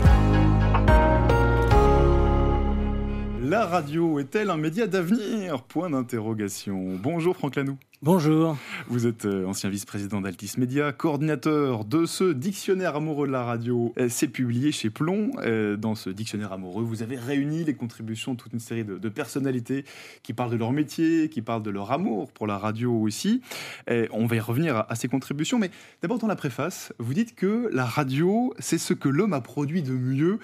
La 3.49 3.65
radio 3.65 4.19
est-elle 4.19 4.51
un 4.51 4.57
média 4.57 4.89
d'avenir? 4.89 5.63
Point 5.63 5.91
d'interrogation. 5.91 6.99
Bonjour 7.01 7.37
Franck 7.37 7.55
Lanoux. 7.55 7.79
Bonjour. 8.03 8.57
Vous 8.89 9.07
êtes 9.07 9.25
euh, 9.25 9.47
ancien 9.47 9.71
vice-président 9.71 10.21
d'Altis 10.21 10.55
Media, 10.59 10.91
coordinateur 10.91 11.85
de 11.85 12.07
ce 12.07 12.33
dictionnaire 12.33 12.97
amoureux 12.97 13.29
de 13.29 13.33
la 13.33 13.45
radio. 13.45 13.95
C'est 14.09 14.27
publié 14.27 14.73
chez 14.73 14.91
Plomb. 14.91 15.31
Dans 15.79 15.95
ce 15.95 16.11
dictionnaire 16.11 16.53
amoureux, 16.53 16.83
vous 16.83 17.05
avez 17.05 17.17
réuni 17.17 17.63
les 17.63 17.75
contributions 17.75 18.33
de 18.33 18.37
toute 18.37 18.53
une 18.53 18.59
série 18.59 18.85
de, 18.85 19.09
personnalités 19.09 19.85
qui 20.25 20.33
parlent 20.33 20.51
de 20.51 20.57
leur 20.57 20.73
métier, 20.73 21.29
qui 21.29 21.41
parlent 21.41 21.63
de 21.63 21.71
leur 21.71 21.93
amour 21.93 22.33
pour 22.33 22.49
la 22.49 22.59
radio 22.59 22.93
aussi. 23.01 23.43
On 23.89 24.27
va 24.27 24.35
y 24.35 24.41
revenir 24.41 24.85
à 24.89 24.97
ces 24.97 25.07
contributions, 25.07 25.61
mais 25.61 25.71
d'abord 26.03 26.19
dans 26.19 26.27
la 26.27 26.35
préface, 26.35 26.93
vous 26.99 27.15
dites 27.15 27.37
que 27.37 27.71
la 27.73 27.85
radio, 27.85 28.53
c'est 28.59 28.79
ce 28.79 28.93
que 28.93 29.09
l'homme 29.09 29.35
a 29.35 29.41
produit 29.41 29.83
de 29.83 29.93
mieux. 29.93 30.41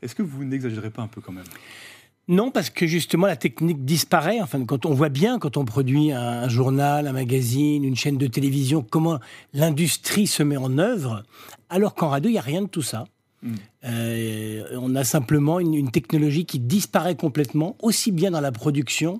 Est-ce 0.00 0.14
que 0.14 0.22
vous 0.22 0.44
n'exagérez 0.44 0.90
pas 0.90 1.02
un 1.02 1.08
peu 1.08 1.20
quand 1.20 1.32
même? 1.32 1.44
Non, 2.28 2.50
parce 2.50 2.68
que 2.68 2.86
justement 2.86 3.26
la 3.26 3.36
technique 3.36 3.86
disparaît. 3.86 4.40
Enfin, 4.42 4.62
quand 4.66 4.84
on 4.84 4.92
voit 4.92 5.08
bien, 5.08 5.38
quand 5.38 5.56
on 5.56 5.64
produit 5.64 6.12
un, 6.12 6.46
journal, 6.48 7.06
un 7.06 7.12
magazine, 7.12 7.84
une 7.84 7.96
chaîne 7.96 8.18
de 8.18 8.26
télévision, 8.26 8.84
comment 8.88 9.18
l'industrie 9.54 10.26
se 10.26 10.42
met 10.42 10.58
en 10.58 10.76
œuvre, 10.76 11.22
alors 11.70 11.94
qu'en 11.94 12.08
radio, 12.08 12.28
il 12.28 12.34
n'y 12.34 12.38
a 12.38 12.42
rien 12.42 12.62
de 12.62 12.68
tout 12.68 12.82
ça. 12.82 13.06
Hmm. 13.42 13.54
Euh, 13.84 14.64
on 14.72 14.94
a 14.94 15.04
simplement 15.04 15.58
une, 15.58 15.90
technologie 15.90 16.44
qui 16.44 16.58
disparaît 16.58 17.16
complètement, 17.16 17.76
aussi 17.80 18.12
bien 18.12 18.30
dans 18.30 18.42
la 18.42 18.52
production 18.52 19.18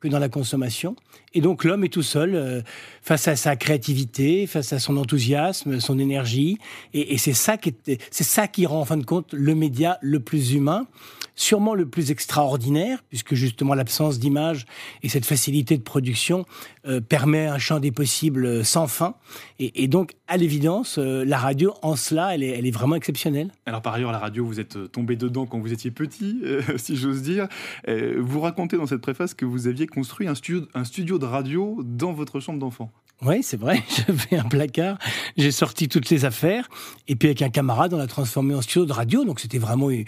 que 0.00 0.08
dans 0.08 0.18
la 0.18 0.28
consommation. 0.28 0.96
Et 1.34 1.40
donc 1.40 1.64
l'homme 1.64 1.84
est 1.84 1.92
tout 1.92 2.02
seul 2.02 2.34
euh, 2.34 2.62
face 3.02 3.28
à 3.28 3.36
sa 3.36 3.56
créativité, 3.56 4.46
face 4.46 4.72
à 4.72 4.78
son 4.78 4.96
enthousiasme, 4.96 5.80
son 5.80 5.98
énergie. 5.98 6.58
Et, 6.94 7.14
et 7.14 7.18
c'est 7.18 7.34
ça 7.34 7.56
qui 7.56 7.74
c'est 8.10 8.24
ça 8.24 8.48
qui 8.48 8.64
rend 8.66 8.80
en 8.80 8.84
fin 8.84 8.96
de 8.96 9.04
compte 9.04 9.32
le 9.32 9.54
média 9.54 9.98
le 10.00 10.20
plus 10.20 10.52
humain 10.52 10.86
sûrement 11.38 11.74
le 11.74 11.86
plus 11.86 12.10
extraordinaire, 12.10 13.02
puisque 13.08 13.34
justement 13.34 13.74
l'absence 13.74 14.18
d'image 14.18 14.66
et 15.02 15.08
cette 15.08 15.24
facilité 15.24 15.78
de 15.78 15.82
production 15.82 16.44
euh, 16.86 17.00
permet 17.00 17.46
un 17.46 17.58
champ 17.58 17.80
des 17.80 17.92
possibles 17.92 18.64
sans 18.64 18.88
fin. 18.88 19.14
Et, 19.60 19.88
donc, 19.88 20.14
à 20.26 20.36
l'évidence, 20.36 20.98
euh, 20.98 21.24
la 21.24 21.38
radio, 21.38 21.74
en 21.82 21.96
cela, 21.96 22.34
elle 22.34 22.42
est, 22.42 22.70
vraiment 22.70 22.96
exceptionnelle. 22.96 23.50
Alors 23.66 23.80
par 23.80 23.94
ailleurs, 23.94 24.12
la 24.12 24.18
radio, 24.18 24.44
vous 24.44 24.60
êtes 24.60 24.76
euh, 24.76 24.88
tombé 24.88 25.16
dedans 25.16 25.46
quand 25.46 25.58
vous 25.58 25.72
étiez 25.72 25.90
petit, 25.90 26.42
si 26.76 26.96
j'ose 26.96 27.22
dire. 27.22 27.48
vous 27.86 28.40
racontez 28.40 28.76
dans 28.76 28.86
cette 28.86 29.00
préface 29.00 29.34
que 29.34 29.44
vous 29.44 29.68
aviez 29.68 29.86
construit 29.86 30.26
un 30.28 30.34
studio 30.84 31.18
de 31.18 31.24
radio 31.24 31.80
dans 31.84 32.12
votre 32.12 32.40
chambre 32.40 32.58
d'enfant. 32.58 32.90
Oui, 33.20 33.42
c'est 33.42 33.58
vrai. 33.58 33.82
J'avais 34.06 34.40
un 34.40 34.48
placard. 34.48 34.96
J'ai 35.36 35.50
sorti 35.50 35.88
toutes 35.88 36.08
les 36.08 36.24
affaires. 36.24 36.68
Et 37.08 37.16
puis, 37.16 37.28
avec 37.28 37.42
un 37.42 37.50
camarade, 37.50 37.92
on 37.92 37.98
l'a 37.98 38.06
transformé 38.06 38.54
en 38.54 38.62
studio 38.62 38.86
de 38.86 38.92
radio. 38.92 39.24
Donc, 39.24 39.40
c'était 39.40 39.58
vraiment 39.58 39.90
une, 39.90 40.06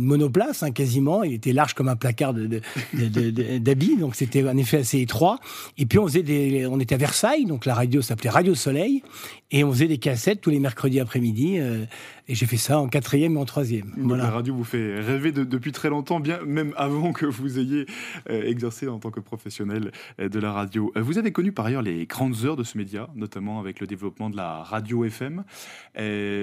monoplace, 0.00 0.64
hein, 0.64 0.72
quasiment. 0.72 1.22
Il 1.22 1.34
était 1.34 1.52
large 1.52 1.74
comme 1.74 1.88
un 1.88 1.94
placard 1.94 2.34
d'habits. 2.34 3.96
donc, 3.96 4.16
c'était 4.16 4.42
en 4.48 4.56
effet 4.56 4.78
assez 4.78 5.00
étroit. 5.00 5.38
Et 5.78 5.86
puis, 5.86 6.00
on 6.00 6.06
faisait 6.08 6.24
des, 6.24 6.66
on 6.66 6.80
était 6.80 6.96
à 6.96 6.98
Versailles. 6.98 7.44
Donc, 7.44 7.64
la 7.64 7.74
radio 7.74 8.02
s'appelait 8.02 8.30
Radio 8.30 8.56
Soleil. 8.56 9.04
Et 9.52 9.62
on 9.62 9.70
faisait 9.70 9.88
des 9.88 9.98
cassettes 9.98 10.40
tous 10.40 10.50
les 10.50 10.58
mercredis 10.58 10.98
après-midi. 10.98 11.60
Euh, 11.60 11.84
et 12.28 12.34
j'ai 12.34 12.46
fait 12.46 12.56
ça 12.56 12.78
en 12.78 12.88
quatrième 12.88 13.36
et 13.36 13.38
en 13.38 13.44
troisième. 13.44 13.92
La 14.16 14.30
radio 14.30 14.54
vous 14.54 14.64
fait 14.64 15.00
rêver 15.00 15.32
depuis 15.32 15.72
très 15.72 15.88
longtemps, 15.88 16.20
bien 16.20 16.40
même 16.44 16.72
avant 16.76 17.12
que 17.12 17.26
vous 17.26 17.58
ayez 17.58 17.86
euh, 18.30 18.42
exercé 18.44 18.88
en 18.88 18.98
tant 18.98 19.10
que 19.10 19.20
professionnel 19.20 19.92
euh, 20.20 20.28
de 20.28 20.38
la 20.38 20.52
radio. 20.52 20.92
Vous 20.96 21.18
avez 21.18 21.32
connu 21.32 21.52
par 21.52 21.66
ailleurs 21.66 21.82
les 21.82 22.06
grandes 22.06 22.44
heures 22.44 22.56
de 22.56 22.64
ce 22.64 22.78
média, 22.78 23.08
notamment 23.14 23.60
avec 23.60 23.80
le 23.80 23.86
développement 23.86 24.30
de 24.30 24.36
la 24.36 24.62
radio 24.62 25.04
FM. 25.04 25.44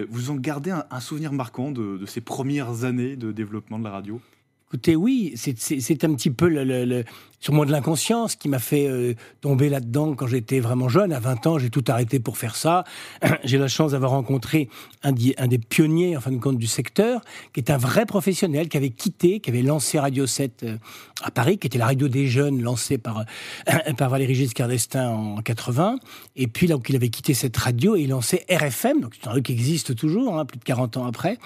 vous 0.10 0.30
en 0.32 0.36
gardez 0.36 0.72
un, 0.72 1.00
souvenir 1.00 1.32
marquant 1.32 1.72
de 1.72 2.06
ces 2.06 2.22
premières 2.22 2.84
années 2.84 3.16
de 3.16 3.32
développement 3.32 3.80
de 3.80 3.84
la 3.84 3.92
radio? 3.92 4.22
Écoutez, 4.70 4.96
oui, 4.96 5.34
c'est 5.36 6.04
un 6.04 6.14
petit 6.14 6.30
peu 6.30 6.48
le, 6.48 6.64
le, 6.86 7.04
sûrement 7.40 7.66
de 7.66 7.72
l'inconscience 7.72 8.36
qui 8.36 8.50
m'a 8.50 8.60
fait 8.60 8.88
euh, 8.88 9.14
tomber 9.42 9.70
là-dedans 9.70 10.16
quand 10.16 10.28
j'étais 10.28 10.60
vraiment 10.60 10.90
jeune. 10.90 11.14
À 11.14 11.20
20 11.20 11.48
ans, 11.48 11.60
j'ai 11.60 11.70
tout 11.70 11.84
arrêté 11.88 12.20
pour 12.20 12.38
faire 12.38 12.56
ça. 12.56 12.84
j'ai 13.44 13.58
la 13.58 13.68
chance 13.68 13.92
d'avoir 13.92 14.12
rencontré 14.12 14.70
un, 15.04 15.12
des 15.12 15.58
pionniers, 15.58 16.18
en 16.18 16.22
fin 16.22 16.32
de 16.32 16.38
compte, 16.38 16.58
du 16.58 16.68
secteur, 16.68 17.22
qui 17.54 17.60
est 17.60 17.72
un 17.72 17.78
vrai 17.78 18.06
professionnel, 18.06 18.70
qui 18.70 18.78
avait 18.78 18.90
quitté, 18.90 19.40
qui 19.40 19.50
avait 19.50 19.62
lancé 19.62 20.00
Radio 20.00 20.26
7 20.26 20.64
euh, 20.64 20.78
à 21.24 21.32
Paris, 21.32 21.58
qui 21.58 21.68
était 21.68 21.78
la 21.78 21.86
radio 21.86 22.08
des 22.08 22.28
jeunes 22.28 22.62
lancée 22.62 22.98
par, 22.98 23.26
par 23.98 24.10
Valéry 24.10 24.36
Giscard 24.36 24.68
d'Estaing 24.68 25.10
en 25.10 25.42
80. 25.42 25.98
Et 26.36 26.48
puis, 26.48 26.68
là 26.68 26.78
où 26.78 26.82
il 26.88 26.96
avait 26.96 27.10
quitté 27.10 27.34
cette 27.34 27.56
radio, 27.58 27.96
et 27.96 28.02
il 28.02 28.10
lançait 28.10 28.46
RFM, 28.50 29.02
donc 29.02 29.14
c'est 29.20 29.28
un 29.28 29.32
truc 29.32 29.46
qui 29.46 29.54
existe 29.54 29.96
toujours, 29.96 30.38
hein, 30.38 30.46
plus 30.46 30.58
de 30.58 30.64
40 30.64 30.98
ans 30.98 31.06
après. 31.06 31.38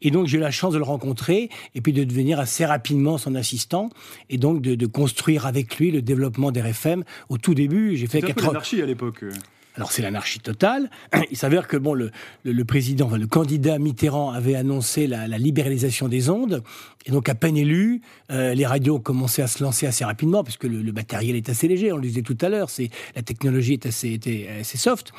Et 0.00 0.10
donc, 0.10 0.26
j'ai 0.26 0.38
eu 0.38 0.40
la 0.40 0.50
chance 0.50 0.72
de 0.72 0.78
le 0.78 0.84
rencontrer 0.84 1.50
et 1.74 1.80
puis 1.80 1.92
de 1.92 2.04
devenir 2.04 2.40
assez 2.40 2.64
rapidement 2.64 3.18
son 3.18 3.34
assistant 3.34 3.90
et 4.30 4.38
donc 4.38 4.62
de, 4.62 4.86
construire 4.86 5.41
avec 5.46 5.78
lui 5.78 5.90
le 5.90 6.02
développement 6.02 6.50
des 6.50 6.60
RFM. 6.60 7.04
Au 7.28 7.38
tout 7.38 7.54
début, 7.54 7.96
j'ai 7.96 8.06
fait... 8.06 8.20
C'était 8.20 8.44
un 8.44 8.82
à 8.82 8.86
l'époque. 8.86 9.24
Alors 9.76 9.90
c'est 9.90 10.02
l'anarchie 10.02 10.40
totale. 10.40 10.90
Il 11.30 11.36
s'avère 11.36 11.66
que 11.66 11.76
bon, 11.76 11.94
le, 11.94 12.10
le, 12.44 12.64
président, 12.64 13.08
le 13.16 13.26
candidat 13.26 13.78
Mitterrand 13.78 14.30
avait 14.30 14.54
annoncé 14.54 15.06
la, 15.06 15.26
la, 15.26 15.38
libéralisation 15.38 16.08
des 16.08 16.28
ondes, 16.28 16.62
et 17.06 17.10
donc 17.10 17.28
à 17.28 17.34
peine 17.34 17.56
élu, 17.56 18.02
euh, 18.30 18.54
les 18.54 18.66
radios 18.66 18.96
ont 18.96 19.00
commencé 19.00 19.40
à 19.40 19.46
se 19.46 19.62
lancer 19.62 19.86
assez 19.86 20.04
rapidement, 20.04 20.44
puisque 20.44 20.64
le, 20.64 20.82
le 20.82 20.92
matériel 20.92 21.36
est 21.36 21.48
assez 21.48 21.68
léger. 21.68 21.90
On 21.90 21.96
le 21.96 22.02
disait 22.02 22.22
tout 22.22 22.36
à 22.42 22.48
l'heure, 22.48 22.68
la 23.16 23.22
technologie 23.22 23.74
est 23.74 23.86
assez, 23.86 24.12
était 24.12 24.48
assez 24.60 24.76
soft. 24.76 25.12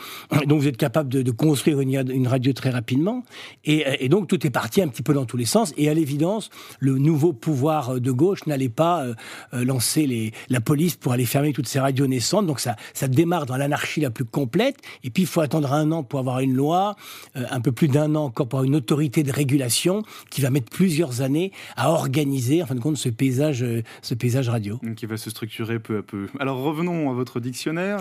Donc 0.45 0.61
vous 0.61 0.67
êtes 0.67 0.77
capable 0.77 1.09
de, 1.09 1.31
construire 1.31 1.79
une, 1.81 2.11
une, 2.11 2.27
radio 2.27 2.53
très 2.53 2.69
rapidement, 2.69 3.23
et, 3.65 3.83
et, 3.99 4.09
donc 4.09 4.27
tout 4.27 4.45
est 4.45 4.51
parti 4.51 4.81
un 4.81 4.87
petit 4.87 5.01
peu 5.01 5.13
dans 5.13 5.25
tous 5.25 5.37
les 5.37 5.45
sens. 5.45 5.73
Et 5.77 5.89
à 5.89 5.93
l'évidence, 5.93 6.51
le 6.79 6.97
nouveau 6.99 7.33
pouvoir 7.33 7.99
de 7.99 8.11
gauche 8.11 8.45
n'allait 8.45 8.69
pas 8.69 9.03
euh, 9.03 9.15
euh 9.53 9.65
lancer 9.65 10.05
les, 10.05 10.31
la 10.49 10.61
police 10.61 10.95
pour 10.95 11.13
aller 11.13 11.25
fermer 11.25 11.53
toutes 11.53 11.67
ces 11.67 11.79
radios 11.79 12.05
naissantes. 12.05 12.45
Donc 12.45 12.59
ça, 12.59 12.75
ça 12.93 13.07
démarre 13.07 13.45
dans 13.45 13.57
l'anarchie 13.57 14.01
la 14.01 14.11
plus 14.11 14.25
complète 14.25 14.42
complète. 14.43 14.77
Et 15.05 15.09
puis, 15.09 15.23
il 15.23 15.25
faut 15.25 15.39
attendre 15.39 15.71
un 15.71 15.91
an 15.93 16.03
pour 16.03 16.19
avoir 16.19 16.41
une 16.41 16.53
loi, 16.53 16.97
euh, 17.37 17.45
un 17.49 17.61
peu 17.61 17.71
plus 17.71 17.87
d'un 17.87 18.13
an 18.15 18.25
encore 18.25 18.49
pour 18.49 18.59
avoir 18.59 18.67
une 18.67 18.75
autorité 18.75 19.23
de 19.23 19.31
régulation 19.31 20.03
qui 20.29 20.41
va 20.41 20.49
mettre 20.49 20.69
plusieurs 20.69 21.21
années 21.21 21.53
à 21.77 21.91
organiser, 21.91 22.61
en 22.61 22.65
fin 22.65 22.75
de 22.75 22.81
compte, 22.81 22.97
ce 22.97 23.07
paysage, 23.07 23.63
euh, 23.63 23.83
ce 24.01 24.13
paysage 24.15 24.49
radio. 24.49 24.81
Qui 24.97 25.05
va 25.05 25.15
se 25.15 25.29
structurer 25.29 25.79
peu 25.79 25.99
à 25.99 26.01
peu. 26.01 26.27
Alors, 26.39 26.57
revenons 26.61 27.09
à 27.09 27.13
votre 27.13 27.39
dictionnaire. 27.39 27.99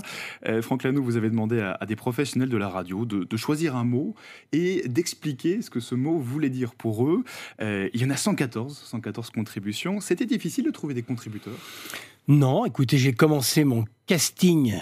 Euh, 0.49 0.63
Franck 0.63 0.83
Lanoux, 0.83 1.05
vous 1.05 1.17
avez 1.17 1.31
demandé 1.31 1.61
à, 1.61 1.87
des 1.87 1.97
professionnels 1.97 2.49
de 2.49 2.57
la 2.57 2.69
radio 2.69 3.05
de, 3.05 3.37
choisir 3.37 3.77
un 3.77 3.85
mot 3.85 4.15
et 4.53 4.87
d'expliquer 4.89 5.63
ce 5.63 5.71
que 5.71 5.81
ce 5.81 5.95
mot 5.95 6.19
voulait 6.19 6.51
dire 6.51 6.75
pour 6.75 7.07
eux. 7.07 7.25
il 7.61 8.01
y 8.01 8.05
en 8.05 8.11
a 8.11 8.17
114, 8.17 8.83
114 8.85 9.31
contributions. 9.31 10.01
C'était 10.01 10.27
difficile 10.27 10.65
de 10.65 10.71
trouver 10.71 10.95
des 10.95 11.03
contributeurs? 11.03 11.59
Non, 12.29 12.65
écoutez, 12.67 12.99
j'ai 12.99 13.13
commencé 13.13 13.65
mon 13.65 13.85
casting 14.07 14.75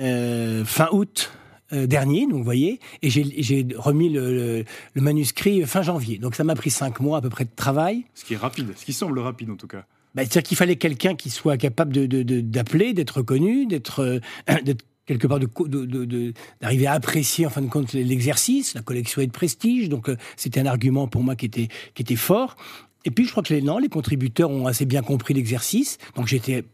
euh, 0.00 0.64
fin 0.64 0.88
août. 0.92 1.32
Euh, 1.72 1.88
dernier, 1.88 2.28
donc 2.28 2.38
vous 2.38 2.44
voyez, 2.44 2.78
et 3.02 3.10
j'ai 3.10 3.66
remis 3.76 4.08
le, 4.08 4.64
manuscrit 4.94 5.62
fin 5.66 5.82
janvier. 5.82 6.18
Donc 6.18 6.36
ça 6.36 6.44
m'a 6.44 6.54
pris 6.54 6.70
cinq 6.70 7.00
mois 7.00 7.18
à 7.18 7.20
peu 7.20 7.28
près 7.28 7.44
de 7.44 7.50
travail. 7.56 8.04
Ce 8.14 8.24
qui 8.24 8.34
est 8.34 8.36
rapide, 8.36 8.72
ce 8.76 8.84
qui 8.84 8.92
semble 8.92 9.18
rapide 9.18 9.50
en 9.50 9.56
tout 9.56 9.66
cas. 9.66 9.84
Bah, 10.14 10.22
C'est-à-dire 10.22 10.44
qu'il 10.44 10.56
fallait 10.56 10.76
quelqu'un 10.76 11.16
qui 11.16 11.28
soit 11.28 11.56
capable 11.56 11.92
d'appeler, 11.92 12.90
de, 12.90 12.92
d'être 12.92 13.16
reconnu, 13.16 13.66
d'être 13.66 13.98
euh, 14.00 14.20
quelque 15.06 15.26
part 15.26 15.40
d'arriver 16.60 16.86
à 16.86 16.92
apprécier 16.92 17.46
en 17.46 17.50
fin 17.50 17.62
de 17.62 17.68
compte 17.68 17.94
l'exercice, 17.94 18.74
la 18.74 18.82
collection 18.82 19.20
est 19.20 19.26
de 19.26 19.32
prestige. 19.32 19.88
Donc 19.88 20.08
c'était 20.36 20.60
un 20.60 20.66
argument 20.66 21.08
pour 21.08 21.24
moi 21.24 21.34
qui 21.34 21.46
était, 21.46 21.66
qui 21.94 22.02
était 22.02 22.14
fort. 22.14 22.54
Et 23.04 23.10
puis 23.10 23.24
je 23.24 23.32
crois 23.32 23.42
que 23.42 23.52
les, 23.52 23.62
non, 23.62 23.78
les 23.78 23.88
contributeurs 23.88 24.50
ont 24.50 24.68
assez 24.68 24.84
bien 24.84 25.02
compris 25.02 25.34
l'exercice. 25.34 25.98
Donc 26.14 26.28
j'étais 26.28 26.64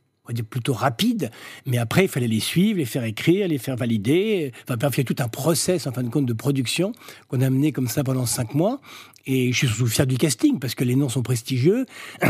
plutôt 0.41 0.73
rapide, 0.73 1.31
mais 1.67 1.79
après, 1.79 2.05
il 2.05 2.09
fallait 2.09 2.29
les 2.29 2.41
suivre, 2.41 2.79
les 2.79 2.85
faire 2.85 3.05
écrire, 3.05 3.49
les 3.49 3.59
faire 3.59 3.77
valider. 3.77 4.53
Enfin, 4.69 4.89
il 4.91 4.99
y 4.99 5.01
a 5.01 5.05
tout 5.05 5.17
un 5.19 5.29
process, 5.29 5.87
en 5.87 5.93
fin 5.93 6.03
de 6.03 6.09
compte, 6.09 6.27
de 6.27 6.33
production 6.33 6.93
qu'on 7.29 7.41
a 7.41 7.51
mené 7.51 7.73
comme 7.73 7.89
ça 7.89 8.03
pendant 8.05 8.27
cinq 8.27 8.55
mois. 8.55 8.81
Et 9.27 9.53
je 9.53 9.57
suis 9.59 9.69
surtout 9.69 9.87
fier 9.87 10.07
du 10.07 10.17
casting 10.17 10.59
parce 10.59 10.75
que 10.75 10.85
les 10.85 10.97
noms 10.97 11.09
sont 11.09 11.23
prestigieux. 11.23 11.87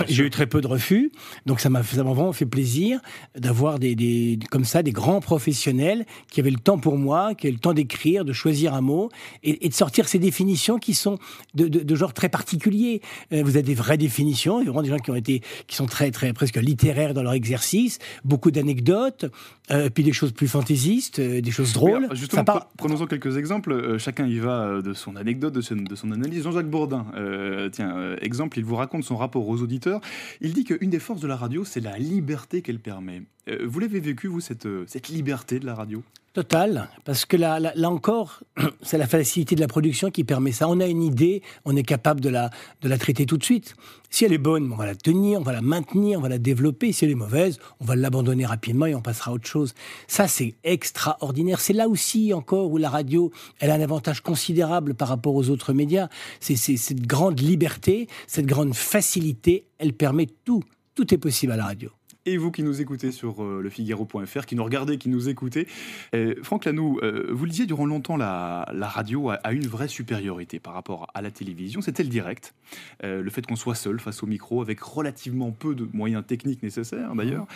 J'ai 0.08 0.24
eu 0.24 0.30
très 0.30 0.46
peu 0.46 0.60
de 0.60 0.66
refus, 0.66 1.10
donc 1.46 1.60
ça 1.60 1.70
m'a 1.70 1.80
vraiment 1.80 2.32
fait 2.32 2.46
plaisir 2.46 3.00
d'avoir 3.36 3.78
des, 3.78 3.94
des, 3.94 4.38
comme 4.50 4.64
ça 4.64 4.82
des 4.82 4.92
grands 4.92 5.20
professionnels 5.20 6.04
qui 6.30 6.40
avaient 6.40 6.50
le 6.50 6.58
temps 6.58 6.78
pour 6.78 6.98
moi, 6.98 7.34
qui 7.34 7.46
avaient 7.46 7.54
le 7.54 7.60
temps 7.60 7.74
d'écrire, 7.74 8.24
de 8.24 8.32
choisir 8.32 8.74
un 8.74 8.80
mot 8.80 9.10
et, 9.42 9.66
et, 9.66 9.68
de 9.68 9.74
sortir 9.74 10.08
ces 10.08 10.18
définitions 10.18 10.78
qui 10.78 10.94
sont 10.94 11.18
de, 11.54 11.68
de, 11.68 11.80
de 11.80 11.94
genre 11.94 12.12
très 12.12 12.28
particulier. 12.28 13.00
Euh, 13.32 13.42
vous 13.42 13.56
avez 13.56 13.62
des 13.62 13.74
vraies 13.74 13.98
définitions, 13.98 14.62
vraiment 14.62 14.82
des 14.82 14.88
gens 14.88 14.98
qui 14.98 15.10
ont 15.10 15.16
été, 15.16 15.42
qui 15.66 15.76
sont 15.76 15.86
très 15.86 16.10
très 16.10 16.32
presque 16.32 16.56
littéraires 16.56 17.14
dans 17.14 17.22
leur 17.22 17.32
exercice, 17.32 17.98
beaucoup 18.24 18.50
d'anecdotes, 18.50 19.26
euh, 19.70 19.88
puis 19.90 20.04
des 20.04 20.12
choses 20.12 20.32
plus 20.32 20.48
fantaisistes, 20.48 21.18
euh, 21.18 21.40
des 21.40 21.50
choses 21.50 21.72
drôles. 21.72 22.08
justement, 22.14 22.44
prenons-en 22.76 23.06
quelques 23.06 23.36
exemples. 23.36 23.98
Chacun 23.98 24.26
y 24.26 24.38
va 24.38 24.82
de 24.82 24.92
son 24.92 25.16
anecdote, 25.16 25.54
de 25.54 25.60
son, 25.60 25.76
de 25.76 25.94
son 25.94 26.12
analyse. 26.12 26.42
Jean-Jacques 26.42 26.70
euh, 27.14 27.68
tiens, 27.70 27.96
euh, 27.96 28.16
exemple, 28.20 28.58
il 28.58 28.64
vous 28.64 28.76
raconte 28.76 29.04
son 29.04 29.16
rapport 29.16 29.48
aux 29.48 29.60
auditeurs. 29.62 30.00
Il 30.40 30.52
dit 30.52 30.64
qu'une 30.64 30.90
des 30.90 30.98
forces 30.98 31.20
de 31.20 31.26
la 31.26 31.36
radio, 31.36 31.64
c'est 31.64 31.80
la 31.80 31.98
liberté 31.98 32.62
qu'elle 32.62 32.80
permet. 32.80 33.22
Euh, 33.48 33.66
vous 33.66 33.80
l'avez 33.80 34.00
vécu, 34.00 34.28
vous, 34.28 34.40
cette, 34.40 34.68
cette 34.86 35.08
liberté 35.08 35.58
de 35.58 35.66
la 35.66 35.74
radio? 35.74 36.02
Total, 36.32 36.88
parce 37.04 37.26
que 37.26 37.36
là, 37.36 37.60
là, 37.60 37.90
encore, 37.90 38.40
c'est 38.82 38.96
la 38.96 39.06
facilité 39.06 39.54
de 39.54 39.60
la 39.60 39.68
production 39.68 40.10
qui 40.10 40.24
permet 40.24 40.52
ça. 40.52 40.66
On 40.66 40.80
a 40.80 40.86
une 40.86 41.02
idée, 41.02 41.42
on 41.66 41.76
est 41.76 41.82
capable 41.82 42.22
de 42.22 42.30
la, 42.30 42.48
de 42.80 42.88
la 42.88 42.96
traiter 42.96 43.26
tout 43.26 43.36
de 43.36 43.44
suite. 43.44 43.74
Si 44.08 44.24
elle 44.24 44.32
est 44.32 44.38
bonne, 44.38 44.72
on 44.72 44.76
va 44.76 44.86
la 44.86 44.94
tenir, 44.94 45.40
on 45.40 45.42
va 45.42 45.52
la 45.52 45.60
maintenir, 45.60 46.18
on 46.18 46.22
va 46.22 46.30
la 46.30 46.38
développer. 46.38 46.90
Si 46.92 47.04
elle 47.04 47.10
est 47.10 47.14
mauvaise, 47.14 47.58
on 47.80 47.84
va 47.84 47.96
l'abandonner 47.96 48.46
rapidement 48.46 48.86
et 48.86 48.94
on 48.94 49.02
passera 49.02 49.30
à 49.30 49.34
autre 49.34 49.46
chose. 49.46 49.74
Ça, 50.06 50.26
c'est 50.26 50.54
extraordinaire. 50.64 51.60
C'est 51.60 51.74
là 51.74 51.86
aussi 51.86 52.32
encore 52.32 52.70
où 52.70 52.78
la 52.78 52.88
radio, 52.88 53.30
elle 53.60 53.70
a 53.70 53.74
un 53.74 53.82
avantage 53.82 54.22
considérable 54.22 54.94
par 54.94 55.08
rapport 55.08 55.34
aux 55.34 55.50
autres 55.50 55.74
médias. 55.74 56.08
C'est 56.40 56.56
cette 56.56 57.06
grande 57.06 57.40
liberté, 57.40 58.08
cette 58.26 58.46
grande 58.46 58.74
facilité, 58.74 59.66
elle 59.76 59.92
permet 59.92 60.28
tout. 60.46 60.62
Tout 60.94 61.12
est 61.12 61.18
possible 61.18 61.52
à 61.52 61.56
la 61.56 61.66
radio 61.66 61.90
et 62.26 62.36
vous 62.36 62.50
qui 62.50 62.62
nous 62.62 62.80
écoutez 62.80 63.10
sur 63.10 63.42
euh, 63.42 63.60
le 63.62 63.68
Figaro.fr, 63.68 64.46
qui 64.46 64.54
nous 64.54 64.64
regardez, 64.64 64.98
qui 64.98 65.08
nous 65.08 65.28
écoutez. 65.28 65.66
Euh, 66.14 66.34
Franck 66.42 66.64
Lanoux, 66.64 66.98
euh, 67.02 67.28
vous 67.30 67.44
le 67.44 67.50
disiez 67.50 67.66
durant 67.66 67.86
longtemps, 67.86 68.16
la, 68.16 68.66
radio 68.80 69.30
a, 69.30 69.52
une 69.52 69.66
vraie 69.66 69.88
supériorité 69.88 70.60
par 70.60 70.74
rapport 70.74 71.08
à 71.14 71.22
la 71.22 71.30
télévision. 71.30 71.80
C'était 71.80 72.02
le 72.02 72.08
direct, 72.08 72.54
le 73.02 73.28
fait 73.30 73.46
qu'on 73.46 73.56
soit 73.56 73.74
seul 73.74 73.98
face 74.00 74.22
au 74.22 74.26
micro, 74.26 74.60
avec 74.60 74.80
relativement 74.80 75.50
peu 75.50 75.74
de 75.74 75.88
moyens 75.92 76.24
techniques 76.26 76.62
nécessaires 76.62 77.14
d'ailleurs. 77.14 77.46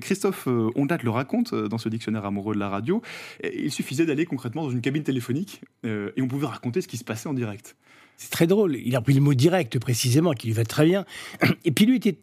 Christophe 0.00 0.46
Ondat 0.46 0.98
le 1.02 1.10
raconte 1.10 1.54
dans 1.54 1.78
ce 1.78 1.88
dictionnaire 1.88 2.24
amoureux 2.24 2.54
de 2.54 2.60
la 2.60 2.68
radio. 2.68 3.02
Il 3.42 3.70
suffisait 3.70 4.06
d'aller 4.06 4.26
concrètement 4.26 4.62
dans 4.62 4.70
une 4.70 4.80
cabine 4.80 5.02
téléphonique 5.02 5.62
et 5.84 6.22
on 6.22 6.28
pouvait 6.28 6.46
raconter 6.46 6.80
ce 6.80 6.88
qui 6.88 6.96
se 6.96 7.04
passait 7.04 7.28
en 7.28 7.34
direct. 7.34 7.76
C'est 8.16 8.30
très 8.30 8.46
drôle. 8.46 8.76
Il 8.76 8.94
a 8.94 9.00
pris 9.00 9.14
le 9.14 9.20
mot 9.20 9.34
direct, 9.34 9.78
précisément, 9.80 10.32
qui 10.32 10.46
lui 10.46 10.54
va 10.54 10.64
très 10.64 10.84
bien. 10.84 11.04
Et 11.64 11.72
puis 11.72 11.86
lui 11.86 11.96
était 11.96 12.18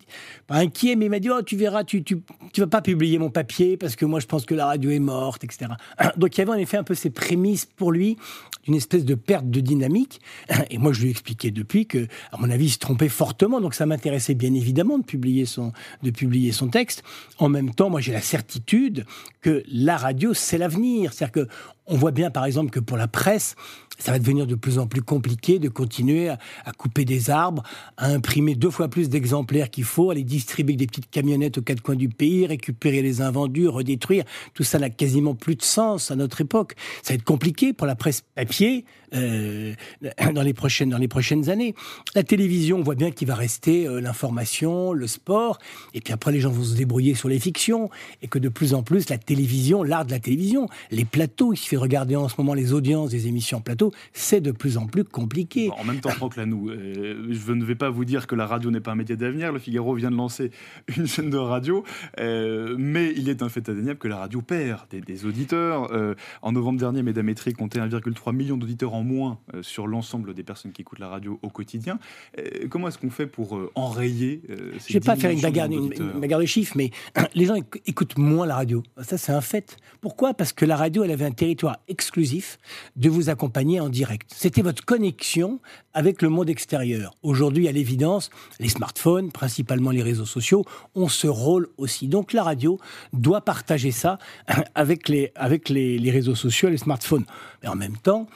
inquiet, 0.48 0.96
mais 0.96 1.06
il 1.06 1.10
m'a 1.10 1.20
dit 1.20 1.30
Oh, 1.30 1.42
tu 1.42 1.58
verras, 1.58 1.84
tu, 1.84 2.04
tu, 2.04 2.22
vas 2.58 2.68
pas 2.68 2.82
publier 2.82 3.20
mon 3.20 3.30
papier 3.30 3.76
parce 3.76 3.96
que 3.96 4.06
moi, 4.06 4.20
je 4.20 4.26
pense 4.26 4.46
que 4.46 4.56
la 4.56 4.66
radio 4.66 4.92
est 4.92 5.00
morte, 5.00 5.44
etc. 5.44 5.72
Donc 6.18 6.38
il 6.38 6.40
y 6.40 6.42
avait 6.42 6.52
en 6.52 6.56
effet 6.56 6.78
un 6.78 6.84
peu 6.84 6.96
ces 6.96 7.10
prémices 7.10 7.66
pour 7.66 7.92
lui 7.92 8.18
d'une 8.66 8.76
espèce 8.76 9.04
de 9.04 9.16
perte 9.16 9.50
de 9.50 9.60
dynamique. 9.60 10.22
Et 10.70 10.78
moi, 10.78 10.94
je 10.94 11.02
lui 11.02 11.08
ai 11.10 11.12
expliqué 11.12 11.52
depuis 11.52 11.86
que, 11.86 12.08
à 12.32 12.38
mon 12.38 12.50
avis, 12.50 12.66
il 12.66 12.72
se 12.72 12.80
trompait 12.80 13.10
fortement. 13.10 13.60
Donc 13.60 13.74
ça 13.74 13.86
m'intéressait 13.86 14.36
bien 14.36 14.54
évidemment 14.54 15.00
de 15.00 15.04
publier, 15.04 15.46
son, 15.46 15.74
de 16.04 16.12
publier 16.12 16.54
son 16.54 16.70
texte. 16.70 17.04
En 17.40 17.50
même 17.50 17.74
temps, 17.74 17.90
moi, 17.90 18.00
j'ai 18.00 18.14
la 18.14 18.22
certitude 18.22 19.06
que 19.42 19.64
la 19.70 19.98
radio, 19.98 20.34
c'est 20.34 20.58
l'avenir. 20.58 21.14
C'est-à-dire 21.14 21.46
que 21.46 21.50
on 21.90 21.98
voit 21.98 22.12
bien, 22.12 22.30
par 22.30 22.46
exemple, 22.46 22.70
que 22.70 22.80
pour 22.80 22.98
la 22.98 23.08
presse, 23.08 23.56
ça 24.00 24.12
va 24.12 24.20
devenir 24.20 24.48
de 24.48 24.56
plus 24.56 24.80
en 24.80 24.88
plus 24.88 25.02
compliqué 25.02 25.60
de 25.60 25.70
continuer 25.70 26.30
à, 26.30 26.38
couper 26.78 27.06
des 27.06 27.30
arbres, 27.30 27.64
à 27.98 28.08
imprimer 28.08 28.56
deux 28.56 28.70
fois 28.70 28.88
plus 28.88 29.10
d'exemplaires 29.10 29.70
qu'il 29.70 29.84
faut, 29.84 30.10
à 30.10 30.16
les 30.16 30.24
distribuer 30.24 30.72
avec 30.72 30.78
des 30.78 30.88
petites 30.88 31.10
camionnettes 31.10 31.58
aux 31.58 31.62
quatre 31.62 31.82
coins 31.82 31.96
du 31.96 32.10
pays, 32.10 32.46
récupérer 32.46 33.02
les 33.02 33.22
invendus, 33.22 33.68
redétruire. 33.68 34.24
Tout 34.54 34.64
ça 34.64 34.80
n'a 34.80 34.90
quasiment 34.90 35.36
plus 35.36 35.56
de 35.56 35.64
sens 35.64 36.12
à 36.12 36.16
notre 36.16 36.42
époque. 36.42 36.76
Ça 37.04 37.14
va 37.14 37.16
être 37.16 37.24
compliqué 37.24 37.74
pour 37.74 37.88
la 37.88 37.96
presse 37.96 38.22
papier 38.36 38.86
euh, 39.16 39.74
dans, 40.34 40.44
les 40.44 40.54
prochaines, 40.54 40.90
dans 40.90 40.98
les 40.98 41.08
prochaines 41.08 41.50
années. 41.50 41.74
La 42.14 42.24
télévision, 42.24 42.78
on 42.78 42.84
voit 42.84 42.96
bien 42.96 43.10
qu'il 43.10 43.28
va 43.28 43.36
rester 43.36 43.88
euh, 43.88 44.00
l'information, 44.00 44.94
le 44.94 45.08
sport, 45.08 45.58
et 45.96 46.02
puis 46.02 46.14
après 46.14 46.32
les 46.32 46.40
gens 46.40 46.52
vont 46.52 46.64
se 46.64 46.76
débrouiller 46.76 47.16
sur 47.16 47.28
les 47.28 47.40
fictions, 47.40 47.90
et 48.22 48.28
que 48.28 48.38
de 48.38 48.50
plus 48.50 48.74
en 48.76 48.84
plus 48.84 49.10
la 49.10 49.18
télévision, 49.18 49.82
l'art 49.82 50.06
de 50.06 50.12
la 50.12 50.20
télévision, 50.20 50.68
les 50.92 51.06
plateaux, 51.06 51.54
il 51.54 51.58
suffit 51.58 51.76
de 51.76 51.82
regarder 51.82 52.16
en 52.16 52.30
ce 52.30 52.36
moment 52.38 52.54
les 52.54 52.72
audiences 52.72 53.10
des 53.10 53.28
émissions 53.28 53.58
en 53.58 53.62
plateau, 53.62 53.89
c'est 54.14 54.42
de 54.42 54.52
plus 54.52 54.78
en 54.78 54.88
plus 54.88 55.04
compliqué. 55.04 55.70
En 55.78 55.84
même 55.84 56.00
temps, 56.00 56.10
Franck 56.10 56.36
Lanou, 56.36 56.70
euh, 56.70 57.28
je 57.30 57.52
ne 57.52 57.64
vais 57.64 57.76
pas 57.76 57.90
vous 57.90 58.06
dire 58.06 58.28
que 58.28 58.36
la 58.36 58.46
radio 58.46 58.72
n'est 58.72 58.80
pas 58.80 58.92
un 58.92 58.96
média 58.96 59.16
d'avenir, 59.16 59.52
le 59.52 59.60
Figaro 59.60 59.94
vient 59.96 60.12
de 60.12 60.16
lancer 60.16 60.52
une 60.98 61.08
chaîne 61.08 61.30
de 61.30 61.38
radio, 61.38 61.84
mais 62.18 63.14
il 63.16 63.30
est 63.30 63.42
un 63.44 63.50
fait 63.50 63.68
indéniable 63.70 64.00
que 64.00 64.08
la 64.08 64.18
radio 64.18 64.42
perd 64.42 64.88
des, 64.90 65.26
auditeurs. 65.26 65.92
en 66.42 66.52
novembre 66.52 66.80
dernier, 66.80 67.04
Médamétrie 67.04 67.54
comptait 67.54 67.80
1,3 67.80 68.36
million 68.36 68.58
d'auditeurs 68.58 68.94
en 68.94 69.04
moins 69.04 69.40
euh, 69.54 69.64
sur 69.64 69.88
l'ensemble 69.88 70.34
des 70.34 70.44
personnes 70.44 70.72
qui 70.72 70.82
écoutent 70.82 71.00
la 71.00 71.08
radio 71.08 71.40
au 71.42 71.50
quotidien. 71.50 72.00
Euh, 72.38 72.68
comment 72.70 72.88
est-ce 72.88 72.98
qu'on 72.98 73.10
fait 73.10 73.28
pour 73.28 73.58
euh, 73.58 73.72
enrayer 73.76 74.42
ces 74.80 74.94
Je 74.94 74.98
ne 74.98 75.00
vais 75.00 75.06
pas 75.06 75.16
faire 75.16 75.32
une 75.32 75.42
bagarre, 75.42 75.70
de 75.70 76.46
chiffres, 76.46 76.74
mais 76.76 76.92
les 77.36 77.46
gens 77.46 77.56
écoutent 77.86 78.18
moins 78.18 78.46
la 78.46 78.56
radio. 78.56 78.84
Ça, 79.02 79.18
c'est 79.18 79.32
un 79.32 79.42
fait. 79.42 79.78
Pourquoi? 80.02 80.34
Parce 80.34 80.54
que 80.54 80.66
la 80.66 80.76
radio, 80.76 81.04
elle 81.04 81.12
avait 81.12 81.26
un 81.26 81.32
territoire 81.32 81.78
exclusif 81.88 82.58
de 82.96 83.10
vous 83.10 83.30
accompagner 83.30 83.79
en 83.80 83.90
direct. 83.90 84.32
C'était 84.36 84.62
votre 84.62 84.84
connexion 84.86 85.60
avec 85.94 86.22
le 86.22 86.30
monde 86.30 86.50
extérieur. 86.50 87.14
Aujourd'hui, 87.24 87.68
à 87.68 87.72
l'évidence, 87.72 88.30
les 88.60 88.70
smartphones, 88.70 89.32
principalement 89.32 89.92
les 89.92 90.04
réseaux 90.04 90.26
sociaux, 90.26 90.66
ont 90.96 91.08
ce 91.08 91.28
rôle 91.28 91.70
aussi. 91.78 92.08
Donc 92.08 92.34
la 92.34 92.44
radio 92.44 92.80
doit 93.14 93.42
partager 93.42 93.92
ça 93.92 94.20
avec 94.76 95.10
les, 95.10 95.32
avec 95.36 95.70
les, 95.70 95.98
les 95.98 96.12
réseaux 96.12 96.36
sociaux 96.36 96.70
et 96.70 96.72
les 96.72 96.78
smartphones. 96.78 97.26
Mais 97.64 97.70
en 97.70 97.76
même 97.76 97.98
temps, 97.98 98.28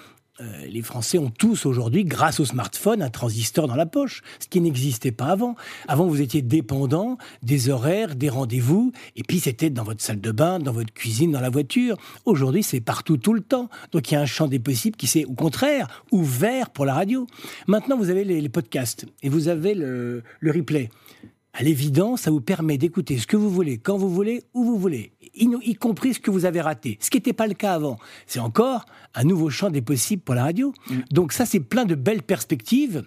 euh, 0.42 0.66
les 0.66 0.82
Français 0.82 1.20
ont 1.20 1.30
tous 1.30 1.68
aujourd'hui, 1.68 2.06
grâce 2.06 2.40
au 2.40 2.46
smartphone, 2.46 3.04
un 3.04 3.10
transistor 3.12 3.68
dans 3.68 3.76
la 3.76 3.86
poche, 3.86 4.24
ce 4.40 4.48
qui 4.48 4.62
n'existait 4.62 5.12
pas 5.12 5.28
avant. 5.28 5.56
Avant, 5.88 6.08
vous 6.08 6.22
étiez 6.22 6.42
dépendant 6.42 7.18
des 7.44 7.70
horaires, 7.70 8.16
des 8.16 8.30
rendez-vous, 8.30 8.92
et 9.16 9.22
puis 9.22 9.40
c'était 9.40 9.70
dans 9.70 9.84
votre 9.84 10.02
salle 10.02 10.22
de 10.22 10.32
bain, 10.32 10.58
dans 10.58 10.72
votre 10.72 10.92
cuisine, 10.92 11.32
dans 11.32 11.40
la 11.40 11.52
voiture. 11.52 11.98
Aujourd'hui, 12.26 12.64
c'est 12.64 12.82
partout, 12.82 13.18
tout 13.18 13.34
le 13.34 13.42
temps. 13.42 13.70
Donc 13.92 14.10
il 14.10 14.16
y 14.16 14.18
a 14.18 14.22
un 14.22 14.26
champ 14.26 14.48
des 14.48 14.60
possibles 14.60 14.98
qui 14.98 15.06
s'est, 15.06 15.26
au 15.26 15.34
contraire, 15.34 16.04
ouvert 16.12 16.72
pour 16.72 16.86
la 16.86 16.96
radio. 16.96 17.28
Maintenant, 17.68 17.96
vous 17.96 18.10
avez 18.10 18.24
les, 18.24 18.50
podcasts 18.50 19.06
et 19.22 19.30
vous 19.30 19.50
avez 19.50 19.76
le 19.76 20.24
replay 20.44 20.90
à 21.54 21.62
l'évidence, 21.62 22.22
ça 22.22 22.32
vous 22.32 22.42
permet 22.42 22.80
d'écouter 22.80 23.20
ce 23.20 23.28
que 23.28 23.38
vous 23.38 23.50
voulez, 23.50 23.78
quand 23.78 23.96
vous 23.96 24.10
voulez, 24.10 24.44
où 24.56 24.64
vous 24.64 24.78
voulez, 24.78 25.14
y, 25.36 25.76
compris 25.76 26.16
ce 26.16 26.20
que 26.20 26.32
vous 26.32 26.46
avez 26.46 26.62
raté, 26.62 26.98
ce 27.00 27.12
qui 27.12 27.18
n'était 27.18 27.34
pas 27.34 27.46
le 27.46 27.54
cas 27.54 27.74
avant. 27.74 27.98
C'est 28.26 28.40
encore 28.40 28.86
un 29.16 29.24
nouveau 29.24 29.50
champ 29.50 29.70
des 29.70 29.82
possibles 29.82 30.22
pour 30.24 30.36
la 30.36 30.44
radio. 30.44 30.74
Mm. 30.90 30.96
Donc 31.12 31.34
ça, 31.34 31.46
c'est 31.46 31.60
plein 31.60 31.86
de 31.86 31.96
belles 31.96 32.24
perspectives. 32.24 33.04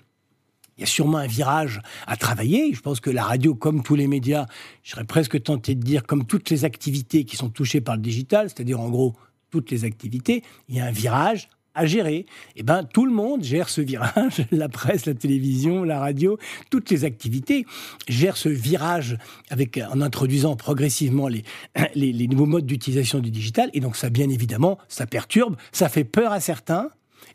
Il 0.76 0.82
y 0.82 0.84
a 0.84 0.86
sûrement 0.86 1.18
un 1.18 1.26
virage 1.26 1.80
à 2.07 2.16
travailler. 2.16 2.72
Je 2.74 2.80
pense 2.80 3.00
que 3.00 3.11
la 3.11 3.24
radio, 3.24 3.54
comme 3.54 3.82
tous 3.82 3.94
les 3.94 4.07
médias, 4.07 4.46
je 4.82 4.90
serais 4.90 5.04
presque 5.04 5.42
tenté 5.42 5.74
de 5.74 5.82
dire 5.82 6.04
comme 6.04 6.26
toutes 6.26 6.50
les 6.50 6.64
activités 6.64 7.24
qui 7.24 7.36
sont 7.36 7.48
touchées 7.48 7.80
par 7.80 7.96
le 7.96 8.02
digital, 8.02 8.48
c'est-à-dire 8.50 8.80
en 8.80 8.90
gros 8.90 9.14
toutes 9.50 9.70
les 9.70 9.84
activités, 9.84 10.42
il 10.68 10.76
y 10.76 10.80
a 10.80 10.86
un 10.86 10.90
virage 10.90 11.48
à 11.77 11.87
gérer. 11.87 12.27
Eh 12.57 12.62
ben, 12.62 12.83
tout 12.83 13.07
le 13.07 13.12
monde 13.12 13.45
gère 13.45 13.68
ce 13.68 13.81
virage, 13.81 14.45
la 14.51 14.68
presse, 14.68 15.07
la 15.07 15.14
télévision, 15.14 15.85
la 15.85 16.01
radio, 16.01 16.39
toutes 16.70 16.91
les 16.91 17.05
activités 17.05 17.66
gèrent 18.09 18.37
ce 18.37 18.49
virage 18.49 19.18
avec, 19.51 19.79
en 19.93 20.01
introduisant 20.01 20.57
progressivement 20.57 21.29
les, 21.29 21.45
les, 21.95 22.12
les 22.12 22.27
nouveaux 22.27 22.47
modes 22.47 22.66
d'utilisation 22.66 23.20
du 23.20 23.31
digital. 23.31 23.70
Et 23.74 23.81
donc 23.81 23.97
ça, 23.97 24.11
bien 24.11 24.29
évidemment, 24.29 24.79
ça 24.89 25.07
perturbe, 25.07 25.57
ça 25.70 25.89
fait 25.89 26.05
peur 26.05 26.33
à 26.33 26.41
certains, 26.41 26.91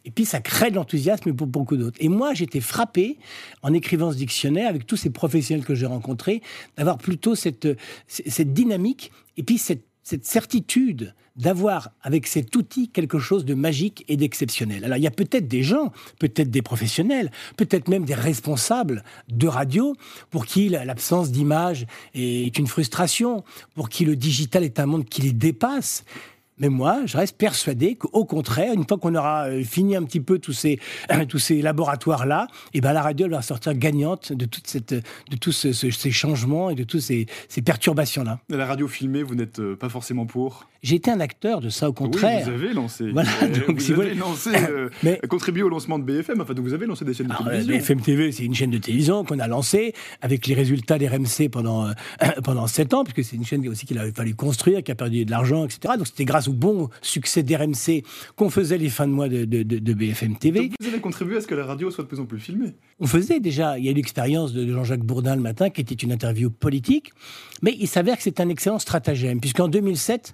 et 0.06 0.12
puis 0.12 0.26
ça 0.26 0.40
crée 0.40 0.72
de 0.72 0.76
l'enthousiasme 0.76 1.34
pour 1.34 1.48
beaucoup 1.48 1.78
d'autres. 1.78 1.98
Et 2.02 2.10
moi, 2.10 2.34
j'étais 2.34 2.60
frappé, 2.60 3.18
en 3.62 3.74
écrivant 3.74 4.12
ce 4.12 4.18
dictionnaire, 4.18 4.70
avec 4.70 4.88
tous 4.88 4.98
ces 4.98 5.12
professionnels 5.12 5.66
que 5.66 5.76
j'ai 5.76 5.86
rencontrés, 5.86 6.42
d'avoir 6.78 6.98
plutôt 6.98 7.36
cette, 7.36 7.68
cette 8.08 8.54
dynamique 8.54 9.12
et 9.38 9.44
puis 9.44 9.58
cette, 9.58 9.86
cette 10.04 10.26
certitude 10.26 11.14
d'avoir 11.36 11.92
avec 12.02 12.28
cet 12.28 12.56
outil 12.56 12.90
quelque 12.90 13.20
chose 13.20 13.46
de 13.46 13.54
magique 13.54 14.04
et 14.08 14.18
d'exceptionnel. 14.18 14.84
Alors 14.84 14.98
il 14.98 15.04
y 15.04 15.08
a 15.08 15.12
peut-être 15.12 15.48
des 15.48 15.64
gens, 15.64 15.92
peut-être 16.20 16.52
des 16.52 16.62
professionnels, 16.62 17.32
peut-être 17.56 17.88
même 17.88 18.06
des 18.06 18.14
responsables 18.14 19.04
de 19.30 19.48
radio 19.48 19.96
pour 20.30 20.46
qui 20.46 20.70
l'absence 20.70 21.32
d'image 21.32 21.86
est 22.14 22.58
une 22.58 22.68
frustration, 22.68 23.44
pour 23.76 23.90
qui 23.90 24.06
le 24.06 24.16
digital 24.16 24.64
est 24.64 24.80
un 24.80 24.86
monde 24.86 25.06
qui 25.06 25.22
les 25.22 25.34
dépasse. 25.34 26.04
Mais 26.62 26.70
moi, 26.70 27.02
je 27.06 27.18
reste 27.18 27.38
persuadé 27.38 27.96
qu'au 27.96 28.24
contraire, 28.24 28.74
une 28.74 28.88
fois 28.88 28.98
qu'on 28.98 29.16
aura 29.16 29.48
euh, 29.48 29.64
fini 29.64 29.96
un 29.96 30.04
petit 30.04 30.20
peu 30.20 30.38
tous 30.38 30.54
ces, 30.54 30.80
tous 31.28 31.40
ces 31.40 31.62
laboratoires-là, 31.62 32.48
et 32.74 32.78
eh 32.78 32.82
ben 32.82 32.94
la 32.94 33.02
radio 33.02 33.28
va 33.28 33.42
sortir 33.42 33.74
gagnante 33.74 34.32
de, 34.32 34.46
toute 34.46 34.68
cette, 34.68 34.94
de 34.94 35.36
tous 35.40 35.52
ces 35.52 36.12
changements 36.12 36.70
et 36.70 36.76
de 36.76 36.84
toutes 36.84 37.02
ces, 37.02 37.26
ces 37.50 37.64
perturbations-là. 37.64 38.40
La 38.50 38.66
radio 38.66 38.88
filmée, 38.88 39.24
vous 39.24 39.36
n'êtes 39.36 39.60
euh, 39.60 39.76
pas 39.76 39.90
forcément 39.90 40.28
pour? 40.28 40.68
J'ai 40.84 40.96
été 40.96 41.12
un 41.12 41.20
acteur 41.20 41.62
de 41.62 41.70
ça, 41.70 41.88
au 41.90 41.94
contraire. 41.94 42.40
Oui, 42.40 42.52
vous 42.52 42.64
avez 42.64 42.74
lancé. 42.74 43.12
Voilà, 43.12 43.30
donc, 43.68 43.80
vous 43.80 43.92
avez 43.92 44.16
lancé, 44.16 44.50
euh, 44.70 44.90
mais, 45.04 45.20
contribué 45.30 45.62
au 45.62 45.70
lancement 45.70 46.00
de 46.00 46.04
BFM. 46.04 46.42
Enfin, 46.42 46.56
donc 46.56 46.66
vous 46.66 46.74
avez 46.74 46.88
lancé 46.88 47.06
des 47.06 47.14
chaînes 47.14 47.28
de 47.28 47.36
télévision. 47.36 47.76
BFM 47.76 48.02
TV, 48.02 48.32
c'est 48.32 48.44
une 48.44 48.56
chaîne 48.56 48.72
de 48.72 48.80
télévision 48.80 49.24
qu'on 49.24 49.38
a 49.38 49.48
lancée 49.48 49.94
avec 50.22 50.48
les 50.48 50.56
résultats 50.56 50.98
des 50.98 51.08
RMC 51.08 51.50
pendant 51.52 51.88
euh, 51.88 51.94
pendant 52.44 52.66
sept 52.66 52.96
ans, 52.96 53.04
puisque 53.04 53.30
c'est 53.30 53.36
une 53.36 53.46
chaîne 53.46 53.68
aussi 53.68 53.86
qu'il 53.86 54.00
a 54.00 54.12
fallu 54.12 54.34
construire, 54.34 54.82
qui 54.82 54.92
a 54.92 54.96
perdu 54.96 55.24
de 55.24 55.30
l'argent, 55.30 55.66
etc. 55.66 55.94
Donc 55.98 56.08
c'était 56.08 56.26
grâce 56.26 56.48
au 56.52 56.54
bon 56.54 56.90
succès 57.02 57.44
d'RMC 57.44 58.04
qu'on 58.36 58.50
faisait 58.50 58.78
les 58.78 58.90
fins 58.90 59.08
de 59.08 59.14
mois 59.14 59.30
de, 59.30 59.46
de, 59.46 59.64
de, 59.64 59.94
BFM 59.94 60.38
TV. 60.38 60.60
Donc 60.60 60.72
vous 60.80 60.88
avez 60.88 61.00
contribué 61.00 61.38
à 61.38 61.42
ce 61.42 61.48
que 61.48 61.56
la 61.56 61.66
radio 61.66 61.90
soit 61.90 62.04
de 62.04 62.10
plus 62.10 62.20
en 62.20 62.26
plus 62.26 62.40
filmée. 62.40 62.74
On 63.00 63.08
faisait 63.08 63.40
déjà. 63.40 63.80
Il 63.80 63.86
y 63.86 63.88
a 63.88 63.92
eu 63.92 63.96
l'expérience 63.96 64.54
de 64.54 64.72
Jean-Jacques 64.72 65.04
Bourdin 65.04 65.36
le 65.36 65.42
matin, 65.42 65.70
qui 65.70 65.82
était 65.82 65.96
une 65.96 66.12
interview 66.12 66.50
politique, 66.50 67.14
mais 67.62 67.76
il 67.80 67.88
s'avère 67.88 68.18
que 68.18 68.24
c'est 68.24 68.40
un 68.40 68.50
excellent 68.50 68.80
stratagème, 68.80 69.40
puisqu'en 69.40 69.68
2007, 69.68 70.34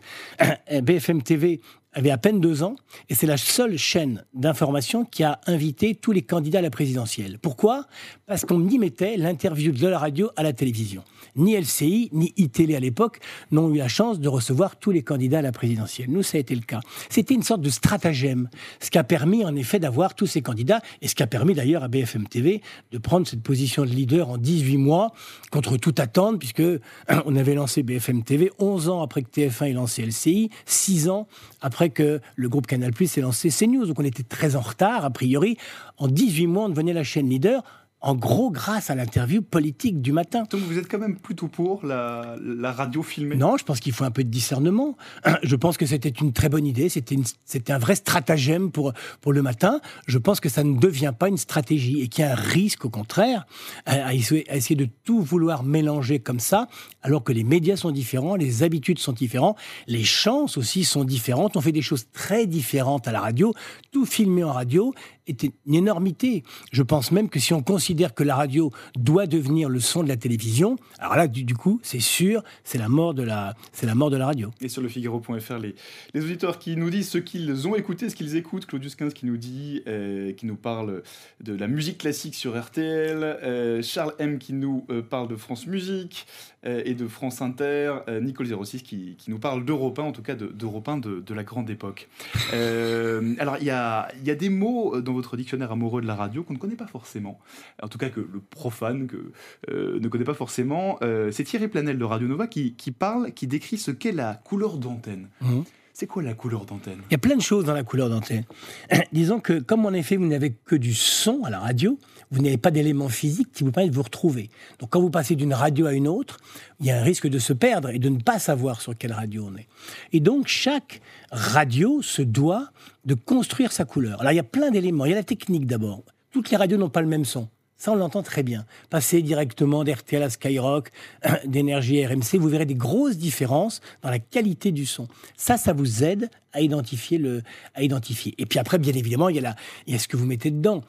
BFM 0.82 1.22
TV 1.22 1.62
avait 1.94 2.12
à 2.12 2.18
peine 2.18 2.40
deux 2.40 2.64
ans, 2.64 2.76
et 3.10 3.16
c'est 3.16 3.26
la 3.28 3.38
seule 3.38 3.78
chaîne 3.78 4.24
d'information 4.34 5.06
qui 5.06 5.24
a 5.24 5.40
invité 5.48 5.96
tous 5.96 6.12
les 6.12 6.22
candidats 6.22 6.60
à 6.60 6.62
la 6.62 6.70
présidentielle. 6.70 7.40
Pourquoi? 7.42 7.86
Parce 8.26 8.46
qu'on 8.46 8.68
y 8.68 8.78
mettait 8.78 9.18
l'interview 9.18 9.72
de 9.72 9.88
la 9.88 9.98
radio 9.98 10.30
à 10.36 10.44
la 10.44 10.54
télévision. 10.54 11.04
Ni 11.38 11.56
LCI, 11.56 12.10
ni 12.12 12.34
iTélé 12.38 12.76
à 12.76 12.80
l'époque 12.80 13.20
n'ont 13.52 13.74
eu 13.74 13.78
la 13.78 13.88
chance 13.88 14.20
de 14.20 14.28
recevoir 14.28 14.76
tous 14.76 14.92
les 14.92 15.04
candidats 15.04 15.40
à 15.40 15.42
la 15.42 15.52
présidentielle. 15.52 16.10
Nous, 16.10 16.24
ça 16.24 16.38
a 16.38 16.42
été 16.42 16.56
le 16.56 16.62
cas. 16.62 16.82
C'était 17.10 17.34
une 17.34 17.44
sorte 17.44 17.62
de 17.62 17.70
stratagème, 17.70 18.50
ce 18.80 18.90
qui 18.90 18.98
a 18.98 19.04
permis 19.04 19.46
en 19.46 19.56
effet 19.56 19.80
d'avoir 19.80 20.16
tous 20.16 20.28
ces 20.28 20.42
candidats, 20.42 20.82
et 21.02 21.08
ce 21.08 21.16
qui 21.16 21.24
a 21.24 21.28
permis 21.28 21.54
d'ailleurs 21.54 21.84
à 21.84 21.88
BFM 21.88 22.28
TV 22.28 22.62
de 22.92 22.98
prendre 22.98 23.28
cette 23.28 23.42
position 23.42 23.86
de 23.86 23.90
leader 23.90 24.30
en 24.30 24.38
18 24.38 24.78
mois, 24.78 25.14
contre 25.52 25.78
toute 25.78 26.00
attente, 26.00 26.40
puisque 26.40 26.64
on 27.26 27.36
avait 27.36 27.56
lancé 27.56 27.84
BFM 27.84 28.24
TV 28.24 28.52
11 28.60 28.90
ans 28.90 29.02
après 29.02 29.22
que 29.22 29.30
TF1 29.30 29.70
ait 29.70 29.74
lancé 29.74 30.06
LCI, 30.06 30.50
6 30.66 31.10
ans 31.10 31.28
après 31.62 31.90
que 31.90 32.20
le 32.36 32.50
groupe 32.50 32.68
Canal 32.68 32.92
Plus 32.92 33.18
ait 33.18 33.22
lancé 33.22 33.50
CNews. 33.50 33.86
Donc 33.86 34.00
on 34.00 34.06
était 34.06 34.24
très 34.24 34.56
en 34.56 34.62
retard, 34.62 35.06
a 35.06 35.10
priori. 35.10 35.58
En 35.98 36.08
18 36.08 36.48
mois, 36.48 36.66
on 36.66 36.70
devenait 36.70 36.94
la 36.94 37.04
chaîne 37.04 37.30
leader 37.30 37.64
en 38.00 38.16
gros 38.16 38.52
grâce 38.52 38.90
à 38.90 38.96
l'interview 38.96 39.42
politique 39.42 40.02
du 40.02 40.12
matin. 40.12 40.44
Donc 40.50 40.62
vous 40.62 40.78
êtes 40.78 40.90
quand 40.90 41.00
même 41.00 41.18
plutôt 41.18 41.48
pour 41.48 41.86
la, 41.86 42.38
radio 42.72 43.02
filmée 43.02 43.36
Non, 43.36 43.58
je 43.58 43.64
pense 43.64 43.80
qu'il 43.80 43.92
faut 43.92 44.04
un 44.04 44.12
peu 44.12 44.24
de 44.24 44.30
discernement. 44.30 44.98
Je 45.44 45.56
pense 45.56 45.78
que 45.78 45.86
c'était 45.86 46.10
une 46.10 46.34
très 46.34 46.50
bonne 46.50 46.66
idée, 46.66 46.90
c'était 46.90 47.72
un 47.72 47.78
vrai 47.78 47.96
stratagème 47.96 48.72
pour, 48.72 48.94
pour 49.22 49.34
le 49.34 49.42
matin. 49.42 49.80
Je 50.08 50.18
pense 50.18 50.40
que 50.40 50.50
ça 50.50 50.64
ne 50.64 50.78
devient 50.78 51.14
pas 51.18 51.30
une 51.30 51.38
stratégie 51.38 52.02
et 52.02 52.08
qu'il 52.08 52.24
y 52.24 52.28
a 52.28 52.34
un 52.34 52.36
risque 52.36 52.86
au 52.86 52.90
contraire 52.90 53.46
à, 53.86 54.14
essayer 54.14 54.76
de 54.76 54.88
tout 55.04 55.22
vouloir 55.22 55.64
mélanger 55.64 56.20
comme 56.20 56.40
ça, 56.40 56.68
alors 57.02 57.24
que 57.24 57.32
les 57.32 57.44
médias 57.44 57.78
sont 57.78 57.92
différents, 57.92 58.36
les 58.36 58.64
habitudes 58.64 59.00
sont 59.00 59.14
différentes, 59.14 59.58
les 59.88 60.04
chances 60.04 60.58
aussi 60.58 60.84
sont 60.84 61.04
différentes. 61.04 61.58
On 61.58 61.62
fait 61.62 61.72
des 61.72 61.82
choses 61.82 62.08
très 62.12 62.46
différentes 62.46 63.08
à 63.08 63.12
la 63.12 63.22
radio, 63.22 63.54
tout 63.92 64.06
filmé 64.06 64.44
en 64.44 64.54
radio 64.54 64.94
est 65.28 65.44
une 65.44 65.74
énormité. 65.74 66.44
Je 66.72 66.84
pense 66.84 67.12
même 67.12 67.30
que 67.30 67.40
si 67.40 67.54
on 67.54 67.62
considère 67.62 68.14
que 68.14 68.24
la 68.24 68.36
radio 68.36 68.72
doit 68.98 69.28
devenir 69.28 69.70
le 69.70 69.80
son 69.80 70.04
de 70.04 70.08
la 70.08 70.18
télévision, 70.18 70.78
alors 71.00 71.16
là, 71.16 71.28
du, 71.28 71.56
coup, 71.56 71.80
c'est 71.84 72.00
sûr, 72.00 72.44
c'est 72.64 72.78
la 72.78 72.90
mort 72.90 73.14
de 73.14 73.24
la, 73.24 73.56
la 73.82 73.96
mort 73.96 74.10
de 74.10 74.18
la 74.18 74.28
radio. 74.28 74.52
Et 74.62 74.70
sur 74.70 74.82
le 74.82 74.90
Figaro.fr, 74.90 75.58
les, 75.58 75.76
les 76.14 76.24
auditeurs 76.24 76.60
qui 76.60 76.76
nous 76.76 76.90
disent 76.90 77.10
ce 77.10 77.18
qu'ils 77.18 77.68
ont 77.68 77.76
écouté, 77.76 78.10
ce 78.10 78.16
qu'ils 78.16 78.36
écoutent, 78.36 78.66
Claudius 78.66 78.96
15 78.96 79.14
qui 79.14 79.26
nous 79.26 79.38
dit, 79.38 79.82
euh, 79.88 80.34
qui 80.34 80.46
nous 80.46 80.56
parle 80.56 81.04
de 81.42 81.54
la 81.54 81.68
musique 81.68 82.00
classique 82.00 82.36
sur 82.36 82.60
RTL, 82.60 83.24
euh, 83.24 83.82
Charles 83.82 84.14
M 84.20 84.40
qui 84.40 84.54
nous 84.54 84.86
euh, 84.90 85.02
parle 85.02 85.28
de 85.28 85.36
France 85.36 85.68
Musique, 85.68 86.28
et 86.68 86.94
de 86.94 87.08
France 87.08 87.42
Inter, 87.42 87.96
euh, 88.08 88.20
Nicole 88.20 88.48
06 88.48 88.82
qui, 88.84 89.16
qui 89.18 89.32
nous 89.32 89.40
parle 89.40 89.66
d'Europe 89.66 90.00
1, 90.00 90.04
en 90.04 90.12
tout 90.12 90.22
cas 90.22 90.36
d'Europe 90.36 90.88
1 90.88 90.98
de, 90.98 91.20
de, 91.20 91.34
la 91.34 91.44
grande 91.44 91.70
époque. 91.70 92.10
Euh, 92.54 93.36
alors, 93.40 93.58
il 93.60 93.66
y 93.66 93.70
a, 93.70 94.10
y 94.24 94.32
a, 94.32 94.36
des 94.36 94.50
mots 94.50 95.00
dans 95.02 95.14
votre 95.14 95.38
dictionnaire 95.38 95.72
amoureux 95.72 96.02
de 96.02 96.08
la 96.08 96.16
radio 96.16 96.44
qu'on 96.44 96.54
ne 96.54 96.60
connaît 96.60 96.76
pas 96.76 96.88
forcément, 96.88 97.40
en 97.82 97.88
tout 97.88 97.98
cas 97.98 98.10
que 98.10 98.20
le 98.20 98.40
profane 98.40 99.08
que, 99.08 99.32
ne 99.72 100.08
connaît 100.08 100.24
pas 100.24 100.34
forcément. 100.34 101.00
C'est 101.32 101.44
Thierry 101.44 101.68
Planel 101.68 101.98
de 101.98 102.04
Radio 102.04 102.28
Nova 102.28 102.48
qui, 102.48 102.74
qui, 102.74 102.92
parle, 102.92 103.32
qui 103.32 103.48
décrit 103.48 103.78
ce 103.78 103.92
qu'est 103.92 104.12
la 104.12 104.36
couleur 104.36 104.78
d'antenne. 104.78 105.30
Mmh. 105.42 105.62
C'est 106.00 106.06
quoi 106.06 106.22
la 106.22 106.36
couleur 106.36 106.66
d'antenne? 106.66 107.00
Il 107.10 107.14
y 107.14 107.16
a 107.16 107.18
plein 107.18 107.36
de 107.36 107.42
choses 107.42 107.66
dans 107.66 107.74
la 107.74 107.82
couleur 107.82 108.08
d'antenne. 108.08 108.44
Disons 109.12 109.40
que, 109.40 109.60
comme 109.60 109.84
en 109.84 109.94
effet, 109.94 110.16
vous 110.16 110.28
n'avez 110.28 110.54
que 110.54 110.76
du 110.76 110.94
son 110.94 111.44
à 111.44 111.50
la 111.50 111.60
radio, 111.60 111.98
vous 112.32 112.42
n'avez 112.42 112.58
pas 112.58 112.72
d'éléments 112.72 113.10
physiques 113.10 113.52
qui 113.54 113.64
vous 113.64 113.72
permettent 113.72 113.92
de 113.92 113.96
vous 113.96 114.04
retrouver. 114.04 114.50
Donc, 114.80 114.90
quand 114.90 115.02
vous 115.02 115.10
passez 115.10 115.36
d'une 115.36 115.54
radio 115.54 115.86
à 115.86 115.94
une 115.94 116.08
autre, 116.08 116.38
il 116.80 116.86
y 116.86 116.92
a 116.92 117.00
un 117.00 117.04
risque 117.04 117.28
de 117.28 117.40
se 117.40 117.54
perdre 117.54 117.90
et 117.90 118.00
de 118.00 118.10
ne 118.10 118.20
pas 118.20 118.40
savoir 118.40 118.82
sur 118.82 118.98
quelle 118.98 119.14
radio 119.14 119.50
on 119.52 119.58
est. 119.58 119.68
Et 120.14 120.20
donc, 120.20 120.48
chaque 120.48 121.02
radio 121.32 122.02
se 122.02 122.22
doit 122.22 122.72
de 123.06 123.14
construire 123.14 123.72
sa 123.72 123.86
couleur. 123.86 124.20
Alors, 124.22 124.34
il 124.34 124.36
y 124.36 124.40
a 124.40 124.44
plein 124.44 124.72
d'éléments. 124.72 125.06
Il 125.06 125.10
y 125.10 125.14
a 125.14 125.18
la 125.18 125.24
technique 125.24 125.66
d'abord. 125.66 126.04
Toutes 126.32 126.52
les 126.52 126.58
radios 126.58 126.78
n'ont 126.78 126.90
pas 126.90 127.02
le 127.02 127.08
même 127.08 127.26
son. 127.26 127.48
Ça, 127.78 127.92
on 127.92 127.96
l'entend 127.96 128.24
très 128.24 128.42
bien. 128.42 128.66
Passer 128.90 129.22
directement 129.22 129.84
d'RTL 129.84 130.24
à 130.24 130.32
Skyrock, 130.32 130.90
d'énergie 131.46 132.04
RMC, 132.06 132.40
vous 132.40 132.50
verrez 132.50 132.66
des 132.66 132.76
grosses 132.76 133.18
différences 133.18 133.82
dans 134.02 134.10
la 134.10 134.18
qualité 134.18 134.72
du 134.72 134.88
son. 134.88 135.08
Ça, 135.36 135.58
ça 135.58 135.74
vous 135.74 136.04
aide 136.04 136.30
à 136.54 136.62
identifier 136.62 137.20
le, 137.20 137.44
à 137.76 137.84
identifier. 137.84 138.34
Et 138.40 138.48
puis 138.48 138.58
après, 138.58 138.80
bien 138.80 138.94
évidemment, 138.94 139.30
il 139.30 139.36
y 139.36 139.40
a, 139.40 139.44
la, 139.44 139.56
il 139.86 139.94
y 139.94 139.96
a 139.96 140.00
ce 140.00 140.08
que 140.08 140.18
vous 140.18 140.26
mettez 140.26 140.50
dedans. 140.50 140.84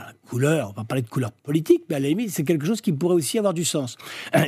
De 0.00 0.28
couleur, 0.28 0.70
on 0.70 0.72
va 0.72 0.84
parler 0.84 1.02
de 1.02 1.08
couleur 1.08 1.32
politique, 1.32 1.84
mais 1.88 1.96
à 1.96 2.00
la 2.00 2.08
limite, 2.08 2.30
c'est 2.30 2.44
quelque 2.44 2.66
chose 2.66 2.80
qui 2.80 2.92
pourrait 2.92 3.14
aussi 3.14 3.38
avoir 3.38 3.54
du 3.54 3.64
sens. 3.64 3.96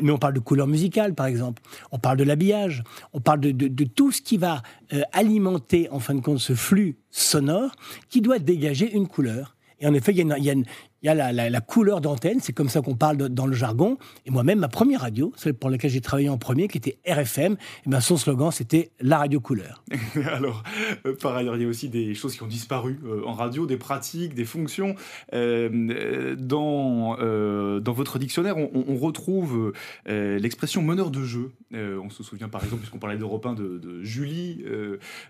Mais 0.02 0.10
on 0.10 0.18
parle 0.18 0.34
de 0.34 0.40
couleur 0.40 0.66
musicale, 0.66 1.14
par 1.14 1.26
exemple. 1.26 1.62
On 1.92 1.98
parle 1.98 2.16
de 2.16 2.24
l'habillage. 2.24 2.82
On 3.12 3.20
parle 3.20 3.40
de, 3.40 3.50
de, 3.50 3.84
tout 3.84 4.12
ce 4.12 4.22
qui 4.22 4.36
va 4.36 4.62
euh, 4.92 5.02
alimenter, 5.12 5.88
en 5.90 6.00
fin 6.00 6.14
de 6.14 6.20
compte, 6.20 6.38
ce 6.38 6.54
flux 6.54 6.96
sonore 7.10 7.70
qui 8.08 8.20
doit 8.20 8.38
dégager 8.38 8.92
une 8.92 9.06
couleur. 9.06 9.56
Et 9.80 9.86
en 9.86 9.94
effet, 9.94 10.12
il 10.12 10.18
y 10.18 10.32
a, 10.32 10.38
il 10.38 10.44
y 10.44 10.50
a 10.50 10.52
une, 10.52 10.64
il 11.06 11.08
y 11.08 11.20
a 11.20 11.50
la, 11.50 11.60
couleur 11.60 12.00
d'antenne, 12.00 12.40
c'est 12.40 12.52
comme 12.52 12.68
ça 12.68 12.80
qu'on 12.80 12.96
parle 12.96 13.16
dans 13.16 13.46
le 13.46 13.54
jargon. 13.54 13.96
Et 14.24 14.30
moi-même, 14.30 14.58
ma 14.58 14.68
première 14.68 15.02
radio, 15.02 15.32
celle 15.36 15.54
pour 15.54 15.70
laquelle 15.70 15.90
j'ai 15.90 16.00
travaillé 16.00 16.28
en 16.28 16.36
premier, 16.36 16.66
qui 16.66 16.78
était 16.78 16.98
RFM, 17.06 17.52
et 17.52 17.56
eh 17.86 17.90
ben 17.90 18.00
son 18.00 18.16
slogan, 18.16 18.50
c'était 18.50 18.90
la 19.00 19.18
radio 19.18 19.38
couleur. 19.38 19.84
Alors, 20.32 20.64
euh, 21.06 21.14
par 21.14 21.36
ailleurs, 21.36 21.54
il 21.56 21.62
y 21.62 21.64
a 21.64 21.68
aussi 21.68 21.88
des 21.88 22.14
choses 22.14 22.34
qui 22.34 22.42
ont 22.42 22.48
disparu 22.48 22.98
euh, 23.04 23.22
en 23.24 23.34
radio, 23.34 23.66
des 23.66 23.76
pratiques, 23.76 24.34
des 24.34 24.44
fonctions. 24.44 24.96
Euh, 25.32 26.34
dans, 26.36 27.16
dans 27.16 27.92
votre 27.92 28.18
dictionnaire, 28.18 28.56
on, 28.56 28.96
retrouve 28.96 29.72
l'expression 30.06 30.82
meneur 30.82 31.10
de 31.10 31.22
jeu. 31.22 31.52
on 31.72 32.10
se 32.10 32.22
souvient, 32.22 32.48
par 32.48 32.64
exemple, 32.64 32.80
puisqu'on 32.80 32.98
parlait 32.98 33.18
d'Europe 33.18 33.46
1, 33.46 33.54
de, 33.54 34.02
Julie, 34.02 34.64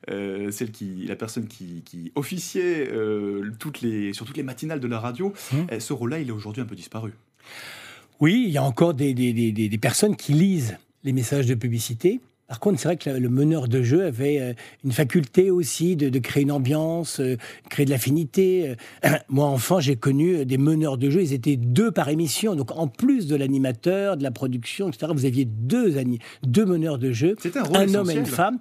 celle 0.06 0.70
qui, 0.70 1.06
la 1.06 1.16
personne 1.16 1.48
qui, 1.48 1.82
qui 1.84 2.12
officiait 2.14 2.90
toutes 3.58 3.82
les, 3.82 4.14
sur 4.14 4.24
toutes 4.24 4.36
les 4.36 4.42
matinales 4.42 4.80
de 4.80 4.86
la 4.86 5.00
radio. 5.00 5.34
Mmh. 5.52 5.65
Eh, 5.70 5.80
ce 5.80 5.92
rôle-là, 5.92 6.20
il 6.20 6.28
est 6.28 6.32
aujourd'hui 6.32 6.62
un 6.62 6.66
peu 6.66 6.76
disparu. 6.76 7.12
Oui, 8.20 8.44
il 8.46 8.52
y 8.52 8.58
a 8.58 8.62
encore 8.62 8.94
des, 8.94 9.14
des, 9.14 9.78
personnes 9.78 10.16
qui 10.16 10.32
lisent 10.32 10.78
les 11.04 11.12
messages 11.12 11.46
de 11.46 11.54
publicité 11.54 12.20
Par 12.48 12.60
contre, 12.60 12.78
c'est 12.78 12.86
vrai 12.86 12.96
que 12.96 13.10
le 13.10 13.28
meneur 13.28 13.66
de 13.66 13.82
jeu 13.82 14.04
avait 14.04 14.40
euh, 14.40 14.52
une 14.84 14.92
faculté 14.92 15.50
aussi 15.50 15.96
de, 15.96 16.16
créer 16.20 16.44
une 16.44 16.52
ambiance, 16.52 17.18
euh, 17.18 17.36
créer 17.70 17.84
de 17.84 17.90
l'affinité. 17.90 18.76
Euh, 19.04 19.10
moi, 19.28 19.46
enfant, 19.46 19.80
j'ai 19.80 19.96
connu 19.96 20.46
des 20.46 20.56
meneurs 20.56 20.96
de 20.96 21.10
jeu. 21.10 21.22
Ils 21.22 21.32
étaient 21.32 21.56
deux 21.56 21.90
par 21.90 22.08
émission. 22.08 22.54
Donc, 22.54 22.70
en 22.70 22.86
plus 22.86 23.26
de 23.26 23.34
l'animateur, 23.34 24.16
de 24.16 24.22
la 24.22 24.30
production, 24.30 24.88
etc., 24.88 25.10
vous 25.12 25.24
aviez 25.24 25.44
deux, 25.44 25.96
deux 26.44 26.64
meneurs 26.64 26.98
de 26.98 27.10
jeu, 27.10 27.36
un, 27.74 27.94
homme 27.94 28.10
et 28.10 28.14
une 28.14 28.26
femme, 28.26 28.60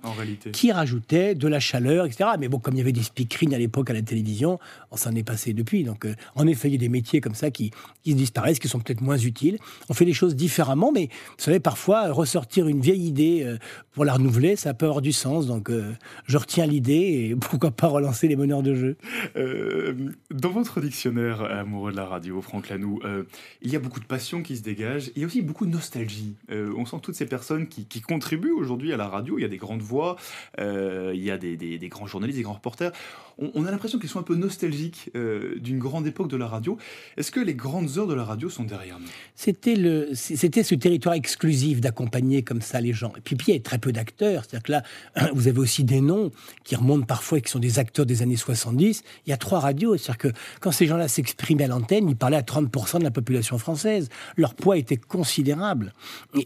qui 0.52 0.72
rajoutaient 0.72 1.36
de 1.36 1.48
la 1.48 1.60
chaleur, 1.60 2.08
etc. 2.08 2.32
Mais 2.40 2.48
bon, 2.48 2.58
comme 2.58 2.74
il 2.74 2.80
y 2.80 2.82
avait 2.82 2.92
des 2.92 3.04
speakerines 3.04 3.54
à 3.54 3.60
l'époque 3.60 3.92
à 3.92 3.94
la 3.94 4.02
télévision, 4.02 4.60
on 4.90 4.98
s'en 4.98 5.12
est 5.12 5.24
passé 5.24 5.54
depuis. 5.54 5.84
Donc, 5.84 6.08
en 6.34 6.48
effet, 6.48 6.70
il 6.70 6.72
y 6.72 6.78
a 6.78 6.80
des 6.80 6.90
métiers 6.90 7.22
comme 7.22 7.36
ça 7.36 7.52
qui, 7.52 7.70
qui 8.04 8.16
disparaissent, 8.16 8.58
qui 8.58 8.68
sont 8.68 8.80
peut-être 8.80 9.02
moins 9.02 9.18
utiles. 9.18 9.60
On 9.90 9.94
fait 9.94 10.06
les 10.06 10.14
choses 10.14 10.36
différemment, 10.36 10.92
mais 10.92 11.10
vous 11.38 11.44
savez, 11.44 11.60
parfois, 11.60 12.12
ressortir 12.12 12.68
une 12.68 12.82
vieille 12.82 13.06
idée 13.06 13.58
pour 13.92 14.06
la 14.06 14.14
renouveler, 14.14 14.56
ça 14.56 14.74
peut 14.74 14.86
avoir 14.86 15.02
du 15.02 15.14
sens. 15.14 15.48
Donc, 15.48 15.70
euh, 15.70 15.94
je 16.28 16.38
retiens 16.38 16.66
l'idée 16.66 17.30
et 17.32 17.36
pourquoi 17.40 17.72
pas 17.72 17.88
relancer 17.88 18.28
les 18.28 18.36
meneurs 18.36 18.62
de 18.62 18.76
jeu. 18.76 18.98
Euh, 19.36 19.94
dans 20.32 20.50
votre 20.50 20.82
dictionnaire 20.82 21.44
amoureux 21.44 21.92
de 21.92 21.98
la 21.98 22.06
radio, 22.06 22.42
Franck 22.42 22.70
Lanoux, 22.70 23.00
euh, 23.06 23.24
il 23.62 23.72
y 23.72 23.76
a 23.76 23.80
beaucoup 23.80 24.00
de 24.00 24.06
passion 24.06 24.42
qui 24.44 24.58
se 24.58 24.64
dégage. 24.64 25.12
Il 25.16 25.22
y 25.22 25.24
a 25.24 25.28
aussi 25.28 25.42
beaucoup 25.42 25.66
de 25.66 25.72
nostalgie. 25.72 26.36
on 26.50 26.86
sent 26.86 26.98
toutes 27.02 27.16
ces 27.16 27.26
personnes 27.26 27.68
qui, 27.68 27.86
contribuent 28.02 28.52
aujourd'hui 28.52 28.94
à 28.94 28.98
la 28.98 29.08
radio. 29.08 29.38
Il 29.40 29.42
y 29.42 29.46
a 29.46 29.48
des 29.48 29.58
grandes 29.58 29.82
voix, 29.82 30.18
il 30.60 31.24
y 31.24 31.32
a 31.32 31.38
des, 31.38 31.56
des 31.58 31.90
grands 31.90 32.06
journalistes, 32.06 32.38
des 32.38 32.44
grands 32.44 32.54
reporters 32.54 32.92
on, 33.38 33.66
a 33.66 33.72
l'impression 33.72 34.00
qu'ils 34.00 34.10
sont 34.10 34.20
un 34.20 34.24
peu 34.24 34.36
nostalgiques 34.36 35.10
euh, 35.16 35.56
d'une 35.60 35.80
grande 35.80 36.08
époque 36.08 36.30
de 36.30 36.38
la 36.38 36.48
radio. 36.48 36.78
Est-ce 37.18 37.32
que 37.32 37.40
les 37.40 37.54
grandes 37.54 37.98
heures 37.98 38.08
de 38.08 38.14
la 38.14 38.24
radio 38.24 38.50
sont 38.50 38.64
derrière 38.64 39.00
nous? 39.00 39.08
C'était 39.36 39.76
le, 39.76 40.10
c'était 40.14 40.64
ce 40.64 40.76
territoire 40.76 41.16
exclusif 41.16 41.82
d'accompagner 41.82 42.44
comme 42.44 42.62
ça 42.62 42.80
les 42.80 42.94
gens. 42.94 43.14
Et 43.18 43.22
puis, 43.22 43.36
puis 43.36 43.52
très 43.66 43.78
peu 43.80 43.92
d'acteurs. 43.92 44.44
C'est-à-dire 44.44 44.64
que 44.64 44.72
là, 44.72 44.84
vous 45.34 45.50
avez 45.50 45.60
aussi 45.60 45.84
des 45.84 46.00
noms 46.00 46.32
qui 46.64 46.76
remontent 46.78 47.06
parfois 47.06 47.40
et 47.40 47.42
qui 47.42 47.52
sont 47.52 47.60
des 47.60 47.80
acteurs 47.80 48.06
des 48.06 48.22
années 48.22 48.38
70. 48.38 49.04
Il 49.26 49.30
y 49.30 49.34
a 49.34 49.38
trois 49.38 49.60
radios. 49.60 49.98
C'est-à-dire 49.98 50.18
que 50.18 50.28
quand 50.62 50.72
ces 50.72 50.88
gens-là 50.88 51.10
s'exprimaient 51.10 51.66
à 51.66 51.68
l'antenne, 51.68 52.08
ils 52.08 52.16
parlaient 52.16 52.38
à 52.38 52.42
30% 52.42 53.00
de 53.00 53.04
la 53.04 53.12
population 53.12 53.58
française. 53.58 54.10
Leur 54.38 54.54
poids 54.54 54.78
était 54.78 54.98
considérable. 54.98 55.94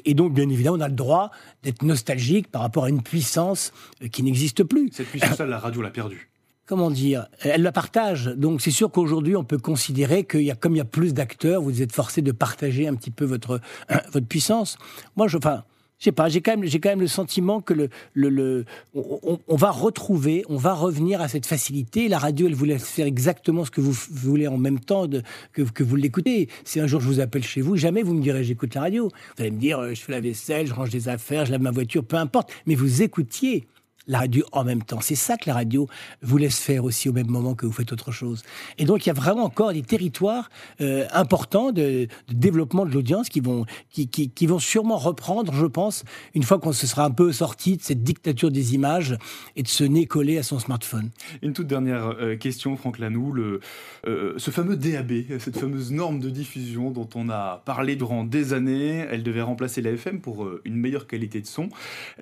Et, 0.06 0.16
donc, 0.16 0.34
bien 0.34 0.50
évidemment, 0.50 0.78
on 0.78 0.82
a 0.82 0.88
le 0.88 0.96
droit 0.96 1.30
d'être 1.62 1.84
nostalgique 1.84 2.50
par 2.50 2.62
rapport 2.62 2.86
à 2.86 2.90
une 2.90 3.04
puissance 3.04 3.72
euh, 4.02 4.08
qui 4.08 4.24
n'existe 4.24 4.64
plus. 4.64 4.90
Cette 4.94 5.08
puissance-là, 5.08 5.46
la 5.46 5.60
radio 5.60 5.82
l'a 5.82 5.92
perdue 5.92 6.30
comment 6.70 6.92
dire, 6.92 7.26
elle 7.42 7.64
la 7.64 7.72
partage. 7.72 8.28
Donc 8.28 8.62
c'est 8.62 8.72
sûr 8.72 8.92
qu'aujourd'hui, 8.92 9.36
on 9.36 9.44
peut 9.44 9.58
considérer 9.58 10.24
qu'il 10.24 10.44
y 10.44 10.52
a, 10.52 10.56
comme 10.56 10.76
il 10.76 10.78
y 10.78 10.82
a 10.82 10.86
plus 10.86 11.16
d'acteurs, 11.16 11.64
vous 11.64 11.82
êtes 11.82 11.92
forcé 11.92 12.22
de 12.22 12.32
partager 12.32 12.88
un 12.88 12.94
petit 12.94 13.10
peu 13.10 13.26
votre, 13.26 13.60
votre 14.12 14.28
puissance. 14.28 14.78
Moi, 15.16 15.28
je, 15.28 15.38
enfin, 15.38 15.64
je 16.00 16.06
sais 16.06 16.12
pas, 16.14 16.30
j'ai 16.30 16.42
quand 16.42 16.56
même, 16.56 16.70
quand 16.70 16.90
même 16.90 17.02
le 17.02 17.08
sentiment 17.08 17.60
que 17.60 17.74
le, 17.74 17.90
le, 18.14 18.66
on, 18.94 19.56
va 19.56 19.70
retrouver, 19.70 20.46
on 20.48 20.56
va 20.56 20.74
revenir 20.74 21.20
à 21.20 21.28
cette 21.28 21.46
facilité. 21.46 22.08
La 22.08 22.18
radio, 22.18 22.48
elle 22.48 22.56
vous 22.56 22.66
laisse 22.66 22.88
faire 22.88 23.06
exactement 23.06 23.66
ce 23.66 23.72
que 23.72 23.82
vous 23.82 23.92
voulez 24.12 24.48
en 24.48 24.58
même 24.58 24.80
temps 24.80 25.08
que, 25.52 25.62
que 25.62 25.84
vous 25.84 25.98
l'écoutez. 25.98 26.48
Si 26.64 26.80
un 26.80 26.88
jour 26.88 27.02
je 27.02 27.08
vous 27.08 27.20
appelle 27.20 27.44
chez 27.44 27.60
vous, 27.60 27.76
jamais 27.76 28.02
vous 28.02 28.14
me 28.14 28.22
direz 28.22 28.46
j'écoute 28.46 28.76
la 28.76 28.82
radio. 28.82 29.10
Vous 29.10 29.44
allez 29.44 29.52
me 29.52 29.60
dire, 29.60 29.80
euh, 29.80 29.94
je 29.94 30.02
fais 30.02 30.14
la 30.14 30.22
vaisselle, 30.22 30.68
je 30.68 30.74
range 30.74 30.90
des 30.90 31.10
affaires, 31.10 31.46
je 31.46 31.52
lave 31.52 31.62
ma 31.62 31.72
voiture, 31.72 32.06
peu 32.06 32.16
importe. 32.16 32.50
Mais 32.66 32.76
vous 32.76 33.02
écoutiez 33.02 33.68
la 34.10 34.20
radio 34.20 34.44
en 34.52 34.66
même 34.66 34.84
temps. 34.84 35.00
C'est 35.02 35.16
ça 35.16 35.38
que 35.38 35.44
la 35.48 35.54
radio 35.54 35.88
vous 36.22 36.38
laisse 36.38 36.60
faire 36.60 36.84
aussi 36.84 37.08
au 37.08 37.14
même 37.14 37.30
moment 37.30 37.56
que 37.56 37.66
vous 37.66 37.72
faites 37.72 37.94
autre 37.94 38.12
chose. 38.12 38.42
Et 38.78 38.86
donc, 38.86 39.06
il 39.06 39.10
y 39.10 39.12
a 39.12 39.14
vraiment 39.14 39.44
encore 39.46 39.72
des 39.72 39.84
territoires 39.84 40.50
euh, 40.82 41.06
importants 41.14 41.72
de, 41.72 42.08
développement 42.28 42.86
de 42.86 42.92
l'audience 42.92 43.30
qui 43.30 43.40
vont, 43.40 43.66
qui, 43.92 44.10
qui, 44.10 44.48
vont 44.48 44.60
sûrement 44.60 44.98
reprendre, 44.98 45.54
je 45.54 45.66
pense, 45.68 46.04
une 46.34 46.44
fois 46.44 46.58
qu'on 46.60 46.74
se 46.74 46.88
sera 46.88 47.06
un 47.06 47.12
peu 47.12 47.32
sorti 47.32 47.78
de 47.78 47.84
cette 47.84 48.04
dictature 48.04 48.50
des 48.50 48.74
images 48.74 49.16
et 49.56 49.62
de 49.62 49.68
se 49.68 49.84
nez 49.84 50.08
collé 50.08 50.40
à 50.40 50.44
son 50.44 50.58
smartphone. 50.58 51.12
Une 51.44 51.54
toute 51.54 51.68
dernière 51.68 52.16
euh, 52.20 52.36
question, 52.36 52.76
Franck 52.78 52.98
Lanoux. 52.98 53.32
Le, 53.32 53.60
euh, 54.08 54.34
ce 54.38 54.50
fameux 54.50 54.76
DAB, 54.76 55.12
cette 55.38 55.58
fameuse 55.58 55.92
norme 55.92 56.20
de 56.20 56.32
diffusion 56.32 56.90
dont 56.90 57.10
on 57.14 57.30
a 57.30 57.62
parlé 57.64 57.96
durant 57.96 58.24
des 58.24 58.54
années, 58.54 59.06
elle 59.12 59.22
devait 59.22 59.44
remplacer 59.44 59.84
la 59.84 59.92
FM 59.92 60.20
pour 60.20 60.50
une 60.66 60.76
meilleure 60.76 61.06
qualité 61.06 61.42
de 61.42 61.46
son. 61.46 61.70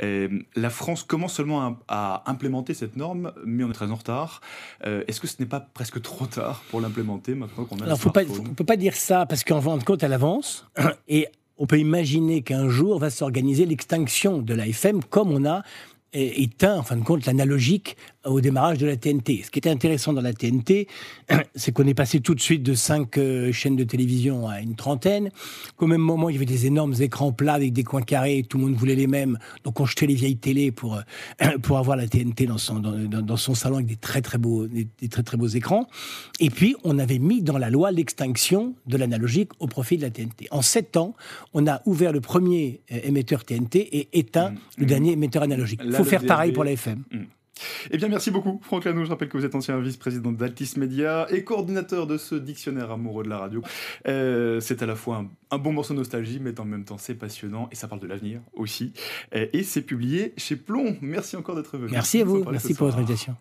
la 0.02 0.70
France 0.70 1.04
commence 1.04 1.36
seulement 1.36 1.62
à 1.62 1.77
à 1.88 2.24
implémenter 2.30 2.74
cette 2.74 2.96
norme, 2.96 3.32
mais 3.46 3.64
on 3.64 3.70
est 3.70 3.74
très 3.74 3.92
en 3.92 3.96
retard. 3.96 4.42
Euh, 4.86 5.04
est-ce 5.08 5.20
que 5.20 5.28
ce 5.28 5.36
n'est 5.40 5.46
pas 5.46 5.60
presque 5.60 6.02
trop 6.02 6.26
tard 6.26 6.64
pour 6.70 6.82
l'implémenter 6.82 7.36
maintenant 7.36 7.66
qu'on 7.66 7.78
a 7.80 7.86
Alors, 7.86 8.00
faut 8.00 8.12
On 8.16 8.44
ne 8.44 8.54
peut 8.54 8.66
pas 8.66 8.78
dire 8.78 8.96
ça 8.96 9.26
parce 9.26 9.44
qu'en 9.44 9.62
fin 9.62 9.78
de 9.78 9.84
compte, 9.84 10.04
elle 10.04 10.14
avance. 10.14 10.68
Et 11.08 11.28
on 11.58 11.66
peut 11.66 11.80
imaginer 11.80 12.42
qu'un 12.42 12.70
jour 12.70 13.00
va 13.00 13.10
s'organiser 13.10 13.66
l'extinction 13.66 14.40
de 14.40 14.54
la 14.54 14.68
FM 14.68 15.04
comme 15.04 15.32
on 15.32 15.46
a 15.46 15.64
éteint, 16.14 16.78
en 16.78 16.84
fin 16.84 16.96
de 16.96 17.04
compte, 17.04 17.26
l'analogique 17.26 17.98
au 18.28 18.42
démarrage 18.42 18.78
de 18.78 18.86
la 18.86 18.98
TNT. 18.98 19.44
Ce 19.46 19.52
qui 19.52 19.60
était 19.60 19.70
intéressant 19.70 20.14
dans 20.14 20.22
la 20.22 20.34
TNT, 20.34 20.88
c'est 21.56 21.72
qu'on 21.72 21.88
est 21.88 21.94
passé 21.94 22.20
tout 22.20 22.36
de 22.36 22.42
suite 22.42 22.64
de 22.64 22.74
cinq 22.74 23.18
euh, 23.18 23.52
chaînes 23.52 23.76
de 23.76 23.84
télévision 23.84 24.48
à 24.48 24.62
une 24.62 24.76
trentaine, 24.76 25.30
qu'au 25.76 25.88
même 25.88 26.02
moment, 26.02 26.30
il 26.30 26.34
y 26.34 26.36
avait 26.36 26.46
des 26.46 26.66
énormes 26.66 26.94
écrans 27.00 27.32
plats 27.32 27.54
avec 27.54 27.74
des 27.74 27.84
coins 27.84 28.02
carrés, 28.02 28.46
tout 28.48 28.58
le 28.58 28.66
monde 28.66 28.76
voulait 28.76 28.96
les 28.96 29.08
mêmes, 29.08 29.38
donc 29.64 29.80
on 29.80 29.86
jetait 29.86 30.08
les 30.08 30.16
vieilles 30.16 30.38
télés 30.38 30.72
pour, 30.72 30.96
euh, 30.96 31.58
pour 31.62 31.78
avoir 31.78 31.98
la 31.98 32.08
TNT 32.08 32.46
dans 32.46 32.58
son, 32.58 32.80
dans, 32.80 33.38
son 33.38 33.56
salon 33.56 33.76
avec 33.76 33.88
des 33.88 33.96
très 33.96 34.22
très, 34.22 34.38
beaux, 34.38 34.68
des, 34.68 34.88
très 35.10 35.24
très 35.24 35.38
beaux 35.38 35.48
écrans. 35.48 35.88
Et 36.40 36.50
puis, 36.50 36.76
on 36.84 37.00
avait 37.00 37.20
mis 37.20 37.42
dans 37.42 37.58
la 37.58 37.70
loi 37.70 37.92
l'extinction 37.92 38.76
de 38.86 38.98
l'analogique 38.98 39.52
au 39.60 39.68
profit 39.68 39.98
de 39.98 40.02
la 40.02 40.10
TNT. 40.10 40.48
En 40.52 40.62
sept 40.62 40.98
ans, 40.98 41.16
on 41.54 41.68
a 41.68 41.82
ouvert 41.86 42.12
le 42.12 42.22
premier 42.22 42.82
euh, 42.92 43.00
émetteur 43.04 43.44
TNT 43.46 43.78
et 43.78 44.10
éteint 44.14 44.52
mmh. 44.52 44.58
le 44.78 44.84
mmh. 44.84 44.88
dernier 44.88 45.12
émetteur 45.14 45.44
analogique. 45.44 45.82
Il 45.98 46.04
faut 46.04 46.10
faire 46.10 46.26
pareil 46.26 46.52
pour 46.52 46.64
la 46.64 46.72
FM. 46.72 47.04
Mmh. 47.12 47.18
Eh 47.92 47.98
bien, 47.98 48.08
merci 48.08 48.32
beaucoup, 48.32 48.60
Franck 48.64 48.86
Lanou. 48.86 49.06
Je 49.06 49.10
rappelle 49.10 49.30
que 49.30 49.38
vous 49.38 49.46
êtes 49.46 49.56
ancien 49.56 49.80
vice-président 49.80 50.32
d'Altis 50.32 50.74
Media 50.78 51.28
et 51.30 51.44
coordinateur 51.44 52.08
de 52.08 52.18
ce 52.18 52.36
dictionnaire 52.36 52.92
amoureux 52.92 53.24
de 53.24 53.30
la 53.30 53.40
radio. 53.40 53.62
Euh, 54.08 54.60
c'est 54.60 54.82
à 54.84 54.86
la 54.86 54.96
fois 54.96 55.26
un, 55.52 55.58
bon 55.58 55.74
morceau 55.74 55.94
de 55.94 56.00
nostalgie, 56.00 56.40
mais 56.40 56.60
en 56.60 56.66
même 56.66 56.86
temps, 56.86 56.98
c'est 56.98 57.16
passionnant 57.16 57.70
et 57.72 57.76
ça 57.76 57.88
parle 57.88 58.02
de 58.02 58.08
l'avenir 58.08 58.42
aussi. 58.54 58.94
Euh, 59.36 59.48
et 59.54 59.64
c'est 59.64 59.82
publié 59.82 60.34
chez 60.38 60.56
Plomb. 60.56 60.98
Merci 61.02 61.36
encore 61.36 61.56
d'être 61.56 61.78
venu. 61.78 61.92
Merci 61.92 62.22
à 62.22 62.26
vous. 62.26 62.44
Merci 62.50 62.74
pour 62.74 62.88
votre 62.88 62.98
invitation. 62.98 63.36